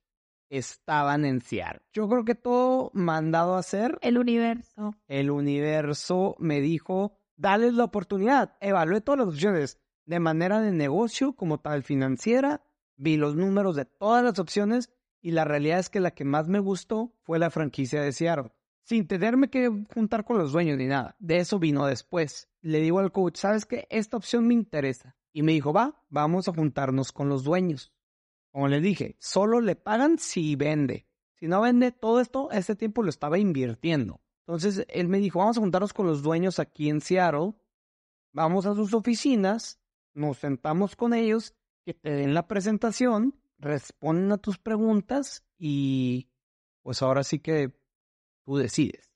estaban 0.48 1.24
en 1.24 1.40
Seattle. 1.40 1.82
Yo 1.92 2.08
creo 2.08 2.24
que 2.24 2.34
todo 2.34 2.90
mandado 2.94 3.54
a 3.54 3.60
hacer. 3.60 3.98
El 4.02 4.18
universo. 4.18 4.94
El 5.06 5.30
universo 5.30 6.36
me 6.38 6.60
dijo, 6.60 7.18
dale 7.36 7.72
la 7.72 7.84
oportunidad, 7.84 8.56
evalué 8.60 9.00
todas 9.00 9.20
las 9.20 9.28
opciones, 9.28 9.78
de 10.06 10.20
manera 10.20 10.60
de 10.60 10.72
negocio 10.72 11.34
como 11.34 11.58
tal 11.58 11.82
financiera, 11.82 12.62
vi 12.96 13.16
los 13.16 13.36
números 13.36 13.76
de 13.76 13.84
todas 13.84 14.24
las 14.24 14.38
opciones 14.38 14.90
y 15.20 15.32
la 15.32 15.44
realidad 15.44 15.78
es 15.78 15.90
que 15.90 16.00
la 16.00 16.12
que 16.12 16.24
más 16.24 16.48
me 16.48 16.60
gustó 16.60 17.14
fue 17.22 17.38
la 17.38 17.50
franquicia 17.50 18.00
de 18.00 18.12
Seattle 18.12 18.52
sin 18.88 19.06
tenerme 19.06 19.50
que 19.50 19.70
juntar 19.92 20.24
con 20.24 20.38
los 20.38 20.52
dueños 20.52 20.78
ni 20.78 20.86
nada. 20.86 21.14
De 21.18 21.36
eso 21.36 21.58
vino 21.58 21.84
después. 21.84 22.48
Le 22.62 22.80
digo 22.80 23.00
al 23.00 23.12
coach, 23.12 23.36
¿sabes 23.36 23.66
qué? 23.66 23.86
Esta 23.90 24.16
opción 24.16 24.46
me 24.46 24.54
interesa. 24.54 25.14
Y 25.30 25.42
me 25.42 25.52
dijo, 25.52 25.74
va, 25.74 26.02
vamos 26.08 26.48
a 26.48 26.54
juntarnos 26.54 27.12
con 27.12 27.28
los 27.28 27.44
dueños. 27.44 27.92
Como 28.58 28.66
le 28.66 28.80
dije, 28.80 29.14
solo 29.20 29.60
le 29.60 29.76
pagan 29.76 30.18
si 30.18 30.56
vende. 30.56 31.06
Si 31.36 31.46
no 31.46 31.60
vende, 31.60 31.92
todo 31.92 32.18
esto, 32.18 32.50
este 32.50 32.74
tiempo 32.74 33.04
lo 33.04 33.08
estaba 33.08 33.38
invirtiendo. 33.38 34.20
Entonces, 34.48 34.84
él 34.88 35.06
me 35.06 35.20
dijo, 35.20 35.38
vamos 35.38 35.56
a 35.56 35.60
juntarnos 35.60 35.92
con 35.92 36.08
los 36.08 36.24
dueños 36.24 36.58
aquí 36.58 36.88
en 36.88 37.00
Seattle. 37.00 37.54
Vamos 38.32 38.66
a 38.66 38.74
sus 38.74 38.94
oficinas, 38.94 39.78
nos 40.12 40.38
sentamos 40.38 40.96
con 40.96 41.14
ellos, 41.14 41.54
que 41.84 41.94
te 41.94 42.10
den 42.10 42.34
la 42.34 42.48
presentación, 42.48 43.40
responden 43.60 44.32
a 44.32 44.38
tus 44.38 44.58
preguntas 44.58 45.44
y 45.56 46.28
pues 46.82 47.00
ahora 47.00 47.22
sí 47.22 47.38
que 47.38 47.72
tú 48.44 48.56
decides. 48.56 49.07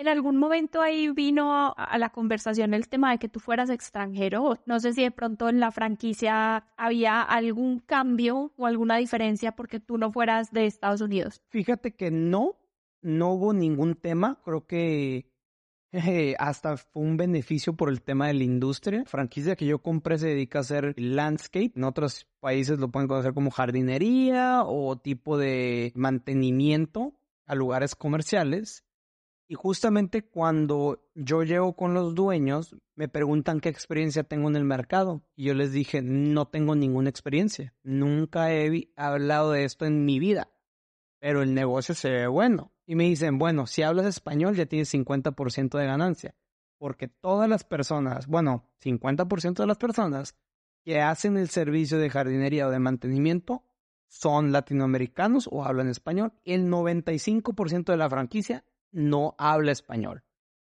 En 0.00 0.08
algún 0.08 0.38
momento 0.38 0.80
ahí 0.80 1.10
vino 1.10 1.74
a, 1.76 1.98
la 1.98 2.08
conversación 2.08 2.72
el 2.72 2.88
tema 2.88 3.10
de 3.10 3.18
que 3.18 3.28
tú 3.28 3.38
fueras 3.38 3.68
extranjero. 3.68 4.58
No 4.64 4.80
sé 4.80 4.94
si 4.94 5.02
de 5.02 5.10
pronto 5.10 5.50
en 5.50 5.60
la 5.60 5.72
franquicia 5.72 6.64
había 6.78 7.20
algún 7.20 7.80
cambio 7.80 8.50
o 8.56 8.64
alguna 8.64 8.96
diferencia 8.96 9.52
porque 9.52 9.78
tú 9.78 9.98
no 9.98 10.10
fueras 10.10 10.52
de 10.52 10.64
Estados 10.64 11.02
Unidos. 11.02 11.42
Fíjate 11.50 11.92
que 11.92 12.10
no, 12.10 12.56
no 13.02 13.32
hubo 13.32 13.52
ningún 13.52 13.94
tema. 13.94 14.40
Creo 14.42 14.66
que 14.66 15.26
hasta 16.38 16.78
fue 16.78 17.02
un 17.02 17.18
beneficio 17.18 17.74
por 17.74 17.90
el 17.90 18.00
tema 18.00 18.28
de 18.28 18.34
la 18.34 18.44
industria. 18.44 19.00
La 19.00 19.04
franquicia 19.04 19.54
que 19.54 19.66
yo 19.66 19.80
compré 19.80 20.16
se 20.16 20.28
dedica 20.28 20.60
a 20.60 20.62
hacer 20.62 20.94
landscape. 20.96 21.72
En 21.76 21.84
otros 21.84 22.26
países 22.40 22.78
lo 22.78 22.90
pueden 22.90 23.06
conocer 23.06 23.34
como 23.34 23.50
jardinería 23.50 24.62
o 24.64 24.96
tipo 24.96 25.36
de 25.36 25.92
mantenimiento 25.94 27.12
a 27.44 27.54
lugares 27.54 27.94
comerciales 27.94 28.86
y 29.50 29.56
justamente 29.56 30.22
cuando 30.22 31.02
yo 31.16 31.42
llego 31.42 31.74
con 31.74 31.92
los 31.92 32.14
dueños, 32.14 32.76
me 32.94 33.08
preguntan 33.08 33.58
qué 33.58 33.68
experiencia 33.68 34.22
tengo 34.22 34.48
en 34.48 34.54
el 34.54 34.62
mercado. 34.62 35.22
Y 35.34 35.46
yo 35.46 35.54
les 35.54 35.72
dije, 35.72 36.02
no 36.02 36.46
tengo 36.46 36.76
ninguna 36.76 37.10
experiencia. 37.10 37.74
Nunca 37.82 38.54
he 38.54 38.92
hablado 38.94 39.50
de 39.50 39.64
esto 39.64 39.86
en 39.86 40.04
mi 40.04 40.20
vida. 40.20 40.52
Pero 41.18 41.42
el 41.42 41.52
negocio 41.52 41.96
se 41.96 42.10
ve 42.10 42.26
bueno. 42.28 42.70
Y 42.86 42.94
me 42.94 43.08
dicen, 43.08 43.38
bueno, 43.38 43.66
si 43.66 43.82
hablas 43.82 44.06
español 44.06 44.54
ya 44.54 44.66
tienes 44.66 44.94
50% 44.94 45.76
de 45.76 45.84
ganancia. 45.84 46.36
Porque 46.78 47.08
todas 47.08 47.48
las 47.48 47.64
personas, 47.64 48.28
bueno, 48.28 48.70
50% 48.80 49.54
de 49.54 49.66
las 49.66 49.78
personas 49.78 50.36
que 50.84 51.00
hacen 51.00 51.36
el 51.36 51.48
servicio 51.48 51.98
de 51.98 52.08
jardinería 52.08 52.68
o 52.68 52.70
de 52.70 52.78
mantenimiento 52.78 53.64
son 54.06 54.52
latinoamericanos 54.52 55.48
o 55.50 55.64
hablan 55.64 55.88
español. 55.88 56.34
El 56.44 56.70
95% 56.70 57.86
de 57.86 57.96
la 57.96 58.08
franquicia 58.08 58.64
no 58.92 59.34
habla 59.38 59.72
español. 59.72 60.24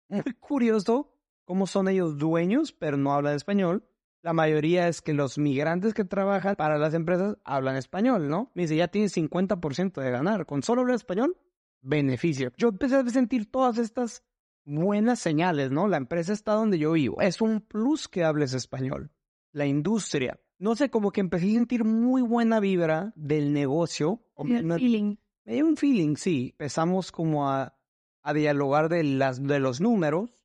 Muy 0.09 0.23
curioso 0.39 1.13
cómo 1.45 1.67
son 1.67 1.87
ellos 1.87 2.17
dueños, 2.17 2.71
pero 2.71 2.97
no 2.97 3.13
hablan 3.13 3.35
español. 3.35 3.85
La 4.21 4.33
mayoría 4.33 4.87
es 4.87 5.01
que 5.01 5.13
los 5.13 5.37
migrantes 5.37 5.93
que 5.93 6.05
trabajan 6.05 6.55
para 6.55 6.77
las 6.77 6.93
empresas 6.93 7.37
hablan 7.43 7.75
español, 7.75 8.29
¿no? 8.29 8.51
Me 8.53 8.63
dice, 8.63 8.77
ya 8.77 8.87
tienes 8.87 9.15
50% 9.17 10.01
de 10.01 10.11
ganar. 10.11 10.45
Con 10.45 10.63
solo 10.63 10.81
hablar 10.81 10.95
español, 10.95 11.37
beneficio. 11.81 12.53
Yo 12.55 12.69
empecé 12.69 12.95
a 12.95 13.09
sentir 13.09 13.51
todas 13.51 13.77
estas 13.77 14.23
buenas 14.63 15.19
señales, 15.19 15.71
¿no? 15.71 15.89
La 15.89 15.97
empresa 15.97 16.31
está 16.31 16.53
donde 16.53 16.79
yo 16.79 16.93
vivo. 16.93 17.19
Es 17.21 17.41
un 17.41 17.59
plus 17.59 18.07
que 18.07 18.23
hables 18.23 18.53
español. 18.53 19.11
La 19.51 19.65
industria, 19.65 20.39
no 20.57 20.75
sé, 20.75 20.89
como 20.89 21.11
que 21.11 21.19
empecé 21.19 21.47
a 21.47 21.53
sentir 21.55 21.83
muy 21.83 22.21
buena 22.21 22.61
vibra 22.61 23.11
del 23.17 23.51
negocio. 23.51 24.21
Me, 24.37 24.61
feeling. 24.75 25.17
Me 25.43 25.55
dio 25.55 25.65
un 25.65 25.75
feeling, 25.75 26.15
sí. 26.15 26.51
Empezamos 26.51 27.11
como 27.11 27.49
a, 27.49 27.75
a 28.23 28.33
dialogar 28.33 28.89
de, 28.89 29.03
los 29.03 29.81
números 29.81 30.39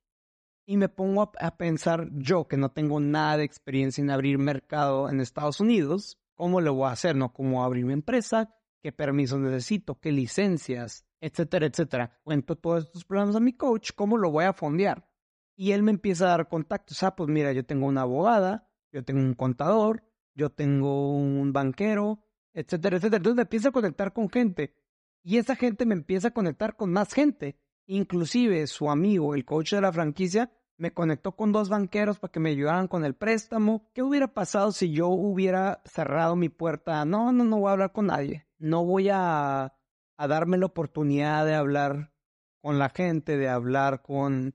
y 0.65 0.77
me 0.77 0.89
pongo 0.89 1.31
a, 1.39 1.57
pensar 1.57 2.09
yo 2.11 2.47
que 2.47 2.57
no 2.57 2.71
tengo 2.71 2.99
nada 2.99 3.37
de 3.37 3.45
experiencia 3.45 4.01
en 4.01 4.11
abrir 4.11 4.37
mercado 4.37 5.09
en 5.09 5.21
Estados 5.21 5.59
Unidos, 5.59 6.19
¿cómo 6.35 6.61
lo 6.61 6.75
voy 6.75 6.89
a 6.89 6.91
hacer? 6.91 7.15
¿No? 7.15 7.33
¿Cómo 7.33 7.63
abrir 7.63 7.85
mi 7.85 7.93
empresa? 7.93 8.53
¿Qué 8.81 8.91
permisos 8.91 9.39
necesito? 9.39 9.99
¿Qué 9.99 10.11
licencias? 10.11 11.05
Etcétera, 11.21 11.65
etcétera. 11.65 12.19
Cuento 12.23 12.55
todos 12.55 12.85
estos 12.85 13.05
problemas 13.05 13.35
a 13.35 13.39
mi 13.39 13.53
coach, 13.53 13.91
¿cómo 13.95 14.17
lo 14.17 14.29
voy 14.29 14.45
a 14.45 14.53
fondear? 14.53 15.09
Y 15.55 15.71
él 15.71 15.83
me 15.83 15.91
empieza 15.91 16.25
a 16.25 16.29
dar 16.29 16.47
contactos. 16.47 17.01
Ah, 17.03 17.15
pues 17.15 17.29
mira, 17.29 17.51
yo 17.51 17.65
tengo 17.65 17.87
una 17.87 18.01
abogada, 18.01 18.69
yo 18.91 19.03
tengo 19.03 19.21
un 19.21 19.33
contador, 19.33 20.03
yo 20.33 20.49
tengo 20.49 21.13
un 21.13 21.51
banquero, 21.51 22.23
etcétera, 22.53 22.97
etcétera. 22.97 23.17
Entonces 23.17 23.35
me 23.35 23.41
empieza 23.41 23.69
a 23.69 23.73
conectar 23.73 24.13
con 24.13 24.29
gente 24.29 24.73
y 25.23 25.37
esa 25.37 25.55
gente 25.55 25.85
me 25.85 25.93
empieza 25.93 26.29
a 26.29 26.31
conectar 26.31 26.75
con 26.75 26.91
más 26.91 27.13
gente. 27.13 27.57
Inclusive 27.91 28.67
su 28.67 28.91
amigo, 28.91 29.33
el 29.33 29.45
coach 29.45 29.73
de 29.73 29.81
la 29.81 29.91
franquicia, 29.91 30.51
me 30.77 30.93
conectó 30.93 31.31
con 31.31 31.51
dos 31.51 31.69
banqueros 31.69 32.19
para 32.19 32.31
que 32.31 32.39
me 32.39 32.51
ayudaran 32.51 32.87
con 32.87 33.03
el 33.03 33.15
préstamo. 33.15 33.89
¿Qué 33.95 34.03
hubiera 34.03 34.27
pasado 34.27 34.71
si 34.71 34.91
yo 34.91 35.07
hubiera 35.07 35.81
cerrado 35.85 36.35
mi 36.35 36.49
puerta? 36.49 37.03
No, 37.05 37.31
no, 37.31 37.43
no 37.43 37.57
voy 37.57 37.69
a 37.69 37.71
hablar 37.71 37.91
con 37.91 38.05
nadie. 38.05 38.45
No 38.59 38.85
voy 38.85 39.09
a, 39.09 39.73
a 40.17 40.27
darme 40.27 40.59
la 40.59 40.67
oportunidad 40.67 41.47
de 41.47 41.55
hablar 41.55 42.13
con 42.61 42.77
la 42.77 42.89
gente, 42.89 43.37
de 43.37 43.49
hablar 43.49 44.03
con 44.03 44.53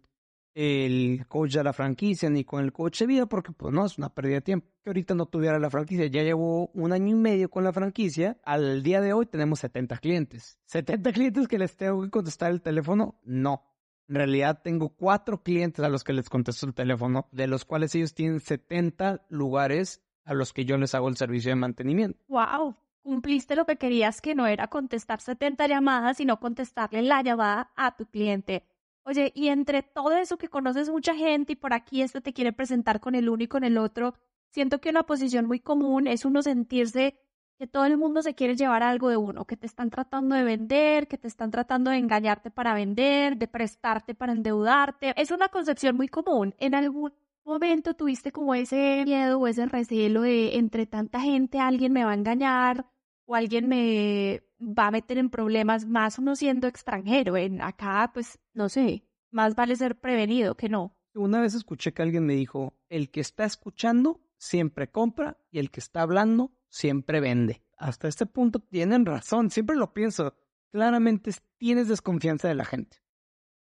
el 0.55 1.26
coach 1.26 1.55
de 1.55 1.64
la 1.64 1.72
franquicia 1.72 2.30
ni 2.30 2.44
con 2.44 2.62
el 2.64 2.72
coach 2.72 3.00
de 3.00 3.07
vida 3.07 3.26
porque 3.26 3.52
pues 3.52 3.74
no, 3.74 3.84
es 3.84 3.98
una 3.98 4.09
pérdida 4.09 4.36
de 4.36 4.40
tiempo. 4.40 4.68
Que 4.82 4.90
ahorita 4.90 5.14
no 5.14 5.26
tuviera 5.26 5.59
la 5.59 5.70
franquicia, 5.70 6.07
ya 6.07 6.22
llevo 6.22 6.68
un 6.68 6.92
año 6.92 7.09
y 7.09 7.18
medio 7.18 7.50
con 7.50 7.64
la 7.64 7.72
franquicia, 7.72 8.38
al 8.44 8.82
día 8.82 9.00
de 9.00 9.12
hoy 9.12 9.26
tenemos 9.26 9.61
70 9.61 9.98
clientes. 9.98 10.59
¿70 10.70 11.12
clientes 11.12 11.48
que 11.48 11.59
les 11.59 11.76
tengo 11.76 12.02
que 12.02 12.11
contestar 12.11 12.50
el 12.50 12.62
teléfono? 12.62 13.18
No. 13.24 13.62
En 14.09 14.16
realidad 14.16 14.61
tengo 14.62 14.90
cuatro 14.90 15.42
clientes 15.42 15.84
a 15.84 15.88
los 15.88 16.05
que 16.05 16.12
les 16.12 16.28
contesto 16.28 16.66
el 16.66 16.74
teléfono, 16.74 17.28
de 17.32 17.46
los 17.46 17.64
cuales 17.64 17.94
ellos 17.94 18.14
tienen 18.14 18.40
70 18.40 19.24
lugares 19.30 20.02
a 20.24 20.34
los 20.34 20.52
que 20.52 20.64
yo 20.64 20.76
les 20.76 20.94
hago 20.94 21.09
el 21.09 21.16
servicio 21.16 21.50
de 21.50 21.57
mantenimiento. 21.57 22.18
¡Wow! 22.28 22.76
Cumpliste 23.02 23.57
lo 23.57 23.66
que 23.66 23.76
querías, 23.76 24.20
que 24.20 24.34
no 24.34 24.46
era 24.46 24.68
contestar 24.68 25.20
70 25.20 25.66
llamadas, 25.66 26.18
sino 26.18 26.38
contestarle 26.40 27.02
la 27.02 27.22
llamada 27.22 27.70
a 27.76 27.96
tu 27.96 28.07
cliente 28.07 28.64
Oye, 29.07 29.32
y 29.34 29.48
entre 29.48 29.82
todo 29.82 30.12
eso 30.16 30.38
que 30.38 30.48
conoces 30.48 30.88
mucha 30.88 31.14
gente 31.14 31.52
y 31.52 31.57
por 31.57 31.74
aquí 31.74 32.00
este 32.00 32.20
te 32.22 32.32
quiere 32.32 32.52
presentar 32.52 33.00
con 33.00 33.14
el 33.14 33.28
uno 33.28 33.42
y 33.42 33.48
con 33.48 33.62
el 33.62 33.76
otro, 33.76 34.14
siento 34.50 34.80
que 34.80 34.88
una 34.90 35.02
posición 35.05 35.46
muy 35.46 35.61
común 35.61 36.07
es 36.07 36.24
uno 36.24 36.42
sentirse 36.42 37.18
que 37.59 37.66
todo 37.66 37.84
el 37.84 37.98
mundo 37.98 38.22
se 38.22 38.34
quiere 38.34 38.57
llevar 38.57 38.82
algo 38.82 39.11
de 39.11 39.16
uno, 39.16 39.44
que 39.44 39.57
te 39.57 39.66
están 39.66 39.90
tratando 39.90 40.34
de 40.34 40.42
vender, 40.42 41.07
que 41.07 41.18
te 41.18 41.28
están 41.28 41.50
tratando 41.50 41.90
de 41.90 41.98
engañarte 41.98 42.50
para 42.50 42.74
vender, 42.74 43.36
de 43.36 43.46
prestarte 43.46 44.14
para 44.14 44.32
endeudarte. 44.32 45.12
Es 45.20 45.30
una 45.30 45.48
concepción 45.48 45.96
muy 45.96 46.09
común. 46.09 46.55
En 46.59 46.74
algún 46.74 47.12
momento 47.44 47.94
tuviste 47.94 48.32
como 48.32 48.55
ese 48.55 49.02
miedo 49.05 49.38
o 49.38 49.46
ese 49.46 49.66
recelo 49.66 50.22
de 50.22 50.57
entre 50.57 50.86
tanta 50.86 51.20
gente 51.20 51.61
alguien 51.61 51.92
me 51.92 52.05
va 52.05 52.12
a 52.12 52.14
engañar 52.14 52.86
o 53.26 53.34
alguien 53.34 53.68
me 53.68 54.42
va 54.60 54.88
a 54.88 54.90
meter 54.90 55.18
en 55.18 55.30
problemas, 55.30 55.86
más 55.86 56.18
uno 56.18 56.36
siendo 56.36 56.66
extranjero. 56.66 57.36
En 57.36 57.60
acá, 57.62 58.10
pues, 58.12 58.38
no 58.52 58.68
sé, 58.68 59.04
más 59.30 59.54
vale 59.54 59.76
ser 59.76 59.98
prevenido 59.98 60.56
que 60.56 60.68
no. 60.68 60.96
Una 61.14 61.40
vez 61.40 61.54
escuché 61.54 61.92
que 61.92 62.02
alguien 62.02 62.26
me 62.26 62.34
dijo, 62.34 62.74
el 62.88 63.10
que 63.10 63.20
está 63.20 63.44
escuchando 63.44 64.20
siempre 64.36 64.90
compra 64.90 65.38
y 65.50 65.58
el 65.58 65.70
que 65.70 65.80
está 65.80 66.02
hablando 66.02 66.52
siempre 66.68 67.20
vende. 67.20 67.62
Hasta 67.76 68.08
este 68.08 68.26
punto 68.26 68.58
tienen 68.58 69.06
razón, 69.06 69.50
siempre 69.50 69.76
lo 69.76 69.92
pienso. 69.94 70.34
Claramente 70.72 71.30
tienes 71.56 71.88
desconfianza 71.88 72.48
de 72.48 72.54
la 72.54 72.64
gente, 72.64 72.98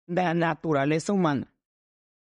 de 0.08 0.24
la 0.24 0.34
naturaleza 0.34 1.14
humana. 1.14 1.54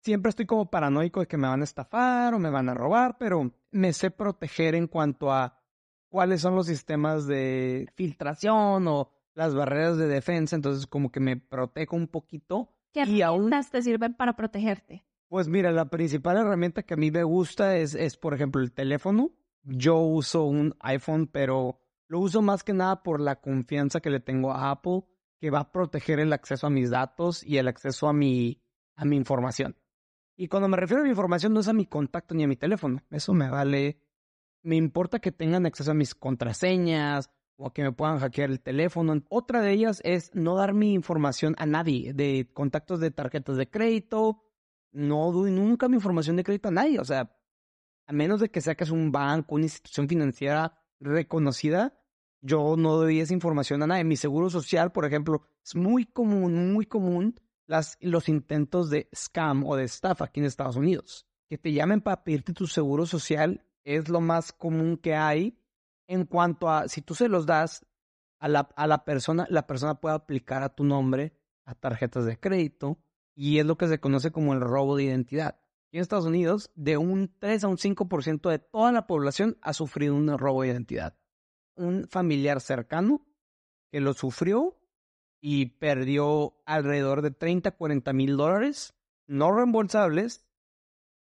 Siempre 0.02 0.30
estoy 0.30 0.46
como 0.46 0.70
paranoico 0.70 1.22
de 1.22 1.28
que 1.28 1.38
me 1.38 1.48
van 1.48 1.62
a 1.62 1.66
estafar 1.66 2.34
o 2.34 2.40
me 2.40 2.50
van 2.50 2.70
a 2.70 2.74
robar, 2.74 3.18
pero 3.18 3.54
me 3.72 3.94
sé 3.94 4.12
proteger 4.12 4.76
en 4.76 4.88
cuanto 4.88 5.32
a 5.32 5.62
cuáles 6.10 6.42
son 6.42 6.56
los 6.56 6.68
sistemas 6.68 7.28
de 7.28 7.88
filtración 7.96 8.88
o 8.88 9.12
las 9.34 9.54
barreras 9.54 9.98
de 9.98 10.08
defensa, 10.08 10.56
entonces 10.56 10.88
como 10.88 11.12
que 11.12 11.20
me 11.20 11.38
protejo 11.38 11.96
un 11.96 12.08
poquito. 12.08 12.74
¿Qué 12.92 13.04
y 13.04 13.22
herramientas 13.22 13.70
te 13.70 13.82
sirven 13.82 14.16
para 14.16 14.36
protegerte? 14.36 15.06
Pues 15.28 15.48
mira, 15.48 15.72
la 15.72 15.90
principal 15.90 16.38
herramienta 16.38 16.84
que 16.84 16.94
a 16.94 16.98
mí 16.98 17.12
me 17.12 17.24
gusta 17.24 17.78
es, 17.78 17.94
es, 17.96 18.18
por 18.18 18.34
ejemplo, 18.34 18.62
el 18.62 18.72
teléfono. 18.72 19.32
Yo 19.64 19.98
uso 19.98 20.46
un 20.46 20.74
iPhone, 20.80 21.28
pero 21.28 21.80
lo 22.08 22.20
uso 22.20 22.42
más 22.42 22.64
que 22.64 22.74
nada 22.74 23.04
por 23.04 23.20
la 23.20 23.42
confianza 23.42 24.00
que 24.00 24.10
le 24.10 24.22
tengo 24.22 24.52
a 24.52 24.72
Apple, 24.72 25.04
que 25.40 25.52
va 25.52 25.60
a 25.60 25.72
proteger 25.72 26.20
el 26.20 26.32
acceso 26.32 26.68
a 26.68 26.70
mis 26.70 26.90
datos 26.90 27.44
y 27.44 27.58
el 27.58 27.68
acceso 27.68 28.08
a 28.08 28.14
mi, 28.14 28.62
a 28.96 29.06
mi 29.06 29.18
información. 29.18 29.76
Y 30.38 30.48
cuando 30.48 30.70
me 30.70 30.78
refiero 30.78 31.02
a 31.02 31.04
mi 31.04 31.10
información, 31.10 31.54
no 31.54 31.60
es 31.60 31.68
a 31.68 31.74
mi 31.74 31.86
contacto 31.86 32.34
ni 32.34 32.44
a 32.44 32.48
mi 32.48 32.56
teléfono. 32.56 33.02
Eso 33.10 33.34
me 33.34 33.50
vale. 33.50 34.00
Me 34.68 34.76
importa 34.76 35.20
que 35.20 35.32
tengan 35.32 35.66
acceso 35.66 35.92
a 35.92 35.94
mis 35.94 36.14
contraseñas 36.14 37.30
o 37.56 37.72
que 37.72 37.84
me 37.84 37.94
puedan 37.94 38.20
hackear 38.20 38.50
el 38.50 38.60
teléfono. 38.60 39.24
Otra 39.30 39.62
de 39.62 39.72
ellas 39.72 40.02
es 40.04 40.36
no 40.36 40.58
dar 40.58 40.74
mi 40.74 40.92
información 40.92 41.56
a 41.58 41.66
nadie, 41.66 42.12
de 42.12 42.50
contactos 42.54 43.00
de 43.00 43.10
tarjetas 43.10 43.56
de 43.56 43.70
crédito, 43.70 44.44
no 44.92 45.32
doy 45.32 45.52
nunca 45.52 45.88
mi 45.88 45.96
información 45.96 46.36
de 46.36 46.44
crédito 46.44 46.68
a 46.68 46.72
nadie. 46.72 47.00
O 47.00 47.06
sea, 47.06 47.34
a 48.08 48.12
menos 48.12 48.42
de 48.42 48.52
que 48.52 48.60
sea 48.60 48.76
que 48.76 48.84
es 48.84 48.92
un 48.92 49.10
banco, 49.10 49.56
una 49.56 49.64
institución 49.64 50.10
financiera 50.10 50.78
reconocida, 51.00 51.98
yo 52.42 52.76
no 52.76 52.98
doy 52.98 53.22
esa 53.22 53.34
información 53.34 53.84
a 53.84 53.88
nadie. 53.88 54.04
Mi 54.04 54.18
seguro 54.18 54.50
social, 54.50 54.92
por 54.92 55.06
ejemplo, 55.06 55.44
es 55.64 55.76
muy 55.76 56.04
común, 56.04 56.74
muy 56.74 56.86
común 56.86 57.40
las, 57.68 57.98
los 58.02 58.28
intentos 58.28 58.90
de 58.90 59.08
scam 59.16 59.64
o 59.64 59.78
de 59.78 59.86
estafa 59.86 60.26
aquí 60.26 60.42
en 60.42 60.46
Estados 60.46 60.76
Unidos. 60.76 61.26
Que 61.48 61.58
te 61.58 61.72
llamen 61.72 62.02
para 62.02 62.26
pedirte 62.26 62.52
tu 62.52 62.68
seguro 62.68 63.06
social 63.06 63.64
es 63.88 64.10
lo 64.10 64.20
más 64.20 64.52
común 64.52 64.98
que 64.98 65.16
hay 65.16 65.58
en 66.08 66.26
cuanto 66.26 66.70
a 66.70 66.90
si 66.90 67.02
tú 67.02 67.16
se 67.16 67.30
los 67.30 67.46
das 67.46 67.86
a 68.40 68.50
la, 68.50 68.70
a 68.76 68.86
la 68.86 69.06
persona, 69.06 69.48
la 69.50 69.66
persona 69.66 70.02
puede 70.02 70.16
aplicar 70.16 70.62
a 70.62 70.76
tu 70.76 70.84
nombre 70.84 71.34
a 71.64 71.74
tarjetas 71.74 72.26
de 72.26 72.38
crédito 72.38 73.00
y 73.34 73.60
es 73.60 73.66
lo 73.66 73.78
que 73.78 73.88
se 73.88 74.00
conoce 74.00 74.32
como 74.32 74.54
el 74.54 74.60
robo 74.60 74.98
de 74.98 75.04
identidad. 75.06 75.62
en 75.92 76.02
Estados 76.02 76.26
Unidos, 76.26 76.70
de 76.76 76.98
un 76.98 77.34
3 77.40 77.64
a 77.64 77.68
un 77.70 77.78
5% 77.78 78.50
de 78.50 78.60
toda 78.60 78.92
la 78.92 79.08
población 79.08 79.58
ha 79.62 79.72
sufrido 79.72 80.16
un 80.16 80.38
robo 80.38 80.64
de 80.64 80.70
identidad. 80.70 81.18
Un 81.76 82.08
familiar 82.10 82.60
cercano 82.60 83.26
que 83.90 84.02
lo 84.02 84.14
sufrió 84.14 84.78
y 85.40 85.78
perdió 85.78 86.58
alrededor 86.66 87.22
de 87.22 87.32
30 87.32 87.70
a 87.70 87.76
40 87.78 88.12
mil 88.12 88.36
dólares 88.36 88.96
no 89.28 89.54
reembolsables 89.54 90.46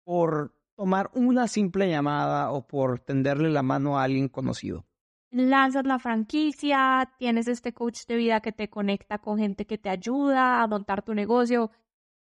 por 0.03 0.54
tomar 0.75 1.09
una 1.13 1.47
simple 1.47 1.89
llamada 1.89 2.51
o 2.51 2.67
por 2.67 2.99
tenderle 2.99 3.49
la 3.49 3.63
mano 3.63 3.97
a 3.97 4.03
alguien 4.03 4.27
conocido. 4.29 4.85
Lanzas 5.31 5.85
la 5.85 5.99
franquicia, 5.99 7.11
tienes 7.17 7.47
este 7.47 7.73
coach 7.73 8.05
de 8.07 8.15
vida 8.15 8.41
que 8.41 8.51
te 8.51 8.69
conecta 8.69 9.17
con 9.17 9.37
gente 9.37 9.65
que 9.65 9.77
te 9.77 9.89
ayuda 9.89 10.61
a 10.61 10.67
montar 10.67 11.01
tu 11.01 11.13
negocio 11.13 11.71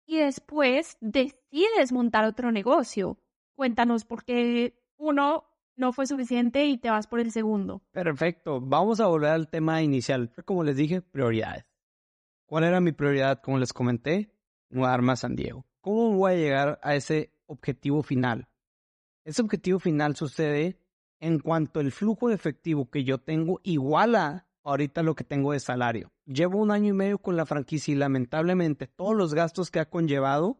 y 0.06 0.18
después 0.18 0.96
decides 1.00 1.92
montar 1.92 2.24
otro 2.24 2.52
negocio. 2.52 3.18
Cuéntanos 3.54 4.04
por 4.04 4.24
qué 4.24 4.74
uno 4.96 5.44
no 5.76 5.92
fue 5.92 6.06
suficiente 6.06 6.66
y 6.66 6.76
te 6.76 6.90
vas 6.90 7.06
por 7.06 7.20
el 7.20 7.30
segundo. 7.30 7.82
Perfecto, 7.92 8.60
vamos 8.60 9.00
a 9.00 9.06
volver 9.06 9.30
al 9.30 9.48
tema 9.48 9.80
inicial. 9.82 10.32
Como 10.44 10.64
les 10.64 10.76
dije, 10.76 11.00
prioridades. 11.00 11.64
¿Cuál 12.46 12.64
era 12.64 12.80
mi 12.80 12.92
prioridad? 12.92 13.40
Como 13.40 13.58
les 13.58 13.72
comenté, 13.72 14.34
mudarme 14.70 15.12
a 15.12 15.16
San 15.16 15.36
Diego. 15.36 15.64
¿Cómo 15.80 16.12
voy 16.12 16.32
a 16.32 16.36
llegar 16.36 16.80
a 16.82 16.94
ese 16.94 17.37
objetivo 17.48 18.02
final? 18.04 18.48
Ese 19.24 19.42
objetivo 19.42 19.80
final 19.80 20.14
sucede 20.14 20.78
en 21.20 21.40
cuanto 21.40 21.80
el 21.80 21.90
flujo 21.90 22.28
de 22.28 22.36
efectivo 22.36 22.88
que 22.88 23.04
yo 23.04 23.18
tengo 23.18 23.60
iguala 23.64 24.46
ahorita 24.62 25.02
lo 25.02 25.14
que 25.14 25.24
tengo 25.24 25.52
de 25.52 25.60
salario. 25.60 26.12
Llevo 26.26 26.58
un 26.58 26.70
año 26.70 26.90
y 26.90 26.92
medio 26.92 27.18
con 27.18 27.36
la 27.36 27.46
franquicia 27.46 27.92
y 27.92 27.96
lamentablemente 27.96 28.86
todos 28.86 29.16
los 29.16 29.34
gastos 29.34 29.70
que 29.70 29.80
ha 29.80 29.90
conllevado 29.90 30.58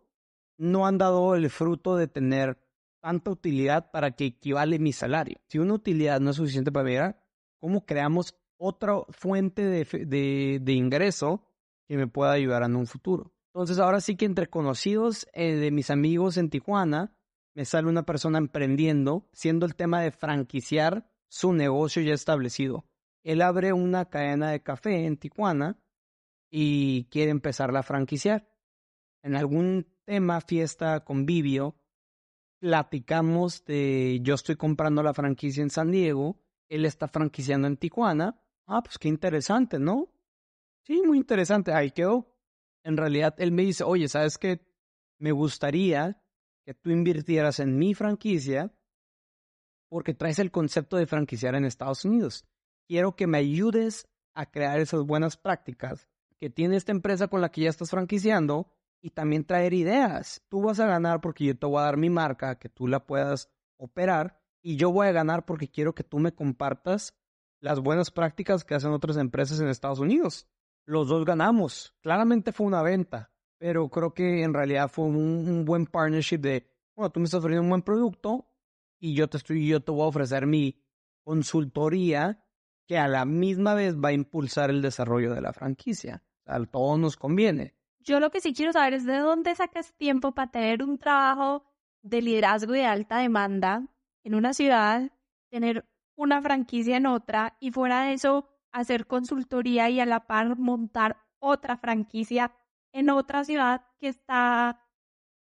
no 0.56 0.86
han 0.86 0.98
dado 0.98 1.34
el 1.34 1.48
fruto 1.50 1.96
de 1.96 2.08
tener 2.08 2.58
tanta 3.00 3.30
utilidad 3.30 3.90
para 3.90 4.10
que 4.12 4.26
equivale 4.26 4.78
mi 4.78 4.92
salario. 4.92 5.38
Si 5.48 5.58
una 5.58 5.74
utilidad 5.74 6.20
no 6.20 6.30
es 6.30 6.36
suficiente 6.36 6.72
para 6.72 6.84
ver, 6.84 7.16
¿cómo 7.60 7.84
creamos 7.84 8.34
otra 8.56 9.00
fuente 9.10 9.62
de, 9.64 10.58
de, 10.60 10.72
ingreso 10.72 11.44
que 11.86 11.96
me 11.96 12.08
pueda 12.08 12.32
ayudar 12.32 12.64
en 12.64 12.76
un 12.76 12.86
futuro? 12.86 13.32
Entonces 13.52 13.78
ahora 13.78 14.00
sí 14.00 14.16
que 14.16 14.26
entre 14.26 14.48
conocidos 14.48 15.26
eh, 15.32 15.54
de 15.54 15.70
mis 15.70 15.90
amigos 15.90 16.36
en 16.36 16.50
Tijuana, 16.50 17.14
me 17.54 17.64
sale 17.64 17.88
una 17.88 18.04
persona 18.04 18.38
emprendiendo, 18.38 19.28
siendo 19.32 19.66
el 19.66 19.74
tema 19.74 20.00
de 20.00 20.12
franquiciar 20.12 21.10
su 21.28 21.52
negocio 21.52 22.02
ya 22.02 22.14
establecido 22.14 22.84
él 23.28 23.42
abre 23.42 23.74
una 23.74 24.06
cadena 24.06 24.50
de 24.50 24.62
café 24.62 25.04
en 25.04 25.18
Tijuana 25.18 25.78
y 26.50 27.04
quiere 27.10 27.30
empezar 27.30 27.76
a 27.76 27.82
franquiciar. 27.82 28.48
En 29.22 29.36
algún 29.36 29.86
tema, 30.06 30.40
fiesta, 30.40 31.04
convivio, 31.04 31.76
platicamos 32.58 33.66
de 33.66 34.20
yo 34.22 34.34
estoy 34.34 34.56
comprando 34.56 35.02
la 35.02 35.12
franquicia 35.12 35.62
en 35.62 35.68
San 35.68 35.90
Diego, 35.90 36.40
él 36.70 36.86
está 36.86 37.06
franquiciando 37.06 37.66
en 37.66 37.76
Tijuana. 37.76 38.40
Ah, 38.66 38.82
pues 38.82 38.96
qué 38.98 39.08
interesante, 39.08 39.78
¿no? 39.78 40.08
Sí, 40.84 41.02
muy 41.04 41.18
interesante. 41.18 41.72
Ahí 41.72 41.90
quedó. 41.90 42.34
En 42.88 42.96
realidad, 42.96 43.34
él 43.38 43.52
me 43.52 43.62
dice, 43.62 43.84
oye, 43.84 44.08
¿sabes 44.08 44.38
qué? 44.38 44.66
Me 45.18 45.32
gustaría 45.32 46.22
que 46.64 46.74
tú 46.74 46.90
invirtieras 46.90 47.60
en 47.60 47.78
mi 47.78 47.94
franquicia 47.94 48.72
porque 49.88 50.14
traes 50.14 50.38
el 50.38 50.50
concepto 50.50 50.96
de 50.96 51.06
franquiciar 51.06 51.54
en 51.54 51.64
Estados 51.64 52.04
Unidos 52.04 52.44
quiero 52.88 53.14
que 53.14 53.26
me 53.26 53.38
ayudes 53.38 54.08
a 54.34 54.50
crear 54.50 54.80
esas 54.80 55.04
buenas 55.04 55.36
prácticas 55.36 56.08
que 56.40 56.50
tiene 56.50 56.76
esta 56.76 56.92
empresa 56.92 57.28
con 57.28 57.40
la 57.40 57.50
que 57.50 57.62
ya 57.62 57.70
estás 57.70 57.90
franquiciando 57.90 58.72
y 59.00 59.10
también 59.10 59.44
traer 59.44 59.74
ideas. 59.74 60.42
Tú 60.48 60.62
vas 60.62 60.80
a 60.80 60.86
ganar 60.86 61.20
porque 61.20 61.44
yo 61.44 61.56
te 61.56 61.66
voy 61.66 61.80
a 61.80 61.84
dar 61.84 61.96
mi 61.96 62.10
marca, 62.10 62.58
que 62.58 62.68
tú 62.68 62.88
la 62.88 63.04
puedas 63.06 63.50
operar 63.76 64.40
y 64.62 64.76
yo 64.76 64.90
voy 64.90 65.08
a 65.08 65.12
ganar 65.12 65.44
porque 65.44 65.68
quiero 65.68 65.94
que 65.94 66.04
tú 66.04 66.18
me 66.18 66.32
compartas 66.32 67.14
las 67.60 67.80
buenas 67.80 68.10
prácticas 68.10 68.64
que 68.64 68.74
hacen 68.74 68.92
otras 68.92 69.16
empresas 69.16 69.60
en 69.60 69.68
Estados 69.68 69.98
Unidos. 69.98 70.48
Los 70.88 71.08
dos 71.08 71.26
ganamos. 71.26 71.94
Claramente 72.00 72.50
fue 72.50 72.66
una 72.66 72.80
venta, 72.80 73.30
pero 73.58 73.90
creo 73.90 74.14
que 74.14 74.42
en 74.42 74.54
realidad 74.54 74.88
fue 74.88 75.04
un, 75.04 75.66
buen 75.66 75.84
partnership 75.84 76.38
de, 76.38 76.66
bueno, 76.96 77.10
tú 77.10 77.20
me 77.20 77.24
estás 77.24 77.40
ofreciendo 77.40 77.64
un 77.64 77.68
buen 77.68 77.82
producto 77.82 78.50
y 78.98 79.14
yo 79.14 79.28
te 79.28 79.36
estoy, 79.36 79.68
yo 79.68 79.80
te 79.80 79.92
voy 79.92 80.04
a 80.04 80.06
ofrecer 80.06 80.46
mi 80.46 80.82
consultoría 81.24 82.42
que 82.86 82.96
a 82.96 83.06
la 83.06 83.26
misma 83.26 83.74
vez 83.74 83.98
va 83.98 84.08
a 84.08 84.12
impulsar 84.14 84.70
el 84.70 84.80
desarrollo 84.80 85.34
de 85.34 85.42
la 85.42 85.52
franquicia. 85.52 86.24
A 86.46 86.64
todos 86.64 86.98
nos 86.98 87.18
conviene. 87.18 87.74
Yo 87.98 88.18
lo 88.18 88.30
que 88.30 88.40
sí 88.40 88.54
quiero 88.54 88.72
saber 88.72 88.94
es 88.94 89.04
de 89.04 89.18
dónde 89.18 89.54
sacas 89.56 89.92
tiempo 89.92 90.32
para 90.32 90.50
tener 90.50 90.82
un 90.82 90.96
trabajo 90.96 91.66
de 92.00 92.22
liderazgo 92.22 92.72
de 92.72 92.86
alta 92.86 93.18
demanda 93.18 93.86
en 94.24 94.34
una 94.34 94.54
ciudad, 94.54 95.12
tener 95.50 95.86
una 96.16 96.40
franquicia 96.40 96.96
en 96.96 97.04
otra 97.04 97.58
y 97.60 97.72
fuera 97.72 98.04
de 98.04 98.14
eso 98.14 98.48
hacer 98.72 99.06
consultoría 99.06 99.90
y 99.90 100.00
a 100.00 100.06
la 100.06 100.26
par 100.26 100.58
montar 100.58 101.18
otra 101.38 101.76
franquicia 101.76 102.54
en 102.92 103.10
otra 103.10 103.44
ciudad 103.44 103.86
que 103.98 104.08
está, 104.08 104.84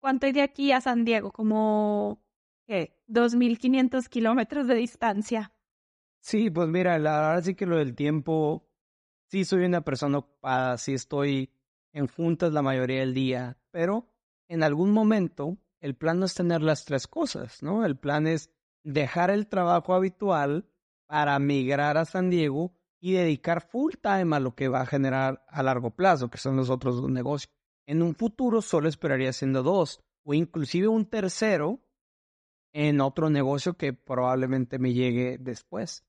¿cuánto 0.01 0.27
hay 0.27 0.33
de 0.33 0.43
aquí 0.43 0.73
a 0.73 0.81
San 0.81 1.05
Diego? 1.05 1.33
Como, 1.33 2.23
¿qué? 2.67 3.03
2.500 3.09 4.09
kilómetros 4.09 4.67
de 4.67 4.75
distancia. 4.75 5.53
Sí, 6.21 6.51
pues 6.51 6.69
mira, 6.69 6.99
la 6.99 7.21
verdad 7.21 7.43
sí 7.43 7.55
que 7.55 7.67
lo 7.67 7.77
del 7.77 7.95
tiempo, 7.95 8.69
sí 9.27 9.45
soy 9.45 9.65
una 9.65 9.83
persona 9.83 10.19
ocupada, 10.19 10.77
sí 10.77 10.95
estoy 10.95 11.51
en 11.93 12.09
juntas 12.09 12.53
la 12.53 12.63
mayoría 12.63 13.01
del 13.01 13.15
día, 13.15 13.57
pero 13.71 14.13
en 14.49 14.63
algún 14.63 14.91
momento 14.91 15.59
el 15.81 15.95
plan 15.95 16.19
no 16.19 16.27
es 16.27 16.35
tener 16.35 16.61
las 16.63 16.85
tres 16.85 17.07
cosas, 17.07 17.63
¿no? 17.63 17.85
El 17.85 17.97
plan 17.97 18.27
es 18.27 18.51
dejar 18.83 19.31
el 19.31 19.47
trabajo 19.47 19.95
habitual 19.95 20.69
para 21.07 21.39
migrar 21.39 21.97
a 21.97 22.05
San 22.05 22.31
Diego 22.31 22.75
y 23.01 23.13
dedicar 23.13 23.63
full 23.63 23.95
time 24.03 24.37
a 24.37 24.41
lo 24.41 24.55
que 24.55 24.69
va 24.69 24.83
a 24.83 24.87
generar 24.87 25.45
a 25.49 25.63
largo 25.63 25.91
plazo, 25.91 26.31
que 26.31 26.39
son 26.39 26.57
los 26.57 26.71
otros 26.71 27.01
dos 27.01 27.11
negocios. 27.11 27.53
En 27.87 28.03
un 28.03 28.15
futuro 28.15 28.61
solo 28.61 28.89
esperaría 28.89 29.33
siendo 29.33 29.63
dos 29.63 30.01
o 30.25 30.35
inclusive 30.35 30.89
un 30.89 31.07
tercero 31.07 31.81
en 32.73 33.01
otro 33.01 33.31
negocio 33.31 33.75
que 33.75 33.93
probablemente 33.93 34.79
me 34.79 34.93
llegue 34.93 35.39
después. 35.39 36.05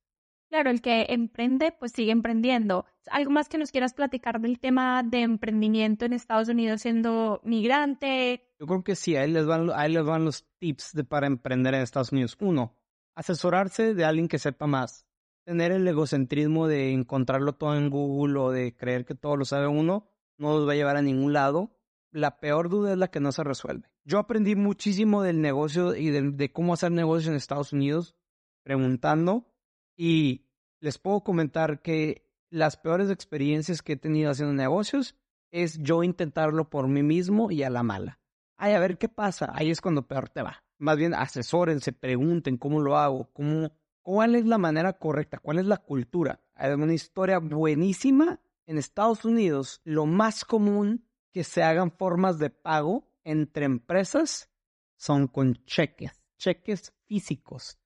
Claro, 0.49 0.71
el 0.71 0.81
que 0.81 1.05
emprende, 1.09 1.71
pues 1.71 1.91
sigue 1.91 2.11
emprendiendo. 2.11 2.85
¿Algo 3.11 3.29
más 3.29 3.49
que 3.49 3.59
nos 3.59 3.71
quieras 3.71 3.93
platicar 3.93 4.41
del 4.41 4.59
tema 4.59 5.03
de 5.03 5.21
emprendimiento 5.21 6.05
en 6.05 6.13
Estados 6.13 6.49
Unidos 6.49 6.81
siendo 6.81 7.39
migrante? 7.43 8.49
Yo 8.59 8.65
creo 8.65 8.83
que 8.83 8.95
sí, 8.95 9.15
ahí 9.15 9.31
les 9.31 9.45
van, 9.45 9.69
ahí 9.75 9.93
les 9.93 10.03
van 10.03 10.25
los 10.25 10.47
tips 10.57 10.93
de, 10.93 11.03
para 11.03 11.27
emprender 11.27 11.75
en 11.75 11.81
Estados 11.81 12.11
Unidos. 12.11 12.35
Uno, 12.39 12.75
asesorarse 13.13 13.93
de 13.93 14.05
alguien 14.05 14.27
que 14.27 14.39
sepa 14.39 14.65
más. 14.65 15.05
Tener 15.49 15.71
el 15.71 15.87
egocentrismo 15.87 16.67
de 16.67 16.93
encontrarlo 16.93 17.53
todo 17.53 17.75
en 17.75 17.89
Google 17.89 18.37
o 18.37 18.51
de 18.51 18.75
creer 18.75 19.03
que 19.03 19.15
todo 19.15 19.35
lo 19.35 19.45
sabe 19.45 19.65
uno, 19.65 20.07
no 20.37 20.55
los 20.55 20.67
va 20.67 20.73
a 20.73 20.75
llevar 20.75 20.95
a 20.95 21.01
ningún 21.01 21.33
lado. 21.33 21.75
La 22.11 22.39
peor 22.39 22.69
duda 22.69 22.91
es 22.91 22.99
la 22.99 23.07
que 23.07 23.19
no 23.19 23.31
se 23.31 23.43
resuelve. 23.43 23.89
Yo 24.03 24.19
aprendí 24.19 24.55
muchísimo 24.55 25.23
del 25.23 25.41
negocio 25.41 25.95
y 25.95 26.11
de, 26.11 26.33
de 26.33 26.51
cómo 26.51 26.75
hacer 26.75 26.91
negocios 26.91 27.31
en 27.31 27.35
Estados 27.35 27.73
Unidos 27.73 28.15
preguntando 28.61 29.51
y 29.97 30.45
les 30.81 30.99
puedo 30.99 31.21
comentar 31.21 31.81
que 31.81 32.29
las 32.51 32.77
peores 32.77 33.09
experiencias 33.09 33.81
que 33.81 33.93
he 33.93 33.97
tenido 33.97 34.29
haciendo 34.29 34.53
negocios 34.53 35.15
es 35.49 35.79
yo 35.79 36.03
intentarlo 36.03 36.69
por 36.69 36.87
mí 36.87 37.01
mismo 37.01 37.49
y 37.49 37.63
a 37.63 37.71
la 37.71 37.81
mala. 37.81 38.19
Ay, 38.55 38.73
a 38.73 38.79
ver 38.79 38.99
qué 38.99 39.09
pasa. 39.09 39.51
Ahí 39.55 39.71
es 39.71 39.81
cuando 39.81 40.05
peor 40.05 40.29
te 40.29 40.43
va. 40.43 40.63
Más 40.77 40.95
bien 40.95 41.15
asesórense, 41.15 41.91
pregunten 41.91 42.57
cómo 42.57 42.81
lo 42.81 42.97
hago, 42.97 43.31
cómo, 43.33 43.71
cuál 44.01 44.35
es 44.35 44.45
la 44.45 44.57
manera 44.57 44.93
correcta, 44.93 45.39
cuál 45.39 45.59
es 45.59 45.65
la 45.65 45.77
cultura. 45.77 46.41
Hay 46.55 46.71
una 46.71 46.93
historia 46.93 47.39
buenísima. 47.39 48.39
En 48.65 48.77
Estados 48.77 49.25
Unidos, 49.25 49.81
lo 49.83 50.05
más 50.05 50.45
común 50.45 51.05
que 51.31 51.43
se 51.43 51.63
hagan 51.63 51.91
formas 51.91 52.37
de 52.37 52.49
pago 52.49 53.07
entre 53.23 53.65
empresas 53.65 54.49
son 54.95 55.27
con 55.27 55.55
cheques, 55.65 56.21
cheques 56.37 56.93
físicos. 57.05 57.79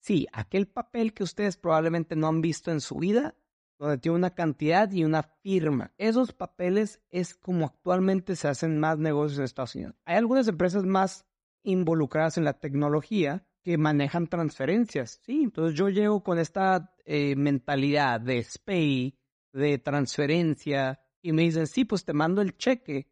Sí, 0.00 0.26
aquel 0.32 0.66
papel 0.66 1.12
que 1.12 1.24
ustedes 1.24 1.56
probablemente 1.56 2.16
no 2.16 2.28
han 2.28 2.40
visto 2.40 2.70
en 2.70 2.80
su 2.80 2.96
vida, 2.96 3.34
donde 3.78 3.98
tiene 3.98 4.16
una 4.16 4.34
cantidad 4.34 4.90
y 4.90 5.04
una 5.04 5.22
firma. 5.22 5.92
Esos 5.98 6.32
papeles 6.32 7.00
es 7.10 7.34
como 7.34 7.66
actualmente 7.66 8.36
se 8.36 8.48
hacen 8.48 8.78
más 8.78 8.98
negocios 8.98 9.38
en 9.38 9.44
Estados 9.44 9.74
Unidos. 9.74 9.94
Hay 10.04 10.16
algunas 10.16 10.48
empresas 10.48 10.84
más 10.84 11.26
involucradas 11.62 12.38
en 12.38 12.44
la 12.44 12.58
tecnología 12.58 13.46
que 13.62 13.78
manejan 13.78 14.26
transferencias. 14.26 15.20
Sí, 15.22 15.42
entonces 15.44 15.78
yo 15.78 15.88
llego 15.88 16.22
con 16.22 16.38
esta 16.38 16.94
eh, 17.04 17.36
mentalidad 17.36 18.20
de 18.20 18.42
SPAY, 18.42 19.18
de 19.52 19.78
transferencia, 19.78 21.00
y 21.22 21.32
me 21.32 21.42
dicen, 21.42 21.66
sí, 21.66 21.84
pues 21.84 22.04
te 22.04 22.12
mando 22.12 22.40
el 22.40 22.56
cheque. 22.56 23.08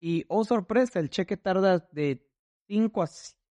Y, 0.00 0.24
oh 0.28 0.44
sorpresa, 0.44 1.00
el 1.00 1.10
cheque 1.10 1.36
tarda 1.36 1.88
de 1.92 2.26
5 2.68 3.02
a 3.02 3.08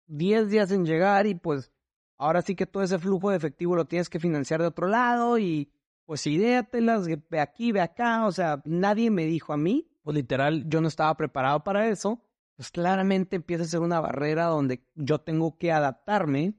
10 0.08 0.50
días 0.50 0.72
en 0.72 0.86
llegar 0.86 1.28
y 1.28 1.36
pues 1.36 1.72
Ahora 2.18 2.42
sí 2.42 2.56
que 2.56 2.66
todo 2.66 2.84
ese 2.84 2.98
flujo 2.98 3.30
de 3.30 3.38
efectivo 3.38 3.76
lo 3.76 3.86
tienes 3.86 4.10
que 4.10 4.20
financiar 4.20 4.60
de 4.60 4.68
otro 4.68 4.88
lado 4.88 5.38
y 5.38 5.72
pues 6.06 6.26
idéatelas, 6.26 7.08
ve 7.30 7.40
aquí, 7.40 7.72
ve 7.72 7.82
acá, 7.82 8.26
o 8.26 8.32
sea, 8.32 8.62
nadie 8.66 9.12
me 9.12 9.26
dijo 9.26 9.54
a 9.54 9.58
mí, 9.58 9.88
pues 10.04 10.16
literal 10.16 10.68
yo 10.68 10.82
no 10.82 10.88
estaba 10.88 11.16
preparado 11.16 11.64
para 11.64 11.90
eso, 11.90 12.24
pues 12.58 12.72
claramente 12.72 13.36
empieza 13.36 13.64
a 13.64 13.68
ser 13.68 13.82
una 13.82 14.00
barrera 14.00 14.46
donde 14.46 14.84
yo 14.96 15.22
tengo 15.22 15.58
que 15.60 15.72
adaptarme 15.72 16.56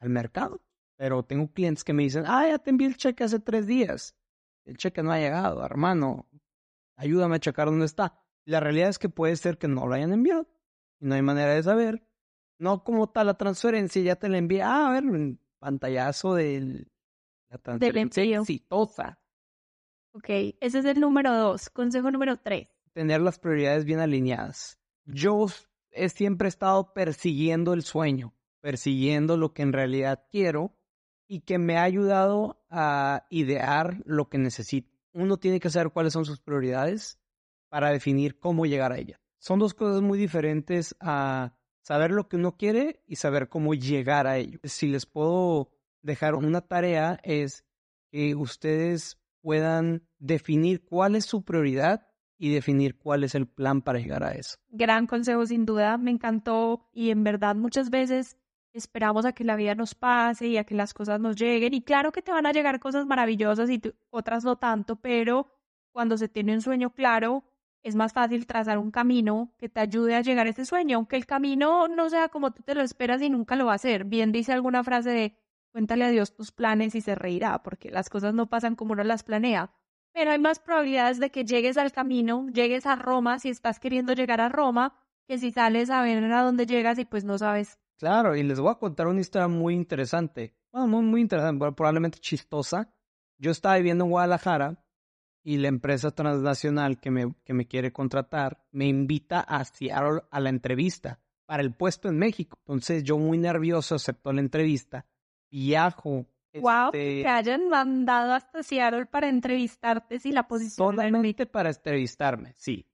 al 0.00 0.08
mercado. 0.08 0.62
Pero 0.96 1.24
tengo 1.24 1.52
clientes 1.52 1.84
que 1.84 1.92
me 1.92 2.04
dicen, 2.04 2.24
ah, 2.26 2.48
ya 2.48 2.58
te 2.58 2.70
envié 2.70 2.88
el 2.88 2.96
cheque 2.96 3.24
hace 3.24 3.38
tres 3.38 3.66
días. 3.66 4.16
El 4.64 4.78
cheque 4.78 5.02
no 5.02 5.12
ha 5.12 5.18
llegado, 5.18 5.64
hermano. 5.64 6.26
Ayúdame 6.96 7.36
a 7.36 7.40
checar 7.40 7.66
dónde 7.66 7.84
está. 7.84 8.18
La 8.46 8.60
realidad 8.60 8.88
es 8.88 8.98
que 8.98 9.10
puede 9.10 9.36
ser 9.36 9.58
que 9.58 9.68
no 9.68 9.86
lo 9.86 9.94
hayan 9.94 10.12
enviado 10.12 10.48
y 11.00 11.06
no 11.06 11.14
hay 11.14 11.22
manera 11.22 11.52
de 11.52 11.62
saber. 11.62 12.02
No 12.58 12.82
como 12.82 13.10
tal 13.10 13.26
la 13.26 13.34
transferencia, 13.34 14.00
ya 14.00 14.16
te 14.16 14.28
la 14.30 14.38
envía. 14.38 14.68
Ah, 14.68 14.88
a 14.88 14.92
ver, 14.92 15.04
un 15.04 15.38
pantallazo 15.58 16.34
de 16.34 16.86
la 17.50 17.58
transferencia 17.58 18.22
exitosa. 18.22 19.18
Ok, 20.12 20.28
ese 20.60 20.78
es 20.78 20.84
el 20.86 21.00
número 21.00 21.34
dos. 21.36 21.68
Consejo 21.68 22.10
número 22.10 22.38
tres. 22.38 22.68
Tener 22.94 23.20
las 23.20 23.38
prioridades 23.38 23.84
bien 23.84 24.00
alineadas. 24.00 24.81
Yo 25.12 25.46
he 25.90 26.08
siempre 26.08 26.48
estado 26.48 26.94
persiguiendo 26.94 27.74
el 27.74 27.82
sueño, 27.82 28.34
persiguiendo 28.60 29.36
lo 29.36 29.52
que 29.52 29.60
en 29.60 29.74
realidad 29.74 30.24
quiero 30.30 30.74
y 31.28 31.40
que 31.40 31.58
me 31.58 31.76
ha 31.76 31.82
ayudado 31.82 32.64
a 32.70 33.26
idear 33.28 33.98
lo 34.06 34.30
que 34.30 34.38
necesito. 34.38 34.90
Uno 35.12 35.36
tiene 35.36 35.60
que 35.60 35.68
saber 35.68 35.90
cuáles 35.90 36.14
son 36.14 36.24
sus 36.24 36.40
prioridades 36.40 37.18
para 37.68 37.90
definir 37.90 38.38
cómo 38.38 38.64
llegar 38.64 38.90
a 38.92 38.98
ellas. 38.98 39.20
Son 39.38 39.58
dos 39.58 39.74
cosas 39.74 40.00
muy 40.00 40.18
diferentes 40.18 40.96
a 40.98 41.58
saber 41.82 42.10
lo 42.10 42.28
que 42.28 42.36
uno 42.36 42.56
quiere 42.56 43.02
y 43.06 43.16
saber 43.16 43.50
cómo 43.50 43.74
llegar 43.74 44.26
a 44.26 44.38
ello. 44.38 44.60
Si 44.64 44.88
les 44.88 45.04
puedo 45.04 45.72
dejar 46.00 46.34
una 46.34 46.62
tarea 46.62 47.20
es 47.22 47.66
que 48.10 48.34
ustedes 48.34 49.18
puedan 49.42 50.08
definir 50.18 50.84
cuál 50.86 51.16
es 51.16 51.26
su 51.26 51.44
prioridad 51.44 52.08
y 52.42 52.52
definir 52.52 52.98
cuál 52.98 53.22
es 53.22 53.36
el 53.36 53.46
plan 53.46 53.82
para 53.82 54.00
llegar 54.00 54.24
a 54.24 54.32
eso. 54.32 54.56
Gran 54.68 55.06
consejo 55.06 55.46
sin 55.46 55.64
duda, 55.64 55.96
me 55.96 56.10
encantó 56.10 56.88
y 56.92 57.10
en 57.10 57.22
verdad 57.22 57.54
muchas 57.54 57.88
veces 57.88 58.36
esperamos 58.72 59.24
a 59.24 59.32
que 59.32 59.44
la 59.44 59.54
vida 59.54 59.76
nos 59.76 59.94
pase 59.94 60.48
y 60.48 60.56
a 60.56 60.64
que 60.64 60.74
las 60.74 60.92
cosas 60.92 61.20
nos 61.20 61.36
lleguen 61.36 61.72
y 61.72 61.82
claro 61.82 62.10
que 62.10 62.20
te 62.20 62.32
van 62.32 62.46
a 62.46 62.50
llegar 62.50 62.80
cosas 62.80 63.06
maravillosas 63.06 63.70
y 63.70 63.80
otras 64.10 64.42
no 64.42 64.56
tanto, 64.56 64.96
pero 64.96 65.52
cuando 65.92 66.18
se 66.18 66.28
tiene 66.28 66.52
un 66.54 66.62
sueño 66.62 66.92
claro, 66.92 67.44
es 67.84 67.94
más 67.94 68.12
fácil 68.12 68.44
trazar 68.44 68.76
un 68.78 68.90
camino 68.90 69.54
que 69.56 69.68
te 69.68 69.78
ayude 69.78 70.16
a 70.16 70.20
llegar 70.20 70.48
a 70.48 70.50
ese 70.50 70.64
sueño, 70.64 70.96
aunque 70.96 71.14
el 71.14 71.26
camino 71.26 71.86
no 71.86 72.10
sea 72.10 72.28
como 72.28 72.50
tú 72.50 72.64
te 72.64 72.74
lo 72.74 72.82
esperas 72.82 73.22
y 73.22 73.30
nunca 73.30 73.54
lo 73.54 73.66
va 73.66 73.74
a 73.74 73.78
ser. 73.78 74.04
Bien 74.04 74.32
dice 74.32 74.52
alguna 74.52 74.82
frase 74.82 75.10
de 75.10 75.36
cuéntale 75.70 76.06
a 76.06 76.08
Dios 76.08 76.34
tus 76.34 76.50
planes 76.50 76.96
y 76.96 77.02
se 77.02 77.14
reirá, 77.14 77.62
porque 77.62 77.92
las 77.92 78.10
cosas 78.10 78.34
no 78.34 78.48
pasan 78.48 78.74
como 78.74 78.94
uno 78.94 79.04
las 79.04 79.22
planea. 79.22 79.70
Pero 80.12 80.30
hay 80.30 80.38
más 80.38 80.58
probabilidades 80.58 81.18
de 81.18 81.30
que 81.30 81.44
llegues 81.44 81.76
al 81.76 81.92
camino, 81.92 82.46
llegues 82.48 82.86
a 82.86 82.96
Roma 82.96 83.38
si 83.38 83.48
estás 83.48 83.80
queriendo 83.80 84.12
llegar 84.12 84.40
a 84.40 84.48
Roma, 84.48 84.98
que 85.26 85.38
si 85.38 85.52
sales 85.52 85.90
a 85.90 86.02
ver 86.02 86.22
a 86.24 86.42
dónde 86.42 86.66
llegas 86.66 86.98
y 86.98 87.04
pues 87.04 87.24
no 87.24 87.38
sabes. 87.38 87.78
Claro, 87.98 88.36
y 88.36 88.42
les 88.42 88.58
voy 88.60 88.70
a 88.70 88.78
contar 88.78 89.06
una 89.06 89.20
historia 89.20 89.48
muy 89.48 89.74
interesante. 89.74 90.54
Bueno, 90.72 90.88
muy, 90.88 91.02
muy 91.02 91.20
interesante, 91.20 91.72
probablemente 91.72 92.18
chistosa. 92.18 92.92
Yo 93.38 93.50
estaba 93.50 93.76
viviendo 93.76 94.04
en 94.04 94.10
Guadalajara 94.10 94.84
y 95.44 95.58
la 95.58 95.68
empresa 95.68 96.10
transnacional 96.10 97.00
que 97.00 97.10
me, 97.10 97.34
que 97.44 97.54
me 97.54 97.66
quiere 97.66 97.92
contratar 97.92 98.64
me 98.70 98.86
invita 98.86 99.40
a 99.40 99.64
Seattle 99.64 100.22
a 100.30 100.40
la 100.40 100.50
entrevista 100.50 101.20
para 101.46 101.62
el 101.62 101.74
puesto 101.74 102.08
en 102.08 102.18
México. 102.18 102.58
Entonces 102.60 103.04
yo 103.04 103.18
muy 103.18 103.38
nervioso 103.38 103.94
acepto 103.94 104.32
la 104.32 104.40
entrevista, 104.40 105.06
viajo. 105.50 106.26
Wow, 106.60 106.86
este, 106.86 107.22
que 107.22 107.28
hayan 107.28 107.68
mandado 107.68 108.32
hasta 108.32 108.62
Seattle 108.62 109.06
para 109.06 109.28
entrevistarte 109.28 110.18
si 110.18 110.32
la 110.32 110.46
posición 110.46 110.94
Solamente 110.94 111.46
para 111.46 111.70
entrevistarme, 111.70 112.52
sí. 112.56 112.86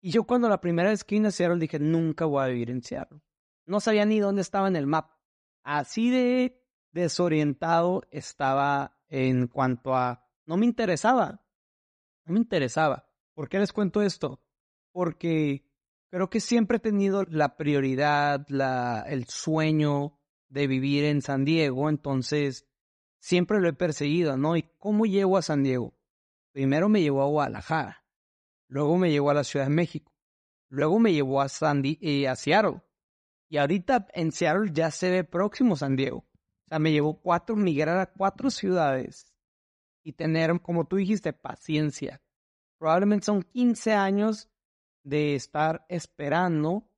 Y 0.00 0.10
yo 0.10 0.24
cuando 0.24 0.48
la 0.48 0.60
primera 0.60 0.90
vez 0.90 1.04
que 1.04 1.16
vine 1.16 1.28
a 1.28 1.30
Seattle 1.30 1.58
dije, 1.58 1.78
nunca 1.78 2.24
voy 2.24 2.44
a 2.44 2.48
vivir 2.48 2.70
en 2.70 2.82
Seattle. 2.82 3.20
No 3.66 3.80
sabía 3.80 4.04
ni 4.04 4.20
dónde 4.20 4.42
estaba 4.42 4.68
en 4.68 4.76
el 4.76 4.86
mapa. 4.86 5.18
Así 5.62 6.10
de 6.10 6.62
desorientado 6.92 8.02
estaba 8.10 8.98
en 9.08 9.48
cuanto 9.48 9.94
a... 9.94 10.24
No 10.46 10.56
me 10.56 10.66
interesaba 10.66 11.42
no 12.28 12.34
me 12.34 12.40
interesaba. 12.40 13.08
¿Por 13.34 13.48
qué 13.48 13.58
les 13.58 13.72
cuento 13.72 14.02
esto? 14.02 14.40
Porque 14.92 15.64
creo 16.10 16.28
que 16.30 16.40
siempre 16.40 16.76
he 16.76 16.80
tenido 16.80 17.24
la 17.24 17.56
prioridad, 17.56 18.46
la, 18.48 19.04
el 19.08 19.26
sueño 19.26 20.18
de 20.48 20.66
vivir 20.66 21.04
en 21.04 21.22
San 21.22 21.44
Diego, 21.44 21.88
entonces 21.88 22.66
siempre 23.18 23.60
lo 23.60 23.68
he 23.68 23.72
perseguido, 23.72 24.36
¿no? 24.36 24.56
¿Y 24.56 24.62
cómo 24.78 25.06
llego 25.06 25.36
a 25.36 25.42
San 25.42 25.62
Diego? 25.62 25.94
Primero 26.52 26.88
me 26.88 27.00
llevó 27.02 27.22
a 27.22 27.26
Guadalajara, 27.26 28.04
luego 28.68 28.96
me 28.96 29.10
llevó 29.10 29.30
a 29.30 29.34
la 29.34 29.44
Ciudad 29.44 29.66
de 29.66 29.74
México, 29.74 30.12
luego 30.68 30.98
me 30.98 31.12
llevó 31.12 31.40
a, 31.40 31.48
Sandy, 31.48 31.98
eh, 32.00 32.28
a 32.28 32.36
Seattle. 32.36 32.82
Y 33.48 33.56
ahorita 33.56 34.08
en 34.12 34.32
Seattle 34.32 34.70
ya 34.72 34.90
se 34.90 35.10
ve 35.10 35.24
próximo 35.24 35.76
San 35.76 35.96
Diego. 35.96 36.18
O 36.18 36.68
sea, 36.68 36.78
me 36.78 36.92
llevó 36.92 37.20
cuatro, 37.20 37.56
migrar 37.56 37.98
a 37.98 38.12
cuatro 38.12 38.50
ciudades 38.50 39.34
y 40.02 40.12
tener, 40.12 40.60
como 40.60 40.86
tú 40.86 40.96
dijiste, 40.96 41.32
paciencia. 41.32 42.22
Probablemente 42.78 43.26
son 43.26 43.42
15 43.42 43.92
años 43.94 44.48
de 45.02 45.34
estar 45.34 45.86
esperando 45.88 46.90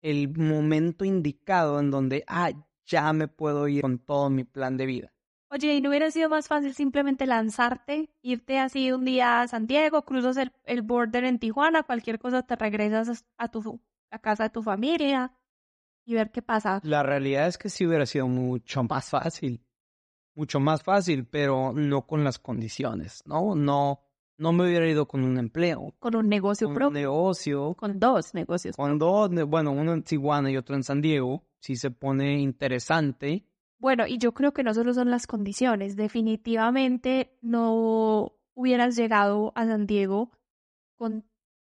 el 0.00 0.36
momento 0.36 1.04
indicado 1.04 1.78
en 1.78 1.90
donde, 1.90 2.24
ah, 2.26 2.50
ya 2.86 3.12
me 3.12 3.28
puedo 3.28 3.68
ir 3.68 3.82
con 3.82 3.98
todo 3.98 4.30
mi 4.30 4.44
plan 4.44 4.76
de 4.76 4.86
vida. 4.86 5.11
Oye, 5.54 5.74
¿y 5.74 5.80
no 5.82 5.90
hubiera 5.90 6.10
sido 6.10 6.30
más 6.30 6.48
fácil 6.48 6.72
simplemente 6.74 7.26
lanzarte, 7.26 8.08
irte 8.22 8.58
así 8.58 8.90
un 8.90 9.04
día 9.04 9.42
a 9.42 9.48
San 9.48 9.66
Diego, 9.66 10.02
cruzas 10.02 10.38
el, 10.38 10.50
el 10.64 10.80
border 10.80 11.24
en 11.24 11.38
Tijuana, 11.38 11.82
cualquier 11.82 12.18
cosa 12.18 12.42
te 12.42 12.56
regresas 12.56 13.26
a 13.36 13.48
tu 13.48 13.80
a 14.10 14.18
casa 14.18 14.44
de 14.44 14.50
tu 14.50 14.62
familia 14.62 15.32
y 16.06 16.14
ver 16.14 16.30
qué 16.30 16.40
pasa? 16.40 16.80
La 16.84 17.02
realidad 17.02 17.48
es 17.48 17.58
que 17.58 17.68
sí 17.68 17.86
hubiera 17.86 18.06
sido 18.06 18.28
mucho 18.28 18.82
más 18.84 19.10
fácil. 19.10 19.62
mucho 20.34 20.58
más 20.58 20.82
fácil, 20.82 21.26
pero 21.26 21.72
no 21.74 22.06
con 22.06 22.24
las 22.24 22.38
condiciones, 22.38 23.22
¿no? 23.26 23.54
No, 23.54 24.00
no 24.38 24.52
me 24.52 24.64
hubiera 24.64 24.88
ido 24.88 25.06
con 25.06 25.22
un 25.22 25.38
empleo. 25.38 25.94
Con 25.98 26.16
un 26.16 26.28
negocio 26.30 26.68
Con 26.68 26.72
un 26.72 26.78
propio. 26.78 26.98
negocio. 26.98 27.74
Con 27.74 28.00
dos 28.00 28.32
negocios. 28.32 28.74
Con 28.76 28.98
dos, 28.98 29.28
bueno, 29.46 29.72
uno 29.72 29.92
en 29.92 30.02
Tijuana 30.02 30.50
y 30.50 30.56
otro 30.56 30.76
en 30.76 30.82
San 30.82 31.02
Diego, 31.02 31.44
sí 31.60 31.76
se 31.76 31.90
pone 31.90 32.40
interesante. 32.40 33.44
Bueno, 33.82 34.06
y 34.06 34.18
yo 34.18 34.32
creo 34.32 34.52
que 34.52 34.62
no 34.62 34.72
solo 34.74 34.94
son 34.94 35.10
las 35.10 35.26
condiciones, 35.26 35.96
definitivamente 35.96 37.36
no 37.42 38.32
hubieras 38.54 38.94
llegado 38.94 39.50
a 39.56 39.66
San 39.66 39.88
Diego 39.88 40.30
con 40.96 41.24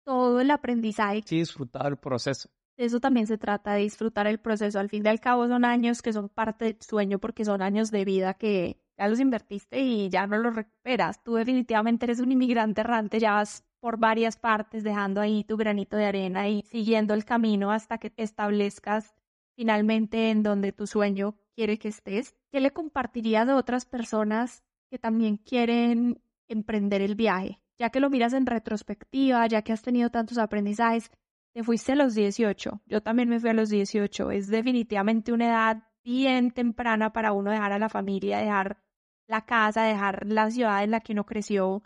todo 0.05 0.39
el 0.43 0.51
aprendizaje. 0.51 1.23
Sí 1.25 1.39
disfrutar 1.39 1.87
el 1.87 1.97
proceso. 1.97 2.51
Eso 2.77 3.01
también 3.01 3.27
se 3.27 3.39
trata, 3.39 3.73
de 3.73 3.81
disfrutar 3.81 4.27
el 4.27 4.41
proceso. 4.41 4.79
Al 4.79 4.91
fin 4.91 5.07
y 5.07 5.09
al 5.09 5.21
cabo 5.21 5.49
son 5.49 5.65
años 5.65 6.03
que 6.03 6.13
son 6.13 6.29
parte 6.29 6.67
del 6.67 6.77
sueño 6.83 7.19
porque 7.19 7.47
son 7.47 7.63
años 7.63 7.91
de 7.91 8.05
vida 8.05 8.35
que 8.35 8.79
ya 8.99 9.09
los 9.09 9.19
invertiste 9.19 9.81
y 9.81 10.11
ya 10.11 10.27
no 10.27 10.37
los 10.37 10.55
recuperas. 10.55 11.25
Tú 11.25 11.37
definitivamente 11.37 12.05
eres 12.05 12.21
un 12.21 12.31
inmigrante 12.31 12.83
errante, 12.83 13.21
ya 13.21 13.33
vas 13.33 13.65
por 13.81 13.97
varias 13.97 14.37
partes 14.37 14.85
dejando 14.85 15.23
ahí 15.23 15.45
tu 15.45 15.57
granito 15.57 15.97
de 15.97 16.05
arena 16.05 16.47
y 16.47 16.61
siguiendo 16.65 17.15
el 17.15 17.25
camino 17.25 17.73
hasta 17.73 17.97
que 17.97 18.11
te 18.11 18.23
establezcas 18.23 19.15
finalmente 19.57 20.30
en 20.30 20.42
donde 20.42 20.72
tu 20.72 20.86
sueño 20.86 21.36
quiere 21.55 21.78
que 21.78 21.88
estés. 21.88 22.34
¿Qué 22.50 22.61
le 22.61 22.72
compartirías 22.72 23.48
a 23.48 23.57
otras 23.57 23.84
personas 23.84 24.62
que 24.90 24.98
también 24.98 25.36
quieren 25.36 26.22
emprender 26.48 27.03
el 27.03 27.14
viaje? 27.14 27.61
Ya 27.78 27.90
que 27.90 28.00
lo 28.00 28.11
miras 28.11 28.32
en 28.32 28.46
retrospectiva, 28.46 29.46
ya 29.46 29.62
que 29.62 29.72
has 29.72 29.82
tenido 29.82 30.11
tantos 30.11 30.38
aprendizajes, 30.38 31.11
te 31.53 31.62
fuiste 31.62 31.92
a 31.92 31.96
los 31.96 32.14
18. 32.14 32.80
Yo 32.86 33.03
también 33.03 33.28
me 33.28 33.40
fui 33.40 33.50
a 33.50 33.55
los 33.55 33.68
18. 33.68 34.30
Es 34.30 34.48
definitivamente 34.48 35.32
una 35.32 35.46
edad 35.46 35.82
bien 36.05 36.50
temprana 36.50 37.12
para 37.12 37.32
uno 37.32 37.50
dejar 37.50 37.72
a 37.72 37.78
la 37.78 37.88
familia, 37.88 38.38
dejar 38.38 38.78
la 39.26 39.44
casa, 39.44 39.84
dejar 39.84 40.26
la 40.26 40.50
ciudad 40.50 40.82
en 40.82 40.90
la 40.90 41.00
que 41.00 41.12
uno 41.12 41.26
creció, 41.26 41.82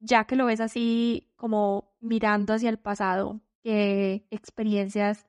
ya 0.00 0.24
que 0.24 0.36
lo 0.36 0.46
ves 0.46 0.60
así 0.60 1.32
como 1.36 1.94
mirando 2.00 2.54
hacia 2.54 2.70
el 2.70 2.78
pasado. 2.78 3.40
¿Qué 3.62 4.26
experiencias 4.30 5.26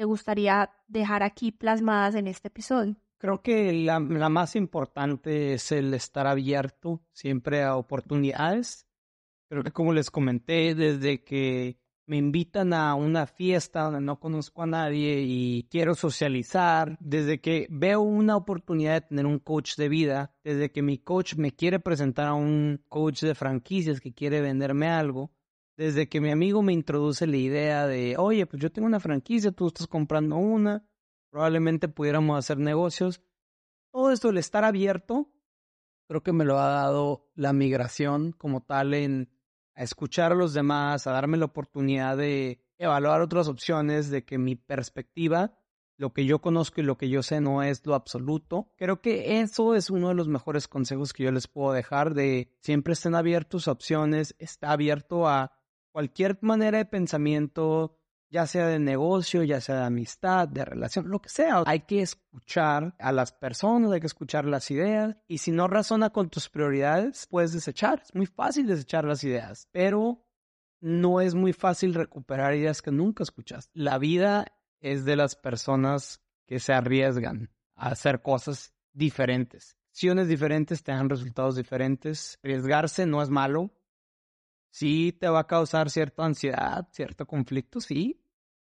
te 0.00 0.06
gustaría 0.06 0.70
dejar 0.88 1.22
aquí 1.22 1.52
plasmadas 1.52 2.14
en 2.14 2.26
este 2.26 2.48
episodio? 2.48 2.96
Creo 3.18 3.42
que 3.42 3.70
la, 3.74 4.00
la 4.00 4.30
más 4.30 4.56
importante 4.56 5.52
es 5.52 5.72
el 5.72 5.92
estar 5.92 6.26
abierto 6.26 7.02
siempre 7.12 7.62
a 7.62 7.76
oportunidades. 7.76 8.86
Creo 9.50 9.62
que 9.62 9.72
como 9.72 9.92
les 9.92 10.10
comenté, 10.10 10.74
desde 10.74 11.22
que 11.22 11.76
me 12.06 12.16
invitan 12.16 12.72
a 12.72 12.94
una 12.94 13.26
fiesta 13.26 13.82
donde 13.82 14.00
no 14.00 14.18
conozco 14.18 14.62
a 14.62 14.66
nadie 14.66 15.20
y 15.20 15.68
quiero 15.70 15.94
socializar, 15.94 16.96
desde 16.98 17.42
que 17.42 17.66
veo 17.68 18.00
una 18.00 18.38
oportunidad 18.38 18.94
de 18.94 19.08
tener 19.08 19.26
un 19.26 19.38
coach 19.38 19.76
de 19.76 19.90
vida, 19.90 20.34
desde 20.42 20.72
que 20.72 20.80
mi 20.80 20.96
coach 20.96 21.34
me 21.34 21.52
quiere 21.52 21.78
presentar 21.78 22.28
a 22.28 22.32
un 22.32 22.82
coach 22.88 23.20
de 23.20 23.34
franquicias 23.34 24.00
que 24.00 24.14
quiere 24.14 24.40
venderme 24.40 24.88
algo, 24.88 25.30
desde 25.80 26.10
que 26.10 26.20
mi 26.20 26.30
amigo 26.30 26.60
me 26.60 26.74
introduce 26.74 27.26
la 27.26 27.38
idea 27.38 27.86
de, 27.86 28.18
oye, 28.18 28.44
pues 28.44 28.60
yo 28.60 28.70
tengo 28.70 28.86
una 28.86 29.00
franquicia, 29.00 29.50
tú 29.50 29.68
estás 29.68 29.86
comprando 29.86 30.36
una, 30.36 30.84
probablemente 31.30 31.88
pudiéramos 31.88 32.38
hacer 32.38 32.58
negocios. 32.58 33.22
Todo 33.90 34.10
esto, 34.10 34.28
el 34.28 34.36
estar 34.36 34.62
abierto, 34.62 35.32
creo 36.06 36.22
que 36.22 36.34
me 36.34 36.44
lo 36.44 36.58
ha 36.58 36.68
dado 36.68 37.30
la 37.34 37.54
migración 37.54 38.32
como 38.32 38.60
tal 38.60 38.92
en 38.92 39.30
a 39.74 39.82
escuchar 39.82 40.32
a 40.32 40.34
los 40.34 40.52
demás, 40.52 41.06
a 41.06 41.12
darme 41.12 41.38
la 41.38 41.46
oportunidad 41.46 42.18
de 42.18 42.62
evaluar 42.76 43.22
otras 43.22 43.48
opciones, 43.48 44.10
de 44.10 44.26
que 44.26 44.36
mi 44.36 44.56
perspectiva, 44.56 45.56
lo 45.96 46.12
que 46.12 46.26
yo 46.26 46.42
conozco 46.42 46.82
y 46.82 46.84
lo 46.84 46.98
que 46.98 47.08
yo 47.08 47.22
sé 47.22 47.40
no 47.40 47.62
es 47.62 47.86
lo 47.86 47.94
absoluto. 47.94 48.70
Creo 48.76 49.00
que 49.00 49.40
eso 49.40 49.74
es 49.74 49.88
uno 49.88 50.08
de 50.08 50.14
los 50.14 50.28
mejores 50.28 50.68
consejos 50.68 51.14
que 51.14 51.24
yo 51.24 51.32
les 51.32 51.48
puedo 51.48 51.72
dejar 51.72 52.12
de 52.12 52.52
siempre 52.60 52.92
estén 52.92 53.14
abiertos 53.14 53.66
a 53.66 53.72
opciones, 53.72 54.36
está 54.38 54.72
abierto 54.72 55.26
a 55.26 55.52
cualquier 55.92 56.38
manera 56.40 56.78
de 56.78 56.84
pensamiento, 56.84 57.98
ya 58.30 58.46
sea 58.46 58.66
de 58.68 58.78
negocio, 58.78 59.42
ya 59.42 59.60
sea 59.60 59.76
de 59.76 59.84
amistad, 59.84 60.48
de 60.48 60.64
relación, 60.64 61.08
lo 61.08 61.20
que 61.20 61.28
sea. 61.28 61.64
Hay 61.66 61.80
que 61.80 62.02
escuchar 62.02 62.94
a 62.98 63.12
las 63.12 63.32
personas, 63.32 63.92
hay 63.92 64.00
que 64.00 64.06
escuchar 64.06 64.44
las 64.44 64.70
ideas 64.70 65.16
y 65.26 65.38
si 65.38 65.50
no 65.50 65.68
razona 65.68 66.10
con 66.10 66.30
tus 66.30 66.48
prioridades, 66.48 67.26
puedes 67.28 67.52
desechar. 67.52 68.02
Es 68.04 68.14
muy 68.14 68.26
fácil 68.26 68.66
desechar 68.66 69.04
las 69.04 69.24
ideas, 69.24 69.68
pero 69.72 70.24
no 70.80 71.20
es 71.20 71.34
muy 71.34 71.52
fácil 71.52 71.94
recuperar 71.94 72.54
ideas 72.54 72.82
que 72.82 72.90
nunca 72.90 73.22
escuchaste. 73.22 73.70
La 73.74 73.98
vida 73.98 74.46
es 74.80 75.04
de 75.04 75.16
las 75.16 75.36
personas 75.36 76.22
que 76.46 76.58
se 76.58 76.72
arriesgan 76.72 77.50
a 77.74 77.90
hacer 77.90 78.22
cosas 78.22 78.74
diferentes. 78.92 79.76
Acciones 79.90 80.28
diferentes 80.28 80.82
te 80.82 80.92
dan 80.92 81.10
resultados 81.10 81.56
diferentes. 81.56 82.38
Arriesgarse 82.42 83.06
no 83.06 83.22
es 83.22 83.28
malo, 83.28 83.72
sí 84.70 85.12
te 85.12 85.28
va 85.28 85.40
a 85.40 85.46
causar 85.46 85.90
cierta 85.90 86.24
ansiedad, 86.24 86.88
cierto 86.92 87.26
conflicto, 87.26 87.80
sí. 87.80 88.24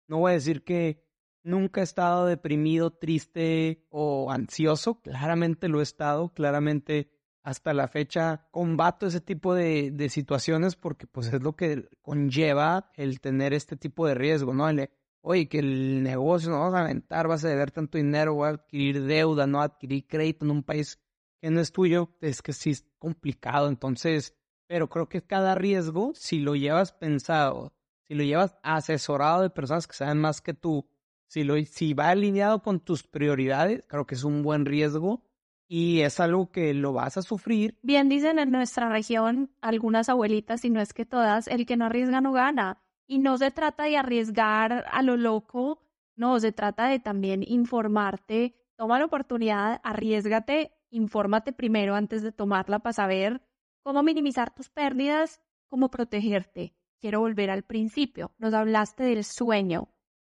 No 0.07 0.19
voy 0.19 0.31
a 0.31 0.33
decir 0.35 0.63
que 0.63 1.05
nunca 1.43 1.81
he 1.81 1.83
estado 1.83 2.25
deprimido, 2.25 2.91
triste 2.91 3.85
o 3.89 4.31
ansioso, 4.31 5.01
claramente 5.01 5.67
lo 5.67 5.79
he 5.79 5.83
estado, 5.83 6.33
claramente 6.33 7.11
hasta 7.43 7.73
la 7.73 7.87
fecha 7.87 8.47
combato 8.51 9.07
ese 9.07 9.21
tipo 9.21 9.53
de, 9.53 9.91
de 9.91 10.09
situaciones 10.09 10.75
porque 10.75 11.07
pues 11.07 11.33
es 11.33 11.41
lo 11.41 11.55
que 11.55 11.89
conlleva 12.01 12.91
el 12.95 13.21
tener 13.21 13.53
este 13.53 13.75
tipo 13.75 14.07
de 14.07 14.15
riesgo, 14.15 14.53
¿no? 14.53 14.69
El, 14.69 14.89
oye, 15.21 15.47
que 15.47 15.59
el 15.59 16.03
negocio 16.03 16.49
no 16.49 16.59
vas 16.59 16.73
a 16.73 16.81
aventar, 16.81 17.27
vas 17.27 17.43
a 17.43 17.49
deber 17.49 17.71
tanto 17.71 17.97
dinero, 17.97 18.35
voy 18.35 18.47
a 18.47 18.51
adquirir 18.51 19.03
deuda, 19.03 19.47
no 19.47 19.61
adquirir 19.61 20.07
crédito 20.07 20.45
en 20.45 20.51
un 20.51 20.63
país 20.63 20.99
que 21.41 21.49
no 21.49 21.61
es 21.61 21.71
tuyo, 21.71 22.15
es 22.21 22.41
que 22.41 22.53
sí 22.53 22.71
es 22.71 22.85
complicado, 22.97 23.69
entonces 23.69 24.35
pero 24.69 24.87
creo 24.87 25.09
que 25.09 25.23
cada 25.23 25.55
riesgo, 25.55 26.11
si 26.13 26.39
lo 26.39 26.55
llevas 26.55 26.91
pensado, 26.91 27.73
si 28.07 28.13
lo 28.13 28.23
llevas 28.23 28.55
asesorado 28.61 29.41
de 29.41 29.49
personas 29.49 29.87
que 29.87 29.95
saben 29.95 30.19
más 30.19 30.41
que 30.41 30.53
tú, 30.53 30.87
si, 31.25 31.43
lo, 31.43 31.55
si 31.65 31.95
va 31.95 32.09
alineado 32.09 32.61
con 32.61 32.79
tus 32.79 33.01
prioridades, 33.01 33.83
creo 33.87 34.05
que 34.05 34.13
es 34.13 34.23
un 34.23 34.43
buen 34.43 34.67
riesgo 34.67 35.23
y 35.67 36.01
es 36.01 36.19
algo 36.19 36.51
que 36.51 36.75
lo 36.75 36.93
vas 36.93 37.17
a 37.17 37.23
sufrir. 37.23 37.79
Bien 37.81 38.09
dicen 38.09 38.37
en 38.37 38.51
nuestra 38.51 38.89
región 38.89 39.49
algunas 39.59 40.07
abuelitas, 40.07 40.63
y 40.63 40.69
no 40.69 40.81
es 40.81 40.93
que 40.93 41.05
todas, 41.05 41.47
el 41.47 41.65
que 41.65 41.75
no 41.75 41.85
arriesga 41.85 42.21
no 42.21 42.31
gana. 42.31 42.79
Y 43.07 43.17
no 43.17 43.39
se 43.39 43.49
trata 43.49 43.85
de 43.85 43.97
arriesgar 43.97 44.85
a 44.91 45.01
lo 45.01 45.17
loco, 45.17 45.81
no, 46.15 46.39
se 46.39 46.51
trata 46.51 46.87
de 46.87 46.99
también 46.99 47.41
informarte, 47.41 48.53
toma 48.75 48.99
la 48.99 49.05
oportunidad, 49.05 49.81
arriesgate, 49.83 50.73
infórmate 50.91 51.53
primero 51.53 51.95
antes 51.95 52.21
de 52.21 52.31
tomarla 52.31 52.79
para 52.79 52.93
saber 52.93 53.41
cómo 53.83 54.03
minimizar 54.03 54.53
tus 54.53 54.69
pérdidas, 54.69 55.41
cómo 55.67 55.89
protegerte. 55.89 56.73
Quiero 56.99 57.19
volver 57.21 57.49
al 57.49 57.63
principio. 57.63 58.33
Nos 58.37 58.53
hablaste 58.53 59.03
del 59.03 59.23
sueño, 59.23 59.89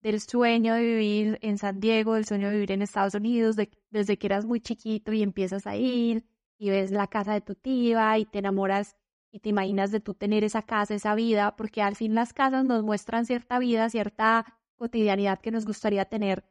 del 0.02 0.20
sueño 0.22 0.76
de 0.76 0.84
vivir 0.84 1.40
en 1.42 1.58
San 1.58 1.80
Diego, 1.80 2.14
del 2.16 2.26
sueño 2.26 2.48
de 2.50 2.56
vivir 2.56 2.72
en 2.72 2.82
Estados 2.82 3.16
Unidos, 3.16 3.56
de- 3.56 3.72
desde 3.90 4.18
que 4.18 4.28
eras 4.28 4.46
muy 4.46 4.60
chiquito 4.62 5.12
y 5.14 5.24
empiezas 5.24 5.66
a 5.68 5.76
ir 5.76 6.26
y 6.58 6.70
ves 6.70 6.92
la 6.92 7.08
casa 7.08 7.34
de 7.34 7.42
tu 7.42 7.56
tía 7.56 8.18
y 8.20 8.26
te 8.26 8.40
enamoras 8.40 8.96
y 9.32 9.40
te 9.40 9.50
imaginas 9.50 9.92
de 9.92 10.00
tú 10.02 10.14
tener 10.14 10.44
esa 10.44 10.62
casa, 10.62 10.94
esa 10.94 11.16
vida, 11.16 11.56
porque 11.56 11.82
al 11.82 11.96
fin 11.96 12.14
las 12.14 12.34
casas 12.34 12.66
nos 12.66 12.84
muestran 12.84 13.26
cierta 13.26 13.58
vida, 13.60 13.90
cierta 13.90 14.60
cotidianidad 14.76 15.40
que 15.40 15.52
nos 15.52 15.66
gustaría 15.66 16.06
tener. 16.06 16.44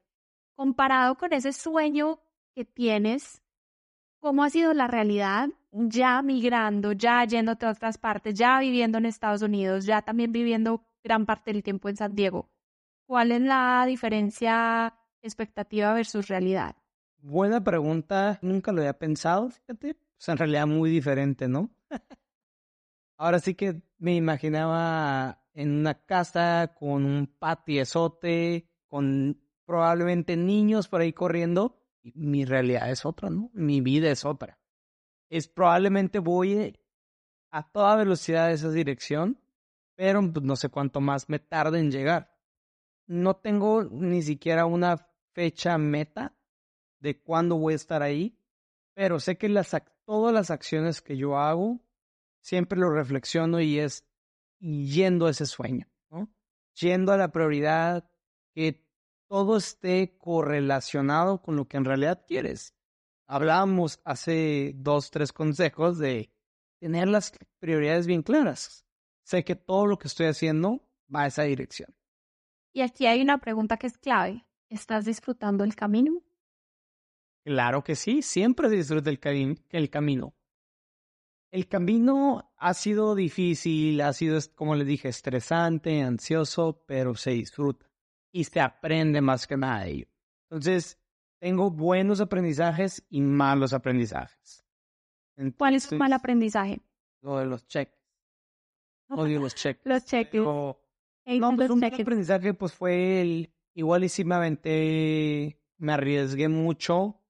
Comparado 0.56 1.16
con 1.16 1.32
ese 1.32 1.52
sueño 1.52 2.20
que 2.54 2.64
tienes, 2.64 3.42
¿cómo 4.18 4.42
ha 4.42 4.50
sido 4.50 4.72
la 4.74 4.86
realidad 4.88 5.50
ya 5.72 6.22
migrando, 6.22 6.92
ya 6.92 7.24
yéndote 7.24 7.66
a 7.66 7.70
otras 7.70 7.98
partes, 7.98 8.34
ya 8.34 8.58
viviendo 8.58 8.98
en 8.98 9.06
Estados 9.06 9.42
Unidos, 9.42 9.86
ya 9.86 10.02
también 10.02 10.32
viviendo 10.32 10.82
gran 11.02 11.26
parte 11.26 11.52
del 11.52 11.62
tiempo 11.62 11.88
en 11.88 11.96
San 11.96 12.14
Diego? 12.14 12.50
¿Cuál 13.06 13.32
es 13.32 13.40
la 13.40 13.84
diferencia 13.86 14.94
expectativa 15.22 15.92
versus 15.94 16.28
realidad? 16.28 16.76
Buena 17.18 17.62
pregunta, 17.62 18.38
nunca 18.42 18.72
lo 18.72 18.80
había 18.80 18.98
pensado, 18.98 19.50
fíjate. 19.50 19.90
O 19.92 20.22
sea, 20.22 20.32
en 20.32 20.38
realidad 20.38 20.66
muy 20.66 20.90
diferente, 20.90 21.48
¿no? 21.48 21.70
Ahora 23.16 23.38
sí 23.38 23.54
que 23.54 23.82
me 23.98 24.14
imaginaba 24.14 25.42
en 25.54 25.72
una 25.72 25.94
casa 25.94 26.74
con 26.78 27.04
un 27.04 27.26
patiezote, 27.26 28.70
con 28.86 29.40
probablemente 29.64 30.36
niños 30.36 30.88
por 30.88 31.00
ahí 31.00 31.12
corriendo. 31.12 31.82
Mi 32.02 32.44
realidad 32.44 32.90
es 32.90 33.04
otra, 33.04 33.28
¿no? 33.28 33.50
Mi 33.52 33.80
vida 33.80 34.10
es 34.10 34.24
otra. 34.24 34.59
Es 35.30 35.48
probablemente 35.48 36.18
voy 36.18 36.76
a 37.50 37.62
toda 37.70 37.96
velocidad 37.96 38.46
a 38.46 38.52
esa 38.52 38.70
dirección, 38.70 39.40
pero 39.94 40.20
pues, 40.32 40.44
no 40.44 40.56
sé 40.56 40.68
cuánto 40.68 41.00
más 41.00 41.28
me 41.28 41.38
tarde 41.38 41.78
en 41.78 41.90
llegar. 41.90 42.36
No 43.06 43.36
tengo 43.36 43.84
ni 43.84 44.22
siquiera 44.22 44.66
una 44.66 45.08
fecha 45.32 45.78
meta 45.78 46.36
de 47.00 47.18
cuándo 47.20 47.56
voy 47.56 47.72
a 47.72 47.76
estar 47.76 48.02
ahí, 48.02 48.36
pero 48.94 49.20
sé 49.20 49.38
que 49.38 49.48
las, 49.48 49.74
todas 50.04 50.34
las 50.34 50.50
acciones 50.50 51.00
que 51.00 51.16
yo 51.16 51.38
hago 51.38 51.80
siempre 52.40 52.78
lo 52.78 52.90
reflexiono 52.90 53.60
y 53.60 53.78
es 53.78 54.04
yendo 54.58 55.26
a 55.26 55.30
ese 55.30 55.46
sueño, 55.46 55.86
¿no? 56.10 56.28
Yendo 56.74 57.12
a 57.12 57.16
la 57.16 57.32
prioridad, 57.32 58.10
que 58.52 58.86
todo 59.28 59.56
esté 59.56 60.16
correlacionado 60.18 61.40
con 61.40 61.56
lo 61.56 61.68
que 61.68 61.76
en 61.76 61.84
realidad 61.84 62.24
quieres. 62.26 62.74
Hablábamos 63.30 64.00
hace 64.04 64.72
dos, 64.74 65.10
tres 65.12 65.32
consejos 65.32 65.98
de 65.98 66.32
tener 66.80 67.06
las 67.06 67.32
prioridades 67.60 68.06
bien 68.08 68.22
claras. 68.22 68.84
Sé 69.22 69.44
que 69.44 69.54
todo 69.54 69.86
lo 69.86 69.98
que 69.98 70.08
estoy 70.08 70.26
haciendo 70.26 70.82
va 71.14 71.22
a 71.22 71.26
esa 71.28 71.44
dirección. 71.44 71.94
Y 72.72 72.82
aquí 72.82 73.06
hay 73.06 73.22
una 73.22 73.38
pregunta 73.38 73.76
que 73.76 73.86
es 73.86 73.98
clave. 73.98 74.44
¿Estás 74.68 75.04
disfrutando 75.04 75.62
el 75.62 75.76
camino? 75.76 76.22
Claro 77.44 77.84
que 77.84 77.94
sí, 77.94 78.22
siempre 78.22 78.68
disfruto 78.68 79.10
el, 79.10 79.20
el 79.70 79.90
camino. 79.90 80.34
El 81.52 81.68
camino 81.68 82.52
ha 82.56 82.74
sido 82.74 83.14
difícil, 83.14 84.00
ha 84.00 84.12
sido, 84.12 84.38
como 84.54 84.74
les 84.74 84.86
dije, 84.86 85.08
estresante, 85.08 86.02
ansioso, 86.02 86.84
pero 86.86 87.14
se 87.14 87.30
disfruta 87.30 87.88
y 88.32 88.44
se 88.44 88.60
aprende 88.60 89.20
más 89.20 89.46
que 89.46 89.56
nada 89.56 89.84
de 89.84 89.90
ello. 89.90 90.06
Entonces, 90.48 90.99
tengo 91.40 91.70
buenos 91.70 92.20
aprendizajes 92.20 93.04
y 93.08 93.20
malos 93.20 93.72
aprendizajes. 93.72 94.64
¿Cuál 95.56 95.74
es 95.74 95.88
tu 95.88 95.96
mal 95.96 96.12
aprendizaje? 96.12 96.80
Lo 97.22 97.38
de 97.38 97.46
los 97.46 97.66
cheques. 97.66 97.98
Odio 99.08 99.40
los 99.40 99.54
cheques. 99.54 99.84
Los 99.84 100.04
cheques. 100.04 100.40
no, 100.40 100.76
pues 101.56 101.70
un 101.70 101.80
mal 101.80 101.92
aprendizaje 101.92 102.54
pues 102.54 102.72
fue 102.72 103.20
el, 103.20 103.52
igual 103.74 104.04
y 104.04 104.08
si 104.08 104.24
me 104.24 104.36
aventé, 104.36 105.58
me 105.78 105.92
arriesgué 105.92 106.48
mucho 106.48 107.20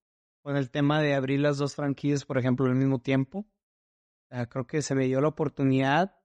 con 0.42 0.56
el 0.56 0.70
tema 0.70 1.00
de 1.00 1.14
abrir 1.14 1.40
las 1.40 1.58
dos 1.58 1.76
franquicias, 1.76 2.24
por 2.24 2.36
ejemplo, 2.36 2.66
al 2.66 2.74
mismo 2.74 2.98
tiempo. 2.98 3.46
creo 4.48 4.66
que 4.66 4.82
se 4.82 4.94
me 4.94 5.06
dio 5.06 5.20
la 5.20 5.28
oportunidad 5.28 6.16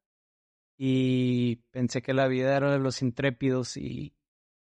y 0.77 1.57
pensé 1.71 2.01
que 2.01 2.13
la 2.13 2.27
vida 2.27 2.57
era 2.57 2.71
de 2.71 2.79
los 2.79 3.01
intrépidos 3.01 3.77
y 3.77 4.15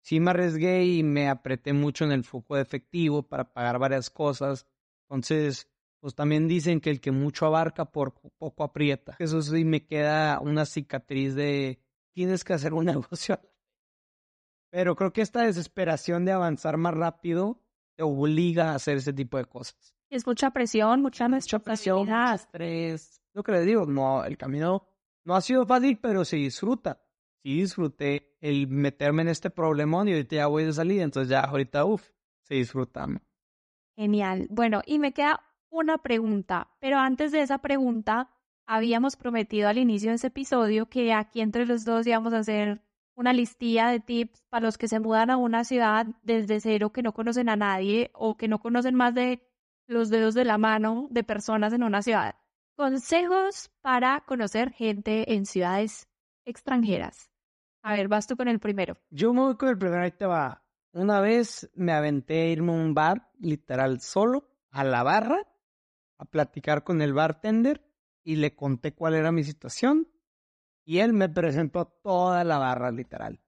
sí 0.02 0.20
me 0.20 0.30
arriesgué 0.30 0.84
y 0.84 1.02
me 1.02 1.28
apreté 1.28 1.72
mucho 1.72 2.04
en 2.04 2.12
el 2.12 2.24
foco 2.24 2.56
de 2.56 2.62
efectivo 2.62 3.22
para 3.22 3.52
pagar 3.52 3.78
varias 3.78 4.10
cosas. 4.10 4.66
Entonces, 5.08 5.68
pues 6.00 6.14
también 6.14 6.48
dicen 6.48 6.80
que 6.80 6.90
el 6.90 7.00
que 7.00 7.12
mucho 7.12 7.46
abarca 7.46 7.86
por 7.86 8.14
poco 8.14 8.64
aprieta. 8.64 9.16
Eso 9.18 9.40
sí 9.40 9.64
me 9.64 9.86
queda 9.86 10.40
una 10.40 10.66
cicatriz 10.66 11.34
de 11.34 11.80
tienes 12.12 12.44
que 12.44 12.52
hacer 12.52 12.74
un 12.74 12.84
negocio. 12.86 13.40
Pero 14.70 14.96
creo 14.96 15.12
que 15.12 15.22
esta 15.22 15.42
desesperación 15.42 16.24
de 16.24 16.32
avanzar 16.32 16.76
más 16.76 16.94
rápido 16.94 17.62
te 17.94 18.02
obliga 18.02 18.72
a 18.72 18.74
hacer 18.76 18.96
ese 18.96 19.12
tipo 19.12 19.36
de 19.36 19.44
cosas. 19.44 19.94
Es 20.10 20.26
mucha 20.26 20.50
presión, 20.50 21.02
mucha 21.02 21.28
presión, 21.28 22.00
mucho 22.00 22.34
estrés. 22.34 23.22
Lo 23.34 23.42
que 23.42 23.52
le 23.52 23.64
digo, 23.64 23.86
no, 23.86 24.24
el 24.24 24.36
camino 24.36 24.88
no 25.24 25.36
ha 25.36 25.40
sido 25.40 25.66
fácil, 25.66 25.98
pero 25.98 26.24
se 26.24 26.36
disfruta. 26.36 27.01
Sí 27.42 27.60
disfruté 27.60 28.36
el 28.40 28.68
meterme 28.68 29.22
en 29.22 29.28
este 29.28 29.50
problemón 29.50 30.08
y 30.08 30.12
ahorita 30.12 30.36
ya 30.36 30.46
voy 30.46 30.64
de 30.64 30.72
salida, 30.72 31.02
entonces 31.02 31.28
ya 31.28 31.40
ahorita, 31.40 31.84
uff, 31.84 32.08
se 32.42 32.54
disfruta. 32.54 33.06
Genial. 33.96 34.46
Bueno, 34.50 34.82
y 34.86 34.98
me 34.98 35.12
queda 35.12 35.40
una 35.70 35.98
pregunta, 35.98 36.70
pero 36.80 36.98
antes 36.98 37.32
de 37.32 37.42
esa 37.42 37.58
pregunta, 37.58 38.30
habíamos 38.66 39.16
prometido 39.16 39.68
al 39.68 39.78
inicio 39.78 40.10
de 40.10 40.16
ese 40.16 40.28
episodio 40.28 40.86
que 40.86 41.12
aquí 41.12 41.40
entre 41.40 41.66
los 41.66 41.84
dos 41.84 42.06
íbamos 42.06 42.32
a 42.32 42.38
hacer 42.38 42.82
una 43.14 43.32
listilla 43.32 43.88
de 43.88 44.00
tips 44.00 44.42
para 44.48 44.66
los 44.66 44.78
que 44.78 44.88
se 44.88 45.00
mudan 45.00 45.30
a 45.30 45.36
una 45.36 45.64
ciudad 45.64 46.06
desde 46.22 46.60
cero 46.60 46.92
que 46.92 47.02
no 47.02 47.12
conocen 47.12 47.48
a 47.48 47.56
nadie 47.56 48.10
o 48.14 48.36
que 48.36 48.48
no 48.48 48.58
conocen 48.60 48.94
más 48.94 49.14
de 49.14 49.42
los 49.86 50.10
dedos 50.10 50.34
de 50.34 50.44
la 50.44 50.58
mano 50.58 51.08
de 51.10 51.24
personas 51.24 51.72
en 51.72 51.82
una 51.82 52.02
ciudad. 52.02 52.36
Consejos 52.76 53.70
para 53.80 54.20
conocer 54.20 54.72
gente 54.72 55.34
en 55.34 55.44
ciudades 55.44 56.08
extranjeras. 56.44 57.31
A 57.82 57.94
ver, 57.94 58.08
vas 58.08 58.26
tú 58.26 58.36
con 58.36 58.48
el 58.48 58.60
primero. 58.60 58.96
Yo 59.10 59.32
me 59.32 59.40
voy 59.40 59.56
con 59.56 59.68
el 59.68 59.78
primero, 59.78 60.02
ahí 60.02 60.12
te 60.12 60.26
va. 60.26 60.64
Una 60.92 61.20
vez 61.20 61.70
me 61.74 61.92
aventé 61.92 62.42
a 62.42 62.46
irme 62.46 62.72
a 62.72 62.76
un 62.76 62.94
bar, 62.94 63.30
literal 63.38 64.00
solo, 64.00 64.48
a 64.70 64.84
la 64.84 65.02
barra, 65.02 65.46
a 66.18 66.24
platicar 66.24 66.84
con 66.84 67.02
el 67.02 67.12
bartender 67.12 67.84
y 68.22 68.36
le 68.36 68.54
conté 68.54 68.94
cuál 68.94 69.14
era 69.14 69.32
mi 69.32 69.42
situación 69.42 70.08
y 70.84 70.98
él 70.98 71.12
me 71.12 71.28
presentó 71.28 71.86
toda 71.86 72.44
la 72.44 72.58
barra, 72.58 72.90
literal. 72.90 73.40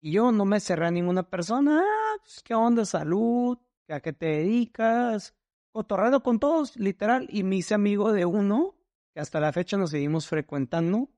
Y 0.00 0.12
yo 0.12 0.32
no 0.32 0.44
me 0.44 0.60
cerré 0.60 0.86
a 0.86 0.90
ninguna 0.90 1.28
persona. 1.28 1.82
Ah, 1.82 2.16
pues, 2.20 2.42
¿qué 2.42 2.54
onda? 2.54 2.84
Salud. 2.84 3.58
¿A 3.88 4.00
qué 4.00 4.12
te 4.12 4.26
dedicas? 4.26 5.34
Cotorreando 5.70 6.22
con 6.22 6.38
todos, 6.38 6.76
literal. 6.76 7.28
Y 7.30 7.42
me 7.44 7.56
hice 7.56 7.74
amigo 7.74 8.12
de 8.12 8.24
uno, 8.24 8.74
que 9.14 9.20
hasta 9.20 9.38
la 9.40 9.52
fecha 9.52 9.76
nos 9.76 9.90
seguimos 9.90 10.28
frecuentando, 10.28 11.10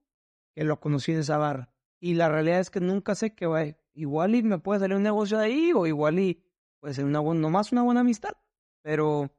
que 0.54 0.64
lo 0.64 0.80
conocí 0.80 1.12
de 1.12 1.20
esa 1.20 1.38
barra. 1.38 1.73
Y 2.04 2.12
la 2.12 2.28
realidad 2.28 2.60
es 2.60 2.68
que 2.68 2.80
nunca 2.80 3.14
sé 3.14 3.34
que 3.34 3.46
va. 3.46 3.64
Igual 3.94 4.34
y 4.34 4.42
me 4.42 4.58
puede 4.58 4.80
salir 4.80 4.94
un 4.94 5.02
negocio 5.02 5.38
de 5.38 5.46
ahí, 5.46 5.72
o 5.72 5.86
igual 5.86 6.18
y 6.18 6.44
puede 6.78 6.92
ser 6.92 7.06
una, 7.06 7.22
nomás 7.22 7.72
una 7.72 7.80
buena 7.80 8.00
amistad. 8.00 8.36
Pero 8.82 9.30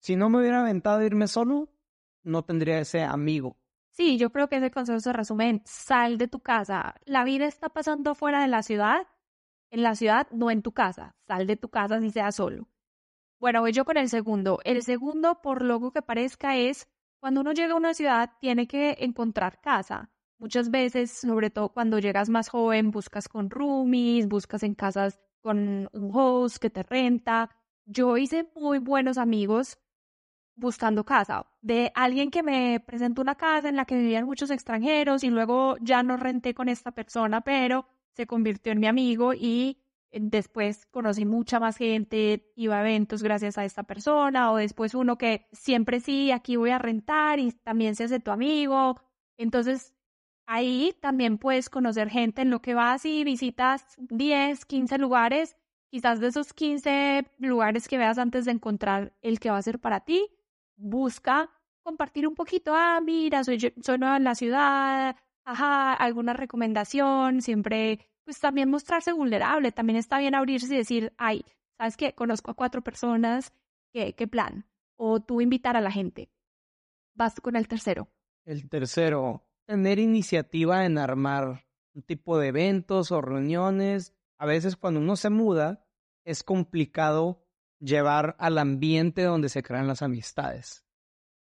si 0.00 0.16
no 0.16 0.28
me 0.28 0.40
hubiera 0.40 0.62
aventado 0.62 0.98
a 0.98 1.04
irme 1.04 1.28
solo, 1.28 1.68
no 2.24 2.42
tendría 2.42 2.80
ese 2.80 3.04
amigo. 3.04 3.60
Sí, 3.92 4.18
yo 4.18 4.30
creo 4.32 4.48
que 4.48 4.56
ese 4.56 4.72
consejo 4.72 4.98
se 4.98 5.12
resume 5.12 5.50
en 5.50 5.62
sal 5.66 6.18
de 6.18 6.26
tu 6.26 6.40
casa. 6.40 6.96
La 7.04 7.22
vida 7.22 7.46
está 7.46 7.68
pasando 7.68 8.16
fuera 8.16 8.42
de 8.42 8.48
la 8.48 8.64
ciudad, 8.64 9.06
en 9.70 9.84
la 9.84 9.94
ciudad, 9.94 10.26
no 10.32 10.50
en 10.50 10.62
tu 10.62 10.72
casa. 10.72 11.14
Sal 11.28 11.46
de 11.46 11.56
tu 11.56 11.68
casa 11.68 12.00
si 12.00 12.10
sea 12.10 12.32
solo. 12.32 12.66
Bueno, 13.38 13.60
voy 13.60 13.70
yo 13.70 13.84
con 13.84 13.98
el 13.98 14.08
segundo. 14.08 14.58
El 14.64 14.82
segundo, 14.82 15.42
por 15.42 15.62
loco 15.62 15.92
que 15.92 16.02
parezca, 16.02 16.56
es 16.56 16.88
cuando 17.20 17.40
uno 17.40 17.52
llega 17.52 17.74
a 17.74 17.76
una 17.76 17.94
ciudad, 17.94 18.32
tiene 18.40 18.66
que 18.66 18.96
encontrar 18.98 19.60
casa. 19.60 20.10
Muchas 20.38 20.70
veces, 20.70 21.10
sobre 21.10 21.50
todo 21.50 21.70
cuando 21.70 21.98
llegas 21.98 22.28
más 22.28 22.48
joven, 22.48 22.92
buscas 22.92 23.28
con 23.28 23.50
roomies, 23.50 24.28
buscas 24.28 24.62
en 24.62 24.74
casas 24.74 25.20
con 25.40 25.88
un 25.92 26.10
host 26.14 26.58
que 26.58 26.70
te 26.70 26.84
renta. 26.84 27.50
Yo 27.86 28.16
hice 28.16 28.48
muy 28.54 28.78
buenos 28.78 29.18
amigos 29.18 29.78
buscando 30.54 31.04
casa, 31.04 31.46
de 31.60 31.92
alguien 31.94 32.30
que 32.30 32.42
me 32.42 32.80
presentó 32.84 33.22
una 33.22 33.36
casa 33.36 33.68
en 33.68 33.76
la 33.76 33.84
que 33.84 33.96
vivían 33.96 34.26
muchos 34.26 34.50
extranjeros 34.50 35.22
y 35.24 35.30
luego 35.30 35.76
ya 35.80 36.02
no 36.02 36.16
renté 36.16 36.54
con 36.54 36.68
esta 36.68 36.92
persona, 36.92 37.40
pero 37.42 37.86
se 38.12 38.26
convirtió 38.26 38.72
en 38.72 38.80
mi 38.80 38.88
amigo 38.88 39.34
y 39.34 39.80
eh, 40.10 40.18
después 40.20 40.86
conocí 40.86 41.24
mucha 41.24 41.60
más 41.60 41.76
gente, 41.76 42.52
iba 42.56 42.76
a 42.76 42.80
eventos 42.80 43.22
gracias 43.22 43.58
a 43.58 43.64
esta 43.64 43.84
persona, 43.84 44.50
o 44.52 44.56
después 44.56 44.94
uno 44.94 45.16
que 45.16 45.46
siempre 45.52 46.00
sí, 46.00 46.32
aquí 46.32 46.56
voy 46.56 46.70
a 46.70 46.78
rentar 46.78 47.38
y 47.38 47.52
también 47.52 47.94
se 47.94 48.04
hace 48.04 48.20
tu 48.20 48.30
amigo. 48.32 49.00
Entonces, 49.36 49.94
ahí 50.48 50.96
también 51.00 51.36
puedes 51.36 51.68
conocer 51.68 52.08
gente 52.08 52.40
en 52.40 52.50
lo 52.50 52.60
que 52.60 52.74
vas 52.74 53.04
y 53.04 53.22
visitas 53.22 53.84
10, 53.98 54.64
15 54.64 54.96
lugares, 54.96 55.56
quizás 55.90 56.20
de 56.20 56.28
esos 56.28 56.54
15 56.54 57.30
lugares 57.38 57.86
que 57.86 57.98
veas 57.98 58.16
antes 58.16 58.46
de 58.46 58.52
encontrar 58.52 59.12
el 59.20 59.40
que 59.40 59.50
va 59.50 59.58
a 59.58 59.62
ser 59.62 59.78
para 59.78 60.00
ti, 60.00 60.26
busca 60.76 61.50
compartir 61.82 62.26
un 62.26 62.34
poquito, 62.34 62.72
ah, 62.74 62.98
mira, 63.04 63.44
soy, 63.44 63.74
soy 63.82 63.98
nueva 63.98 64.16
en 64.16 64.24
la 64.24 64.34
ciudad, 64.34 65.16
ajá, 65.44 65.92
alguna 65.92 66.32
recomendación, 66.32 67.42
siempre, 67.42 68.00
pues 68.24 68.40
también 68.40 68.70
mostrarse 68.70 69.12
vulnerable, 69.12 69.70
también 69.70 69.98
está 69.98 70.18
bien 70.18 70.34
abrirse 70.34 70.72
y 70.72 70.78
decir, 70.78 71.12
ay, 71.18 71.44
¿sabes 71.76 71.98
qué? 71.98 72.14
Conozco 72.14 72.50
a 72.50 72.54
cuatro 72.54 72.80
personas, 72.80 73.52
¿qué, 73.92 74.14
qué 74.14 74.26
plan? 74.26 74.66
O 74.96 75.20
tú 75.20 75.42
invitar 75.42 75.76
a 75.76 75.82
la 75.82 75.90
gente. 75.90 76.30
Vas 77.14 77.38
con 77.38 77.54
el 77.54 77.68
tercero. 77.68 78.08
El 78.46 78.68
tercero, 78.70 79.47
tener 79.68 79.98
iniciativa 79.98 80.86
en 80.86 80.96
armar 80.96 81.66
un 81.94 82.02
tipo 82.02 82.38
de 82.38 82.48
eventos 82.48 83.12
o 83.12 83.20
reuniones. 83.20 84.14
A 84.38 84.46
veces 84.46 84.76
cuando 84.76 84.98
uno 85.00 85.14
se 85.14 85.28
muda, 85.28 85.86
es 86.24 86.42
complicado 86.42 87.44
llevar 87.78 88.34
al 88.38 88.56
ambiente 88.56 89.22
donde 89.22 89.50
se 89.50 89.62
crean 89.62 89.86
las 89.86 90.00
amistades. 90.00 90.86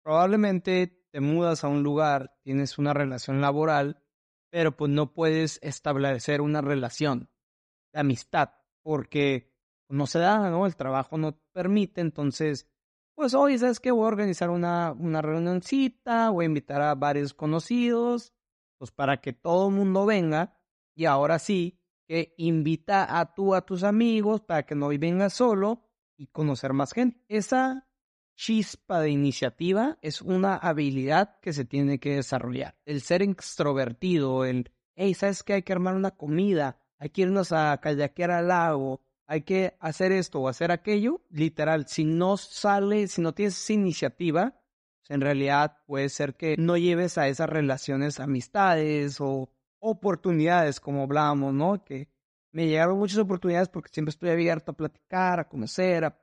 Probablemente 0.04 1.04
te 1.10 1.20
mudas 1.20 1.64
a 1.64 1.68
un 1.68 1.82
lugar, 1.82 2.38
tienes 2.42 2.78
una 2.78 2.94
relación 2.94 3.40
laboral, 3.40 4.04
pero 4.50 4.76
pues 4.76 4.90
no 4.90 5.12
puedes 5.12 5.58
establecer 5.60 6.40
una 6.40 6.60
relación 6.60 7.28
de 7.92 8.00
amistad 8.00 8.50
porque 8.82 9.52
no 9.88 10.06
se 10.06 10.20
da, 10.20 10.48
¿no? 10.48 10.64
El 10.64 10.76
trabajo 10.76 11.18
no 11.18 11.40
permite, 11.52 12.00
entonces, 12.00 12.68
pues 13.14 13.34
hoy, 13.34 13.58
¿sabes 13.58 13.80
que 13.80 13.90
Voy 13.90 14.04
a 14.04 14.08
organizar 14.08 14.50
una, 14.50 14.92
una 14.92 15.22
reunioncita, 15.22 16.30
voy 16.30 16.44
a 16.44 16.46
invitar 16.46 16.82
a 16.82 16.94
varios 16.94 17.34
conocidos, 17.34 18.32
pues 18.78 18.90
para 18.90 19.20
que 19.20 19.32
todo 19.32 19.68
el 19.68 19.74
mundo 19.74 20.06
venga 20.06 20.58
y 20.94 21.04
ahora 21.04 21.38
sí, 21.38 21.78
que 22.06 22.34
invita 22.36 23.18
a 23.18 23.34
tú 23.34 23.54
a 23.54 23.64
tus 23.64 23.84
amigos 23.84 24.40
para 24.40 24.64
que 24.64 24.74
no 24.74 24.88
vengas 24.88 25.34
solo 25.34 25.88
y 26.16 26.26
conocer 26.26 26.72
más 26.72 26.92
gente. 26.92 27.24
Esa 27.28 27.88
chispa 28.34 29.00
de 29.00 29.10
iniciativa 29.10 29.98
es 30.02 30.22
una 30.22 30.56
habilidad 30.56 31.38
que 31.40 31.52
se 31.52 31.64
tiene 31.64 31.98
que 32.00 32.16
desarrollar. 32.16 32.76
El 32.84 33.00
ser 33.00 33.22
extrovertido, 33.22 34.44
el, 34.44 34.70
hey, 34.94 35.14
¿sabes 35.14 35.42
qué? 35.42 35.54
Hay 35.54 35.62
que 35.62 35.72
armar 35.72 35.94
una 35.94 36.12
comida, 36.12 36.78
hay 36.98 37.10
que 37.10 37.22
irnos 37.22 37.52
a 37.52 37.78
kayakear 37.80 38.30
al 38.30 38.48
lago, 38.48 39.02
hay 39.26 39.42
que 39.42 39.76
hacer 39.80 40.12
esto 40.12 40.40
o 40.40 40.48
hacer 40.48 40.70
aquello. 40.70 41.22
Literal, 41.30 41.86
si 41.86 42.04
no 42.04 42.36
sale, 42.36 43.08
si 43.08 43.20
no 43.20 43.34
tienes 43.34 43.58
esa 43.58 43.72
iniciativa, 43.72 44.60
pues, 45.00 45.10
en 45.10 45.20
realidad 45.20 45.78
puede 45.86 46.08
ser 46.08 46.36
que 46.36 46.56
no 46.58 46.76
lleves 46.76 47.18
a 47.18 47.28
esas 47.28 47.48
relaciones 47.48 48.20
amistades 48.20 49.20
o 49.20 49.50
oportunidades, 49.80 50.80
como 50.80 51.02
hablábamos, 51.02 51.54
¿no? 51.54 51.84
Que 51.84 52.08
me 52.52 52.66
llegaron 52.66 52.98
muchas 52.98 53.18
oportunidades 53.18 53.68
porque 53.68 53.90
siempre 53.92 54.10
estoy 54.10 54.30
abierto 54.30 54.72
a 54.72 54.76
platicar, 54.76 55.40
a 55.40 55.48
conocer, 55.48 56.04
a 56.04 56.18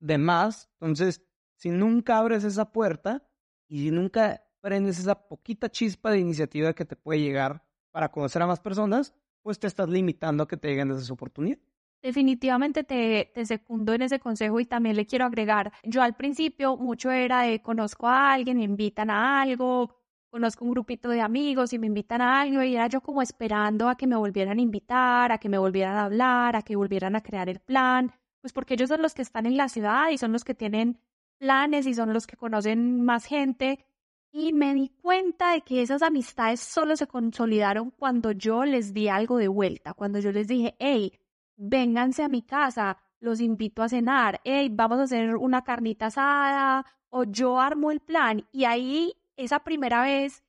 de 0.00 0.18
más. 0.18 0.70
Entonces, 0.80 1.22
si 1.56 1.70
nunca 1.70 2.18
abres 2.18 2.44
esa 2.44 2.72
puerta 2.72 3.22
y 3.68 3.84
si 3.84 3.90
nunca 3.90 4.44
prendes 4.60 4.98
esa 4.98 5.28
poquita 5.28 5.70
chispa 5.70 6.10
de 6.10 6.18
iniciativa 6.18 6.72
que 6.74 6.84
te 6.84 6.96
puede 6.96 7.20
llegar 7.20 7.64
para 7.90 8.10
conocer 8.10 8.42
a 8.42 8.46
más 8.46 8.60
personas, 8.60 9.14
pues 9.42 9.58
te 9.58 9.66
estás 9.66 9.88
limitando 9.88 10.42
a 10.42 10.48
que 10.48 10.56
te 10.56 10.68
lleguen 10.68 10.90
esas 10.90 11.10
oportunidades. 11.10 11.69
Definitivamente 12.02 12.82
te, 12.82 13.30
secundo 13.44 13.92
en 13.92 14.02
ese 14.02 14.18
consejo 14.18 14.58
y 14.58 14.64
también 14.64 14.96
le 14.96 15.06
quiero 15.06 15.26
agregar, 15.26 15.70
yo 15.82 16.02
al 16.02 16.14
principio 16.14 16.78
mucho 16.78 17.10
era 17.10 17.42
de 17.42 17.60
conozco 17.60 18.08
a 18.08 18.32
alguien, 18.32 18.56
me 18.56 18.64
invitan 18.64 19.10
a 19.10 19.42
algo, 19.42 19.94
conozco 20.30 20.64
un 20.64 20.70
grupito 20.70 21.10
de 21.10 21.20
amigos 21.20 21.74
y 21.74 21.78
me 21.78 21.88
invitan 21.88 22.22
a 22.22 22.40
algo 22.40 22.62
y 22.62 22.74
era 22.74 22.86
yo 22.86 23.02
como 23.02 23.20
esperando 23.20 23.88
a 23.90 23.96
que 23.96 24.06
me 24.06 24.16
volvieran 24.16 24.58
a 24.58 24.62
invitar, 24.62 25.30
a 25.30 25.36
que 25.38 25.50
me 25.50 25.58
volvieran 25.58 25.96
a 25.96 26.04
hablar, 26.04 26.56
a 26.56 26.62
que 26.62 26.74
volvieran 26.74 27.16
a 27.16 27.22
crear 27.22 27.50
el 27.50 27.60
plan, 27.60 28.10
pues 28.40 28.54
porque 28.54 28.74
ellos 28.74 28.88
son 28.88 29.02
los 29.02 29.12
que 29.12 29.22
están 29.22 29.44
en 29.44 29.58
la 29.58 29.68
ciudad 29.68 30.08
y 30.10 30.16
son 30.16 30.32
los 30.32 30.44
que 30.44 30.54
tienen 30.54 30.98
planes 31.38 31.86
y 31.86 31.92
son 31.92 32.14
los 32.14 32.26
que 32.26 32.36
conocen 32.36 33.02
más 33.04 33.26
gente. 33.26 33.84
Y 34.32 34.52
me 34.52 34.72
di 34.74 34.90
cuenta 35.02 35.52
de 35.52 35.62
que 35.62 35.82
esas 35.82 36.02
amistades 36.02 36.60
solo 36.60 36.96
se 36.96 37.08
consolidaron 37.08 37.90
cuando 37.90 38.32
yo 38.32 38.64
les 38.64 38.94
di 38.94 39.08
algo 39.08 39.38
de 39.38 39.48
vuelta, 39.48 39.92
cuando 39.92 40.20
yo 40.20 40.30
les 40.32 40.46
dije, 40.46 40.76
hey, 40.78 41.12
vénganse 41.60 42.22
a 42.22 42.28
mi 42.28 42.42
casa, 42.42 42.96
los 43.20 43.40
invito 43.40 43.82
a 43.82 43.88
cenar, 43.88 44.40
hey, 44.44 44.70
vamos 44.72 44.98
a 44.98 45.02
hacer 45.02 45.36
una 45.36 45.62
carnita 45.62 46.06
asada, 46.06 46.86
o 47.10 47.24
yo 47.24 47.60
armo 47.60 47.90
el 47.90 48.00
plan. 48.00 48.46
Y 48.50 48.64
ahí, 48.64 49.14
esa 49.36 49.60
primera 49.60 50.02
vez 50.02 50.42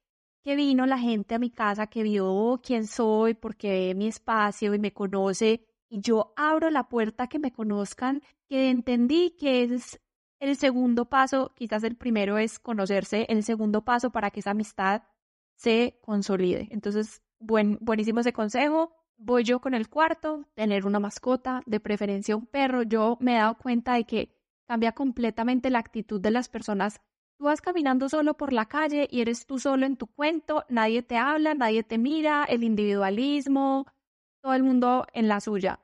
que 0.43 0.55
vino 0.55 0.85
la 0.85 0.97
gente 0.97 1.35
a 1.35 1.39
mi 1.39 1.51
casa, 1.51 1.87
que 1.87 2.03
vio 2.03 2.61
quién 2.63 2.87
soy, 2.87 3.33
porque 3.33 3.69
ve 3.69 3.95
mi 3.95 4.07
espacio 4.07 4.73
y 4.73 4.79
me 4.79 4.93
conoce, 4.93 5.67
y 5.89 5.99
yo 5.99 6.33
abro 6.37 6.69
la 6.69 6.87
puerta 6.87 7.27
que 7.27 7.39
me 7.39 7.51
conozcan, 7.51 8.23
que 8.47 8.69
entendí 8.69 9.31
que 9.31 9.63
es 9.63 9.99
el 10.39 10.55
segundo 10.55 11.09
paso, 11.09 11.53
quizás 11.55 11.83
el 11.83 11.97
primero 11.97 12.37
es 12.37 12.57
conocerse, 12.57 13.25
el 13.29 13.43
segundo 13.43 13.83
paso 13.83 14.11
para 14.11 14.31
que 14.31 14.39
esa 14.39 14.51
amistad 14.51 15.03
se 15.55 15.99
consolide. 16.01 16.69
Entonces, 16.71 17.21
buen, 17.39 17.77
buenísimo 17.81 18.21
ese 18.21 18.33
consejo 18.33 19.00
voy 19.21 19.43
yo 19.43 19.61
con 19.61 19.73
el 19.73 19.87
cuarto, 19.87 20.45
tener 20.55 20.85
una 20.85 20.99
mascota, 20.99 21.61
de 21.65 21.79
preferencia 21.79 22.35
un 22.35 22.47
perro. 22.47 22.83
Yo 22.83 23.17
me 23.19 23.35
he 23.35 23.37
dado 23.37 23.57
cuenta 23.57 23.93
de 23.93 24.05
que 24.05 24.35
cambia 24.67 24.91
completamente 24.93 25.69
la 25.69 25.79
actitud 25.79 26.19
de 26.19 26.31
las 26.31 26.49
personas. 26.49 27.01
Tú 27.37 27.45
vas 27.45 27.61
caminando 27.61 28.09
solo 28.09 28.35
por 28.35 28.53
la 28.53 28.65
calle 28.65 29.07
y 29.09 29.21
eres 29.21 29.45
tú 29.45 29.59
solo 29.59 29.85
en 29.85 29.97
tu 29.97 30.07
cuento, 30.07 30.63
nadie 30.69 31.01
te 31.01 31.17
habla, 31.17 31.53
nadie 31.53 31.83
te 31.83 31.97
mira, 31.97 32.45
el 32.45 32.63
individualismo, 32.63 33.85
todo 34.41 34.53
el 34.53 34.63
mundo 34.63 35.05
en 35.13 35.27
la 35.27 35.39
suya. 35.39 35.79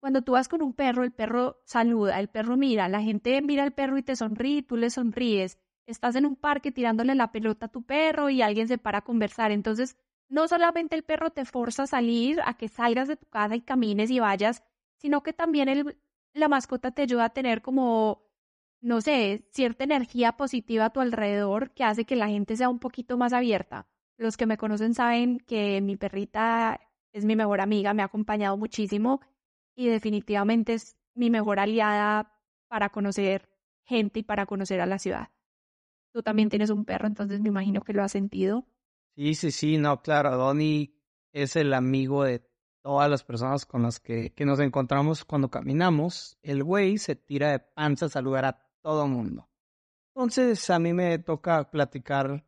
Cuando 0.00 0.22
tú 0.22 0.32
vas 0.32 0.48
con 0.48 0.62
un 0.62 0.72
perro, 0.72 1.04
el 1.04 1.12
perro 1.12 1.60
saluda, 1.64 2.20
el 2.20 2.28
perro 2.28 2.56
mira, 2.56 2.88
la 2.88 3.02
gente 3.02 3.40
mira 3.42 3.62
al 3.62 3.72
perro 3.72 3.98
y 3.98 4.02
te 4.02 4.16
sonríe, 4.16 4.62
tú 4.62 4.76
le 4.76 4.90
sonríes. 4.90 5.58
Estás 5.86 6.16
en 6.16 6.26
un 6.26 6.36
parque 6.36 6.72
tirándole 6.72 7.14
la 7.14 7.30
pelota 7.30 7.66
a 7.66 7.68
tu 7.70 7.82
perro 7.82 8.28
y 8.28 8.42
alguien 8.42 8.68
se 8.68 8.78
para 8.78 8.98
a 8.98 9.04
conversar. 9.04 9.52
Entonces, 9.52 9.96
no 10.28 10.48
solamente 10.48 10.96
el 10.96 11.04
perro 11.04 11.30
te 11.30 11.44
forza 11.44 11.84
a 11.84 11.86
salir, 11.86 12.40
a 12.44 12.54
que 12.56 12.68
salgas 12.68 13.08
de 13.08 13.16
tu 13.16 13.26
casa 13.26 13.56
y 13.56 13.60
camines 13.62 14.10
y 14.10 14.20
vayas, 14.20 14.62
sino 14.96 15.22
que 15.22 15.32
también 15.32 15.96
la 16.32 16.48
mascota 16.48 16.90
te 16.90 17.02
ayuda 17.02 17.26
a 17.26 17.30
tener 17.30 17.62
como, 17.62 18.24
no 18.80 19.00
sé, 19.00 19.48
cierta 19.52 19.84
energía 19.84 20.32
positiva 20.32 20.86
a 20.86 20.90
tu 20.90 21.00
alrededor 21.00 21.72
que 21.72 21.84
hace 21.84 22.04
que 22.04 22.16
la 22.16 22.28
gente 22.28 22.56
sea 22.56 22.68
un 22.68 22.78
poquito 22.78 23.16
más 23.18 23.32
abierta. 23.32 23.88
Los 24.18 24.36
que 24.36 24.46
me 24.46 24.56
conocen 24.56 24.94
saben 24.94 25.38
que 25.40 25.80
mi 25.80 25.96
perrita 25.96 26.80
es 27.12 27.24
mi 27.24 27.36
mejor 27.36 27.60
amiga, 27.60 27.94
me 27.94 28.02
ha 28.02 28.06
acompañado 28.06 28.56
muchísimo 28.56 29.20
y 29.74 29.88
definitivamente 29.88 30.74
es 30.74 30.96
mi 31.14 31.30
mejor 31.30 31.60
aliada 31.60 32.32
para 32.68 32.90
conocer 32.90 33.48
gente 33.84 34.20
y 34.20 34.22
para 34.22 34.46
conocer 34.46 34.80
a 34.80 34.86
la 34.86 34.98
ciudad. 34.98 35.28
Tú 36.12 36.22
también 36.22 36.48
tienes 36.48 36.70
un 36.70 36.84
perro, 36.84 37.06
entonces 37.06 37.40
me 37.40 37.48
imagino 37.48 37.82
que 37.82 37.92
lo 37.92 38.02
has 38.02 38.12
sentido. 38.12 38.66
Sí, 39.16 39.34
sí, 39.34 39.50
sí, 39.50 39.78
no, 39.78 40.02
claro, 40.02 40.36
Donnie 40.36 40.94
es 41.32 41.56
el 41.56 41.72
amigo 41.72 42.24
de 42.24 42.46
todas 42.82 43.08
las 43.08 43.24
personas 43.24 43.64
con 43.64 43.82
las 43.82 43.98
que, 43.98 44.34
que 44.34 44.44
nos 44.44 44.60
encontramos 44.60 45.24
cuando 45.24 45.50
caminamos. 45.50 46.38
El 46.42 46.62
güey 46.62 46.98
se 46.98 47.16
tira 47.16 47.50
de 47.50 47.60
panza 47.60 48.06
a 48.06 48.08
saludar 48.10 48.44
a 48.44 48.68
todo 48.82 49.08
mundo. 49.08 49.48
Entonces 50.14 50.68
a 50.68 50.78
mí 50.78 50.92
me 50.92 51.18
toca 51.18 51.70
platicar 51.70 52.46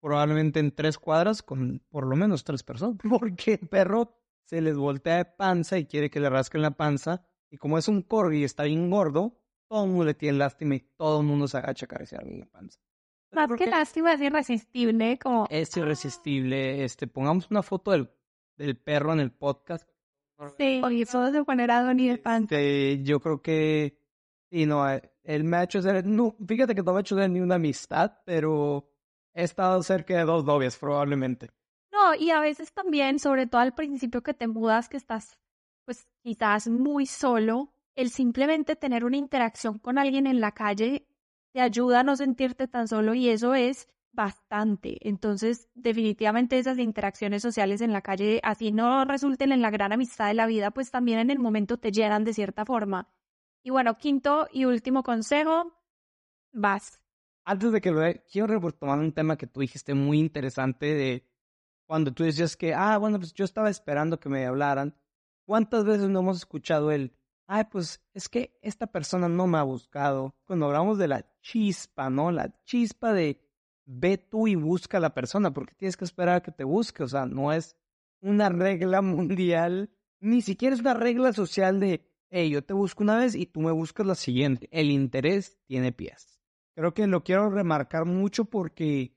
probablemente 0.00 0.58
en 0.58 0.74
tres 0.74 0.98
cuadras 0.98 1.42
con 1.42 1.80
por 1.88 2.06
lo 2.06 2.16
menos 2.16 2.42
tres 2.42 2.64
personas, 2.64 2.98
porque 3.08 3.54
el 3.54 3.68
perro 3.68 4.18
se 4.44 4.60
les 4.60 4.76
voltea 4.76 5.18
de 5.18 5.24
panza 5.26 5.78
y 5.78 5.86
quiere 5.86 6.10
que 6.10 6.18
le 6.18 6.28
rasquen 6.28 6.62
la 6.62 6.72
panza. 6.72 7.24
Y 7.50 7.56
como 7.56 7.78
es 7.78 7.86
un 7.86 8.02
corgi 8.02 8.38
y 8.38 8.44
está 8.44 8.64
bien 8.64 8.90
gordo, 8.90 9.40
todo 9.68 9.84
el 9.84 9.90
mundo 9.90 10.06
le 10.06 10.14
tiene 10.14 10.38
lástima 10.38 10.74
y 10.74 10.80
todo 10.80 11.20
el 11.20 11.26
mundo 11.26 11.46
se 11.46 11.56
agacha 11.58 11.84
a 11.84 11.86
acariciarle 11.86 12.36
la 12.36 12.46
panza. 12.46 12.80
Más 13.34 13.50
que 13.58 13.66
lástima, 13.66 14.12
es 14.12 14.20
irresistible, 14.20 15.18
como... 15.18 15.46
Es 15.50 15.76
irresistible. 15.76 16.84
Este, 16.84 17.06
pongamos 17.06 17.50
una 17.50 17.62
foto 17.62 17.90
del, 17.90 18.10
del 18.56 18.76
perro 18.76 19.12
en 19.12 19.20
el 19.20 19.32
podcast. 19.32 19.88
Sí, 20.58 20.80
oye, 20.84 21.06
todo 21.06 21.30
de 21.30 21.44
manera 21.44 21.82
Donnie 21.82 22.10
de 22.10 22.18
pan. 22.18 22.42
Este, 22.44 23.02
yo 23.02 23.20
creo 23.20 23.42
que... 23.42 23.98
Sí, 24.50 24.66
no, 24.66 24.88
eh, 24.88 25.02
él 25.24 25.44
me 25.44 25.56
ha 25.56 25.64
hecho 25.64 25.80
ser... 25.82 26.06
No, 26.06 26.36
fíjate 26.46 26.74
que 26.74 26.82
no 26.82 26.92
me 26.92 26.98
ha 26.98 27.00
hecho 27.00 27.16
ni 27.28 27.40
una 27.40 27.56
amistad, 27.56 28.18
pero 28.24 28.90
he 29.32 29.42
estado 29.44 29.82
cerca 29.82 30.16
de 30.16 30.24
dos 30.24 30.44
novias, 30.44 30.76
probablemente. 30.76 31.50
No, 31.92 32.14
y 32.14 32.30
a 32.30 32.40
veces 32.40 32.72
también, 32.72 33.18
sobre 33.18 33.46
todo 33.46 33.60
al 33.60 33.74
principio 33.74 34.22
que 34.22 34.34
te 34.34 34.48
mudas, 34.48 34.88
que 34.88 34.96
estás, 34.96 35.38
pues, 35.84 36.06
quizás 36.22 36.68
muy 36.68 37.06
solo, 37.06 37.72
el 37.94 38.10
simplemente 38.10 38.76
tener 38.76 39.04
una 39.04 39.16
interacción 39.16 39.78
con 39.78 39.98
alguien 39.98 40.26
en 40.26 40.40
la 40.40 40.52
calle 40.52 41.06
te 41.54 41.60
ayuda 41.60 42.00
a 42.00 42.02
no 42.02 42.16
sentirte 42.16 42.66
tan 42.66 42.88
solo 42.88 43.14
y 43.14 43.28
eso 43.28 43.54
es 43.54 43.88
bastante. 44.12 44.98
Entonces, 45.08 45.68
definitivamente 45.74 46.58
esas 46.58 46.78
interacciones 46.78 47.42
sociales 47.42 47.80
en 47.80 47.92
la 47.92 48.02
calle, 48.02 48.40
así 48.42 48.72
no 48.72 49.04
resulten 49.04 49.52
en 49.52 49.62
la 49.62 49.70
gran 49.70 49.92
amistad 49.92 50.26
de 50.26 50.34
la 50.34 50.46
vida, 50.46 50.72
pues 50.72 50.90
también 50.90 51.20
en 51.20 51.30
el 51.30 51.38
momento 51.38 51.78
te 51.78 51.92
llenan 51.92 52.24
de 52.24 52.34
cierta 52.34 52.64
forma. 52.64 53.08
Y 53.62 53.70
bueno, 53.70 53.96
quinto 53.96 54.48
y 54.52 54.64
último 54.64 55.04
consejo, 55.04 55.80
vas. 56.52 57.00
Antes 57.44 57.70
de 57.70 57.80
que 57.80 57.92
lo 57.92 58.02
quiero 58.30 58.58
retomar 58.58 58.98
un 58.98 59.12
tema 59.12 59.36
que 59.36 59.46
tú 59.46 59.60
dijiste 59.60 59.94
muy 59.94 60.18
interesante 60.18 60.92
de 60.92 61.24
cuando 61.86 62.12
tú 62.12 62.24
decías 62.24 62.56
que, 62.56 62.74
ah, 62.74 62.98
bueno, 62.98 63.18
pues 63.20 63.32
yo 63.32 63.44
estaba 63.44 63.70
esperando 63.70 64.18
que 64.18 64.28
me 64.28 64.44
hablaran. 64.44 64.96
¿Cuántas 65.46 65.84
veces 65.84 66.08
no 66.08 66.20
hemos 66.20 66.38
escuchado 66.38 66.90
el, 66.90 67.16
ay, 67.46 67.64
pues 67.70 68.00
es 68.12 68.28
que 68.28 68.58
esta 68.62 68.86
persona 68.86 69.28
no 69.28 69.46
me 69.46 69.58
ha 69.58 69.62
buscado. 69.62 70.34
Cuando 70.44 70.66
hablamos 70.66 70.98
de 70.98 71.08
la 71.08 71.26
chispa, 71.40 72.10
¿no? 72.10 72.30
La 72.30 72.54
chispa 72.64 73.12
de 73.12 73.40
ve 73.86 74.18
tú 74.18 74.46
y 74.48 74.54
busca 74.54 74.98
a 74.98 75.00
la 75.00 75.14
persona, 75.14 75.52
porque 75.52 75.74
tienes 75.74 75.96
que 75.96 76.04
esperar 76.04 76.36
a 76.36 76.42
que 76.42 76.52
te 76.52 76.64
busque, 76.64 77.02
o 77.02 77.08
sea, 77.08 77.26
no 77.26 77.52
es 77.52 77.76
una 78.20 78.48
regla 78.48 79.02
mundial, 79.02 79.90
ni 80.20 80.40
siquiera 80.40 80.74
es 80.74 80.80
una 80.80 80.94
regla 80.94 81.32
social 81.32 81.80
de, 81.80 82.06
hey, 82.30 82.50
yo 82.50 82.64
te 82.64 82.72
busco 82.72 83.02
una 83.02 83.18
vez 83.18 83.34
y 83.34 83.46
tú 83.46 83.60
me 83.60 83.72
buscas 83.72 84.06
la 84.06 84.14
siguiente. 84.14 84.68
El 84.72 84.90
interés 84.90 85.58
tiene 85.66 85.92
pies. 85.92 86.40
Creo 86.74 86.94
que 86.94 87.06
lo 87.06 87.22
quiero 87.22 87.50
remarcar 87.50 88.04
mucho 88.04 88.46
porque 88.46 89.16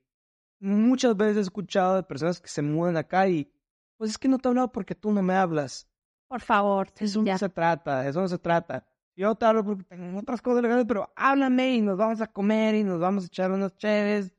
muchas 0.60 1.16
veces 1.16 1.38
he 1.38 1.42
escuchado 1.42 1.96
de 1.96 2.04
personas 2.04 2.42
que 2.42 2.50
se 2.50 2.62
mudan 2.62 2.98
acá 2.98 3.28
y, 3.28 3.52
pues 3.98 4.12
es 4.12 4.18
que 4.18 4.28
no 4.28 4.38
te 4.38 4.48
he 4.48 4.50
hablado 4.50 4.72
porque 4.72 4.96
tú 4.96 5.12
no 5.12 5.24
me 5.24 5.34
hablas. 5.34 5.90
Por 6.28 6.42
favor. 6.42 6.90
Eso 7.00 7.22
no 7.22 7.38
se 7.38 7.50
trata, 7.50 8.08
eso 8.08 8.22
no 8.22 8.28
se 8.28 8.38
trata. 8.38 8.86
Yo 9.16 9.34
te 9.36 9.46
hablo 9.46 9.64
porque 9.64 9.84
tengo 9.84 10.20
otras 10.20 10.42
cosas 10.42 10.62
legales, 10.62 10.86
pero 10.88 11.12
háblame 11.16 11.76
y 11.76 11.82
nos 11.82 11.98
vamos 11.98 12.22
a 12.22 12.28
comer 12.28 12.76
y 12.76 12.84
nos 12.84 13.00
vamos 13.00 13.24
a 13.24 13.28
echar 13.28 13.52
unas 13.52 13.76
chéves, 13.78 14.32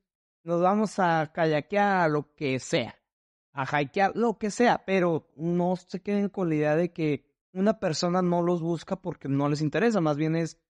nos 0.45 0.63
vamos 0.63 0.99
a 0.99 1.33
kayakear, 1.33 2.11
lo 2.11 2.33
que 2.35 2.61
sea, 2.61 2.95
a 3.53 3.83
hikear, 3.83 4.13
lo 4.15 4.39
que 4.39 4.51
sea, 4.53 4.85
pero 4.85 5.29
no 5.35 5.75
se 5.75 6.01
queden 6.01 6.29
con 6.29 6.49
la 6.49 6.55
idea 6.55 6.77
de 6.77 6.93
que 6.93 7.29
una 7.53 7.81
persona 7.81 8.23
no 8.23 8.43
los 8.43 8.63
busca 8.63 8.95
porque 8.95 9.29
no 9.29 9.49
les 9.49 9.63
interesa, 9.63 10.01
más 10.01 10.17
bien 10.17 10.37
es 10.37 10.61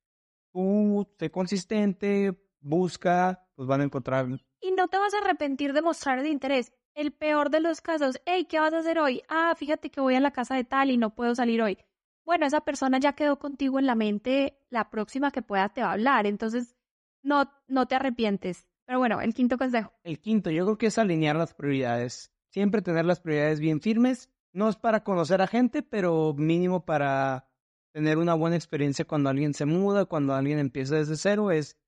tú, 0.53 1.07
sé 1.19 1.31
consistente, 1.31 2.35
busca, 2.61 3.47
pues 3.57 3.69
van 3.69 3.83
a 3.83 3.85
encontrar. 3.85 4.27
Y 4.61 4.71
no 4.73 4.89
te 4.89 4.99
vas 4.99 5.13
a 5.13 5.19
arrepentir 5.19 5.73
de 5.75 5.83
mostrar 5.83 6.19
el 6.19 6.27
interés. 6.27 6.73
El 6.99 7.13
peor 7.13 7.51
de 7.51 7.61
los 7.61 7.81
casos, 7.81 8.21
hey, 8.27 8.49
¿qué 8.51 8.59
vas 8.59 8.73
a 8.73 8.79
hacer 8.79 8.99
hoy? 8.99 9.23
Ah, 9.29 9.55
fíjate 9.57 9.89
que 9.89 10.01
voy 10.01 10.17
a 10.17 10.21
la 10.21 10.33
casa 10.33 10.57
de 10.57 10.65
tal 10.65 10.91
y 10.91 10.97
no 10.97 11.15
puedo 11.15 11.33
salir 11.37 11.63
hoy. 11.63 11.79
Bueno, 12.25 12.45
esa 12.45 12.63
persona 12.63 12.99
ya 12.99 13.13
quedó 13.13 13.39
contigo 13.39 13.79
en 13.79 13.87
la 13.87 13.95
mente, 13.95 14.59
la 14.69 14.91
próxima 14.91 15.31
que 15.31 15.41
pueda 15.41 15.69
te 15.69 15.81
va 15.81 15.91
a 15.91 15.93
hablar, 15.93 16.27
entonces 16.27 16.75
no, 17.23 17.53
no 17.69 17.87
te 17.87 17.95
arrepientes. 17.95 18.67
Pero 18.85 18.99
bueno, 18.99 19.21
el 19.21 19.33
quinto 19.33 19.59
consejo. 19.59 19.93
El 20.03 20.19
quinto, 20.19 20.51
yo 20.51 20.65
creo 20.65 20.77
que 20.77 20.87
es 20.87 20.99
alinear 20.99 21.37
las 21.37 21.55
prioridades. 21.55 22.33
Siempre 22.49 22.83
tener 22.83 23.05
las 23.05 23.21
prioridades 23.21 23.61
bien 23.61 23.81
firmes. 23.81 24.29
No 24.53 24.69
es 24.69 24.75
para 24.75 25.05
conocer 25.05 25.41
a 25.41 25.47
gente, 25.47 25.85
pero 25.85 26.35
mínimo 26.37 26.85
para 26.85 27.49
tener 27.93 28.19
una 28.19 28.35
buena 28.35 28.57
experiencia 28.57 29.05
cuando 29.05 29.31
alguien 29.31 29.55
se 29.55 29.67
muda, 29.67 30.07
cuando 30.07 30.35
alguien 30.35 30.59
empieza 30.59 30.97
desde 30.97 31.17
cero, 31.17 31.53
es 31.53 31.79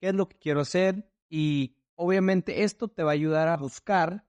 qué 0.00 0.08
es 0.08 0.14
lo 0.16 0.28
que 0.28 0.38
quiero 0.38 0.62
hacer 0.62 1.08
y 1.28 1.76
obviamente 1.94 2.64
esto 2.64 2.88
te 2.88 3.04
va 3.04 3.12
a 3.12 3.14
ayudar 3.14 3.46
a 3.46 3.56
buscar 3.56 4.26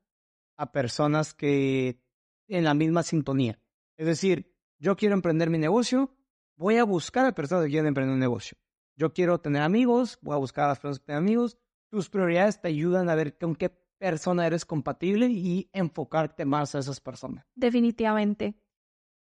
a 0.58 0.72
personas 0.72 1.34
que 1.34 2.02
en 2.48 2.64
la 2.64 2.74
misma 2.74 3.04
sintonía. 3.04 3.60
Es 3.98 4.06
decir, 4.06 4.54
yo 4.80 4.96
quiero 4.96 5.16
emprender 5.16 5.50
mi 5.50 5.58
negocio, 5.58 6.16
voy 6.56 6.78
a 6.78 6.84
buscar 6.84 7.26
a 7.26 7.34
personas 7.34 7.66
que 7.66 7.72
quieren 7.72 7.88
emprender 7.88 8.14
un 8.14 8.20
negocio. 8.20 8.58
yo 8.96 9.14
quiero 9.14 9.40
tener 9.40 9.62
amigos, 9.62 10.18
voy 10.22 10.34
a 10.34 10.40
buscar 10.40 10.66
a 10.66 10.70
las 10.70 10.80
personas 10.80 11.00
que 11.00 11.06
tienen 11.06 11.24
amigos. 11.24 11.58
Tus 11.90 12.10
prioridades 12.10 12.60
te 12.60 12.68
ayudan 12.70 13.10
a 13.10 13.16
ver 13.16 13.38
con 13.38 13.56
qué 13.56 13.70
persona 13.70 14.48
eres 14.48 14.66
compatible 14.66 15.28
y 15.28 15.70
enfocarte 15.72 16.46
más 16.46 16.74
a 16.74 16.80
esas 16.80 17.00
personas. 17.00 17.46
Definitivamente. 17.56 18.56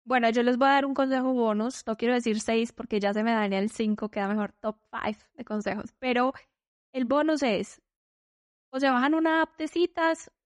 Bueno, 0.04 0.28
yo 0.30 0.42
les 0.42 0.56
voy 0.56 0.68
a 0.68 0.72
dar 0.72 0.86
un 0.86 0.94
consejo 0.94 1.32
bonus. 1.32 1.86
No 1.86 1.96
quiero 1.96 2.14
decir 2.14 2.40
seis 2.40 2.72
porque 2.72 2.98
ya 2.98 3.12
se 3.14 3.22
me 3.22 3.32
daría 3.32 3.60
el 3.60 3.70
cinco, 3.70 4.08
queda 4.08 4.28
mejor 4.28 4.52
top 4.60 4.76
five 4.90 5.18
de 5.34 5.44
consejos. 5.44 5.94
Pero 5.98 6.32
el 6.92 7.04
bonus 7.04 7.42
es, 7.42 7.80
o 8.72 8.80
se 8.80 8.90
bajan 8.90 9.14
una 9.14 9.42
app 9.42 9.56
de 9.56 9.68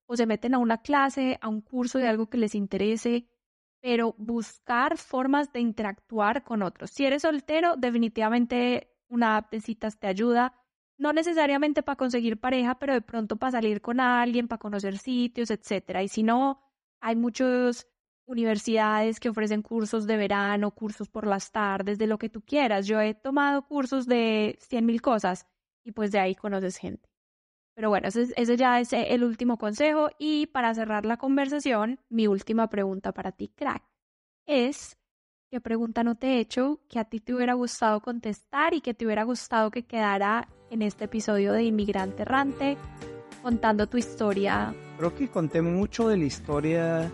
o 0.07 0.17
se 0.17 0.27
meten 0.27 0.55
a 0.55 0.59
una 0.59 0.79
clase, 0.83 1.39
a 1.41 1.49
un 1.49 1.61
curso 1.61 1.99
de 1.99 2.09
algo 2.09 2.29
que 2.29 2.39
les 2.39 2.55
interese, 2.55 3.29
pero 3.81 4.15
buscar 4.19 4.97
formas 4.97 5.53
de 5.53 5.61
interactuar 5.61 6.43
con 6.45 6.63
otros. 6.63 6.91
Si 6.91 7.05
eres 7.05 7.23
soltero, 7.23 7.77
definitivamente 7.77 8.91
una 9.09 9.37
app 9.37 9.51
de 9.51 9.61
citas 9.61 9.99
te 9.99 10.07
ayuda, 10.07 10.55
no 10.97 11.13
necesariamente 11.13 11.83
para 11.83 11.97
conseguir 11.97 12.41
pareja, 12.41 12.79
pero 12.79 12.95
de 12.95 13.03
pronto 13.03 13.37
para 13.37 13.53
salir 13.53 13.81
con 13.81 14.01
alguien, 14.01 14.49
para 14.49 14.59
conocer 14.61 14.99
sitios, 14.99 15.51
etcétera. 15.51 16.03
Y 16.03 16.09
si 16.09 16.23
no, 16.23 16.61
hay 17.01 17.17
muchas 17.17 17.87
universidades 18.27 19.21
que 19.21 19.29
ofrecen 19.29 19.63
cursos 19.63 20.07
de 20.07 20.17
verano, 20.17 20.71
cursos 20.71 21.09
por 21.09 21.27
las 21.27 21.53
tardes, 21.53 21.99
de 21.99 22.07
lo 22.07 22.19
que 22.19 22.31
tú 22.31 22.41
quieras. 22.43 22.87
Yo 22.87 23.01
he 23.01 23.15
tomado 23.15 23.67
cursos 23.67 24.07
de 24.07 24.57
cien 24.61 24.87
mil 24.87 25.03
cosas 25.03 25.47
y 25.85 25.93
pues 25.93 26.11
de 26.11 26.21
ahí 26.21 26.35
conoces 26.35 26.77
gente. 26.79 27.14
Pero 27.75 27.89
bueno, 27.89 28.09
ese, 28.09 28.29
ese, 28.37 28.57
ya 28.57 28.81
es 28.81 28.93
el 28.93 29.25
último 29.25 29.59
consejo. 29.59 30.09
Y 30.19 30.47
para 30.47 30.75
cerrar 30.75 31.05
la 31.05 31.17
conversación, 31.17 32.01
mi 32.09 32.27
última 32.27 32.69
pregunta 32.69 33.13
para 33.13 33.33
ti, 33.33 33.49
crack, 33.49 33.83
es 34.47 34.97
¿qué 35.51 35.61
pregunta 35.61 36.03
no 36.03 36.17
te 36.17 36.35
he 36.35 36.41
hecho 36.41 36.81
que 36.89 36.99
a 36.99 37.05
ti 37.05 37.21
te 37.21 37.33
hubiera 37.33 37.55
gustado 37.55 38.01
contestar 38.01 38.75
y 38.75 38.81
que 38.81 38.93
te 38.93 39.07
hubiera 39.07 39.23
gustado 39.23 39.71
que 39.71 39.85
quedara 39.85 40.49
en 40.71 40.83
este 40.83 41.05
episodio 41.05 41.53
de 41.53 41.63
Inmigrante 41.63 42.23
Errante 42.23 42.77
contando 43.43 43.87
tu 43.87 43.97
historia? 43.97 44.75
Creo 44.99 45.15
que 45.15 45.29
conté 45.29 45.63
mucho 45.63 46.09
de 46.09 46.17
la 46.17 46.25
historia 46.25 47.13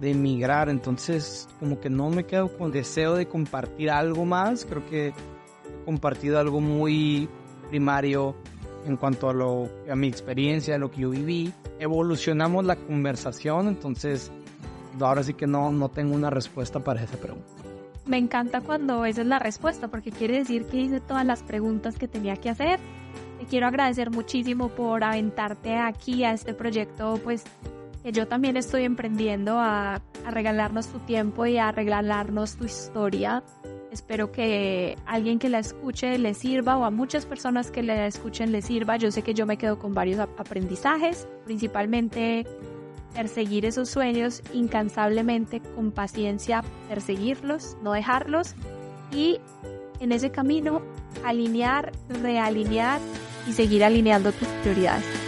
de 0.00 0.10
emigrar, 0.10 0.68
entonces 0.68 1.48
como 1.58 1.78
que 1.80 1.90
no 1.90 2.08
me 2.08 2.24
quedo 2.24 2.56
con 2.56 2.70
deseo 2.70 3.14
de 3.14 3.26
compartir 3.26 3.90
algo 3.90 4.24
más. 4.24 4.64
Creo 4.64 4.86
que 4.88 5.08
he 5.08 5.84
compartido 5.84 6.38
algo 6.38 6.60
muy 6.60 7.28
primario 7.68 8.34
en 8.88 8.96
cuanto 8.96 9.28
a, 9.28 9.34
lo, 9.34 9.68
a 9.90 9.94
mi 9.94 10.08
experiencia, 10.08 10.74
a 10.74 10.78
lo 10.78 10.90
que 10.90 11.02
yo 11.02 11.10
viví. 11.10 11.52
Evolucionamos 11.78 12.64
la 12.64 12.76
conversación, 12.76 13.68
entonces 13.68 14.32
ahora 15.00 15.22
sí 15.22 15.34
que 15.34 15.46
no, 15.46 15.70
no 15.70 15.88
tengo 15.88 16.14
una 16.14 16.30
respuesta 16.30 16.80
para 16.80 17.02
esa 17.02 17.16
pregunta. 17.16 17.46
Me 18.06 18.16
encanta 18.16 18.62
cuando 18.62 19.04
esa 19.04 19.20
es 19.20 19.26
la 19.26 19.38
respuesta, 19.38 19.88
porque 19.88 20.10
quiere 20.10 20.38
decir 20.38 20.64
que 20.64 20.78
hice 20.78 21.00
todas 21.00 21.26
las 21.26 21.42
preguntas 21.42 21.98
que 21.98 22.08
tenía 22.08 22.36
que 22.36 22.48
hacer. 22.48 22.80
Te 23.38 23.44
quiero 23.44 23.66
agradecer 23.66 24.10
muchísimo 24.10 24.70
por 24.70 25.04
aventarte 25.04 25.76
aquí 25.76 26.24
a 26.24 26.32
este 26.32 26.54
proyecto, 26.54 27.20
pues 27.22 27.44
que 28.02 28.12
yo 28.12 28.26
también 28.26 28.56
estoy 28.56 28.84
emprendiendo 28.84 29.58
a, 29.58 29.96
a 30.24 30.30
regalarnos 30.30 30.86
tu 30.86 30.98
tiempo 31.00 31.44
y 31.46 31.58
a 31.58 31.70
regalarnos 31.70 32.56
tu 32.56 32.64
historia. 32.64 33.42
Espero 33.90 34.30
que 34.32 34.96
alguien 35.06 35.38
que 35.38 35.48
la 35.48 35.60
escuche 35.60 36.18
le 36.18 36.34
sirva 36.34 36.76
o 36.76 36.84
a 36.84 36.90
muchas 36.90 37.24
personas 37.24 37.70
que 37.70 37.82
la 37.82 38.06
escuchen 38.06 38.52
le 38.52 38.60
sirva. 38.60 38.96
Yo 38.96 39.10
sé 39.10 39.22
que 39.22 39.34
yo 39.34 39.46
me 39.46 39.56
quedo 39.56 39.78
con 39.78 39.94
varios 39.94 40.20
aprendizajes, 40.20 41.26
principalmente 41.44 42.46
perseguir 43.14 43.64
esos 43.64 43.88
sueños 43.88 44.42
incansablemente, 44.52 45.60
con 45.74 45.90
paciencia, 45.90 46.62
perseguirlos, 46.88 47.76
no 47.82 47.92
dejarlos 47.92 48.54
y 49.10 49.40
en 50.00 50.12
ese 50.12 50.30
camino 50.30 50.82
alinear, 51.24 51.92
realinear 52.08 53.00
y 53.48 53.52
seguir 53.52 53.84
alineando 53.84 54.32
tus 54.32 54.48
prioridades. 54.62 55.27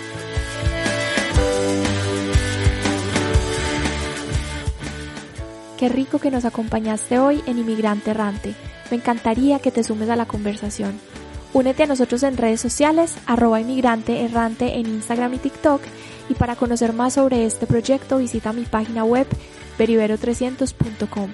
Qué 5.80 5.88
rico 5.88 6.18
que 6.18 6.30
nos 6.30 6.44
acompañaste 6.44 7.18
hoy 7.18 7.42
en 7.46 7.56
Inmigrante 7.56 8.10
Errante. 8.10 8.54
Me 8.90 8.98
encantaría 8.98 9.60
que 9.60 9.70
te 9.70 9.82
sumes 9.82 10.10
a 10.10 10.16
la 10.16 10.26
conversación. 10.26 11.00
Únete 11.54 11.84
a 11.84 11.86
nosotros 11.86 12.22
en 12.22 12.36
redes 12.36 12.60
sociales, 12.60 13.14
arroba 13.24 13.62
inmigrante 13.62 14.22
errante 14.22 14.74
en 14.74 14.84
Instagram 14.84 15.32
y 15.32 15.38
TikTok. 15.38 15.80
Y 16.28 16.34
para 16.34 16.54
conocer 16.54 16.92
más 16.92 17.14
sobre 17.14 17.46
este 17.46 17.66
proyecto, 17.66 18.18
visita 18.18 18.52
mi 18.52 18.64
página 18.64 19.04
web 19.04 19.26
perivero300.com. 19.78 21.30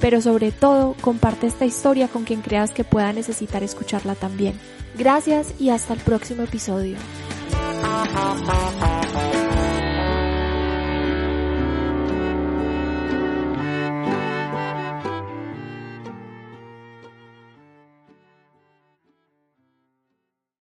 Pero 0.00 0.20
sobre 0.20 0.50
todo, 0.50 0.96
comparte 1.00 1.46
esta 1.46 1.64
historia 1.64 2.08
con 2.08 2.24
quien 2.24 2.40
creas 2.40 2.72
que 2.72 2.82
pueda 2.82 3.12
necesitar 3.12 3.62
escucharla 3.62 4.16
también. 4.16 4.58
Gracias 4.98 5.54
y 5.60 5.70
hasta 5.70 5.94
el 5.94 6.00
próximo 6.00 6.42
episodio. 6.42 6.96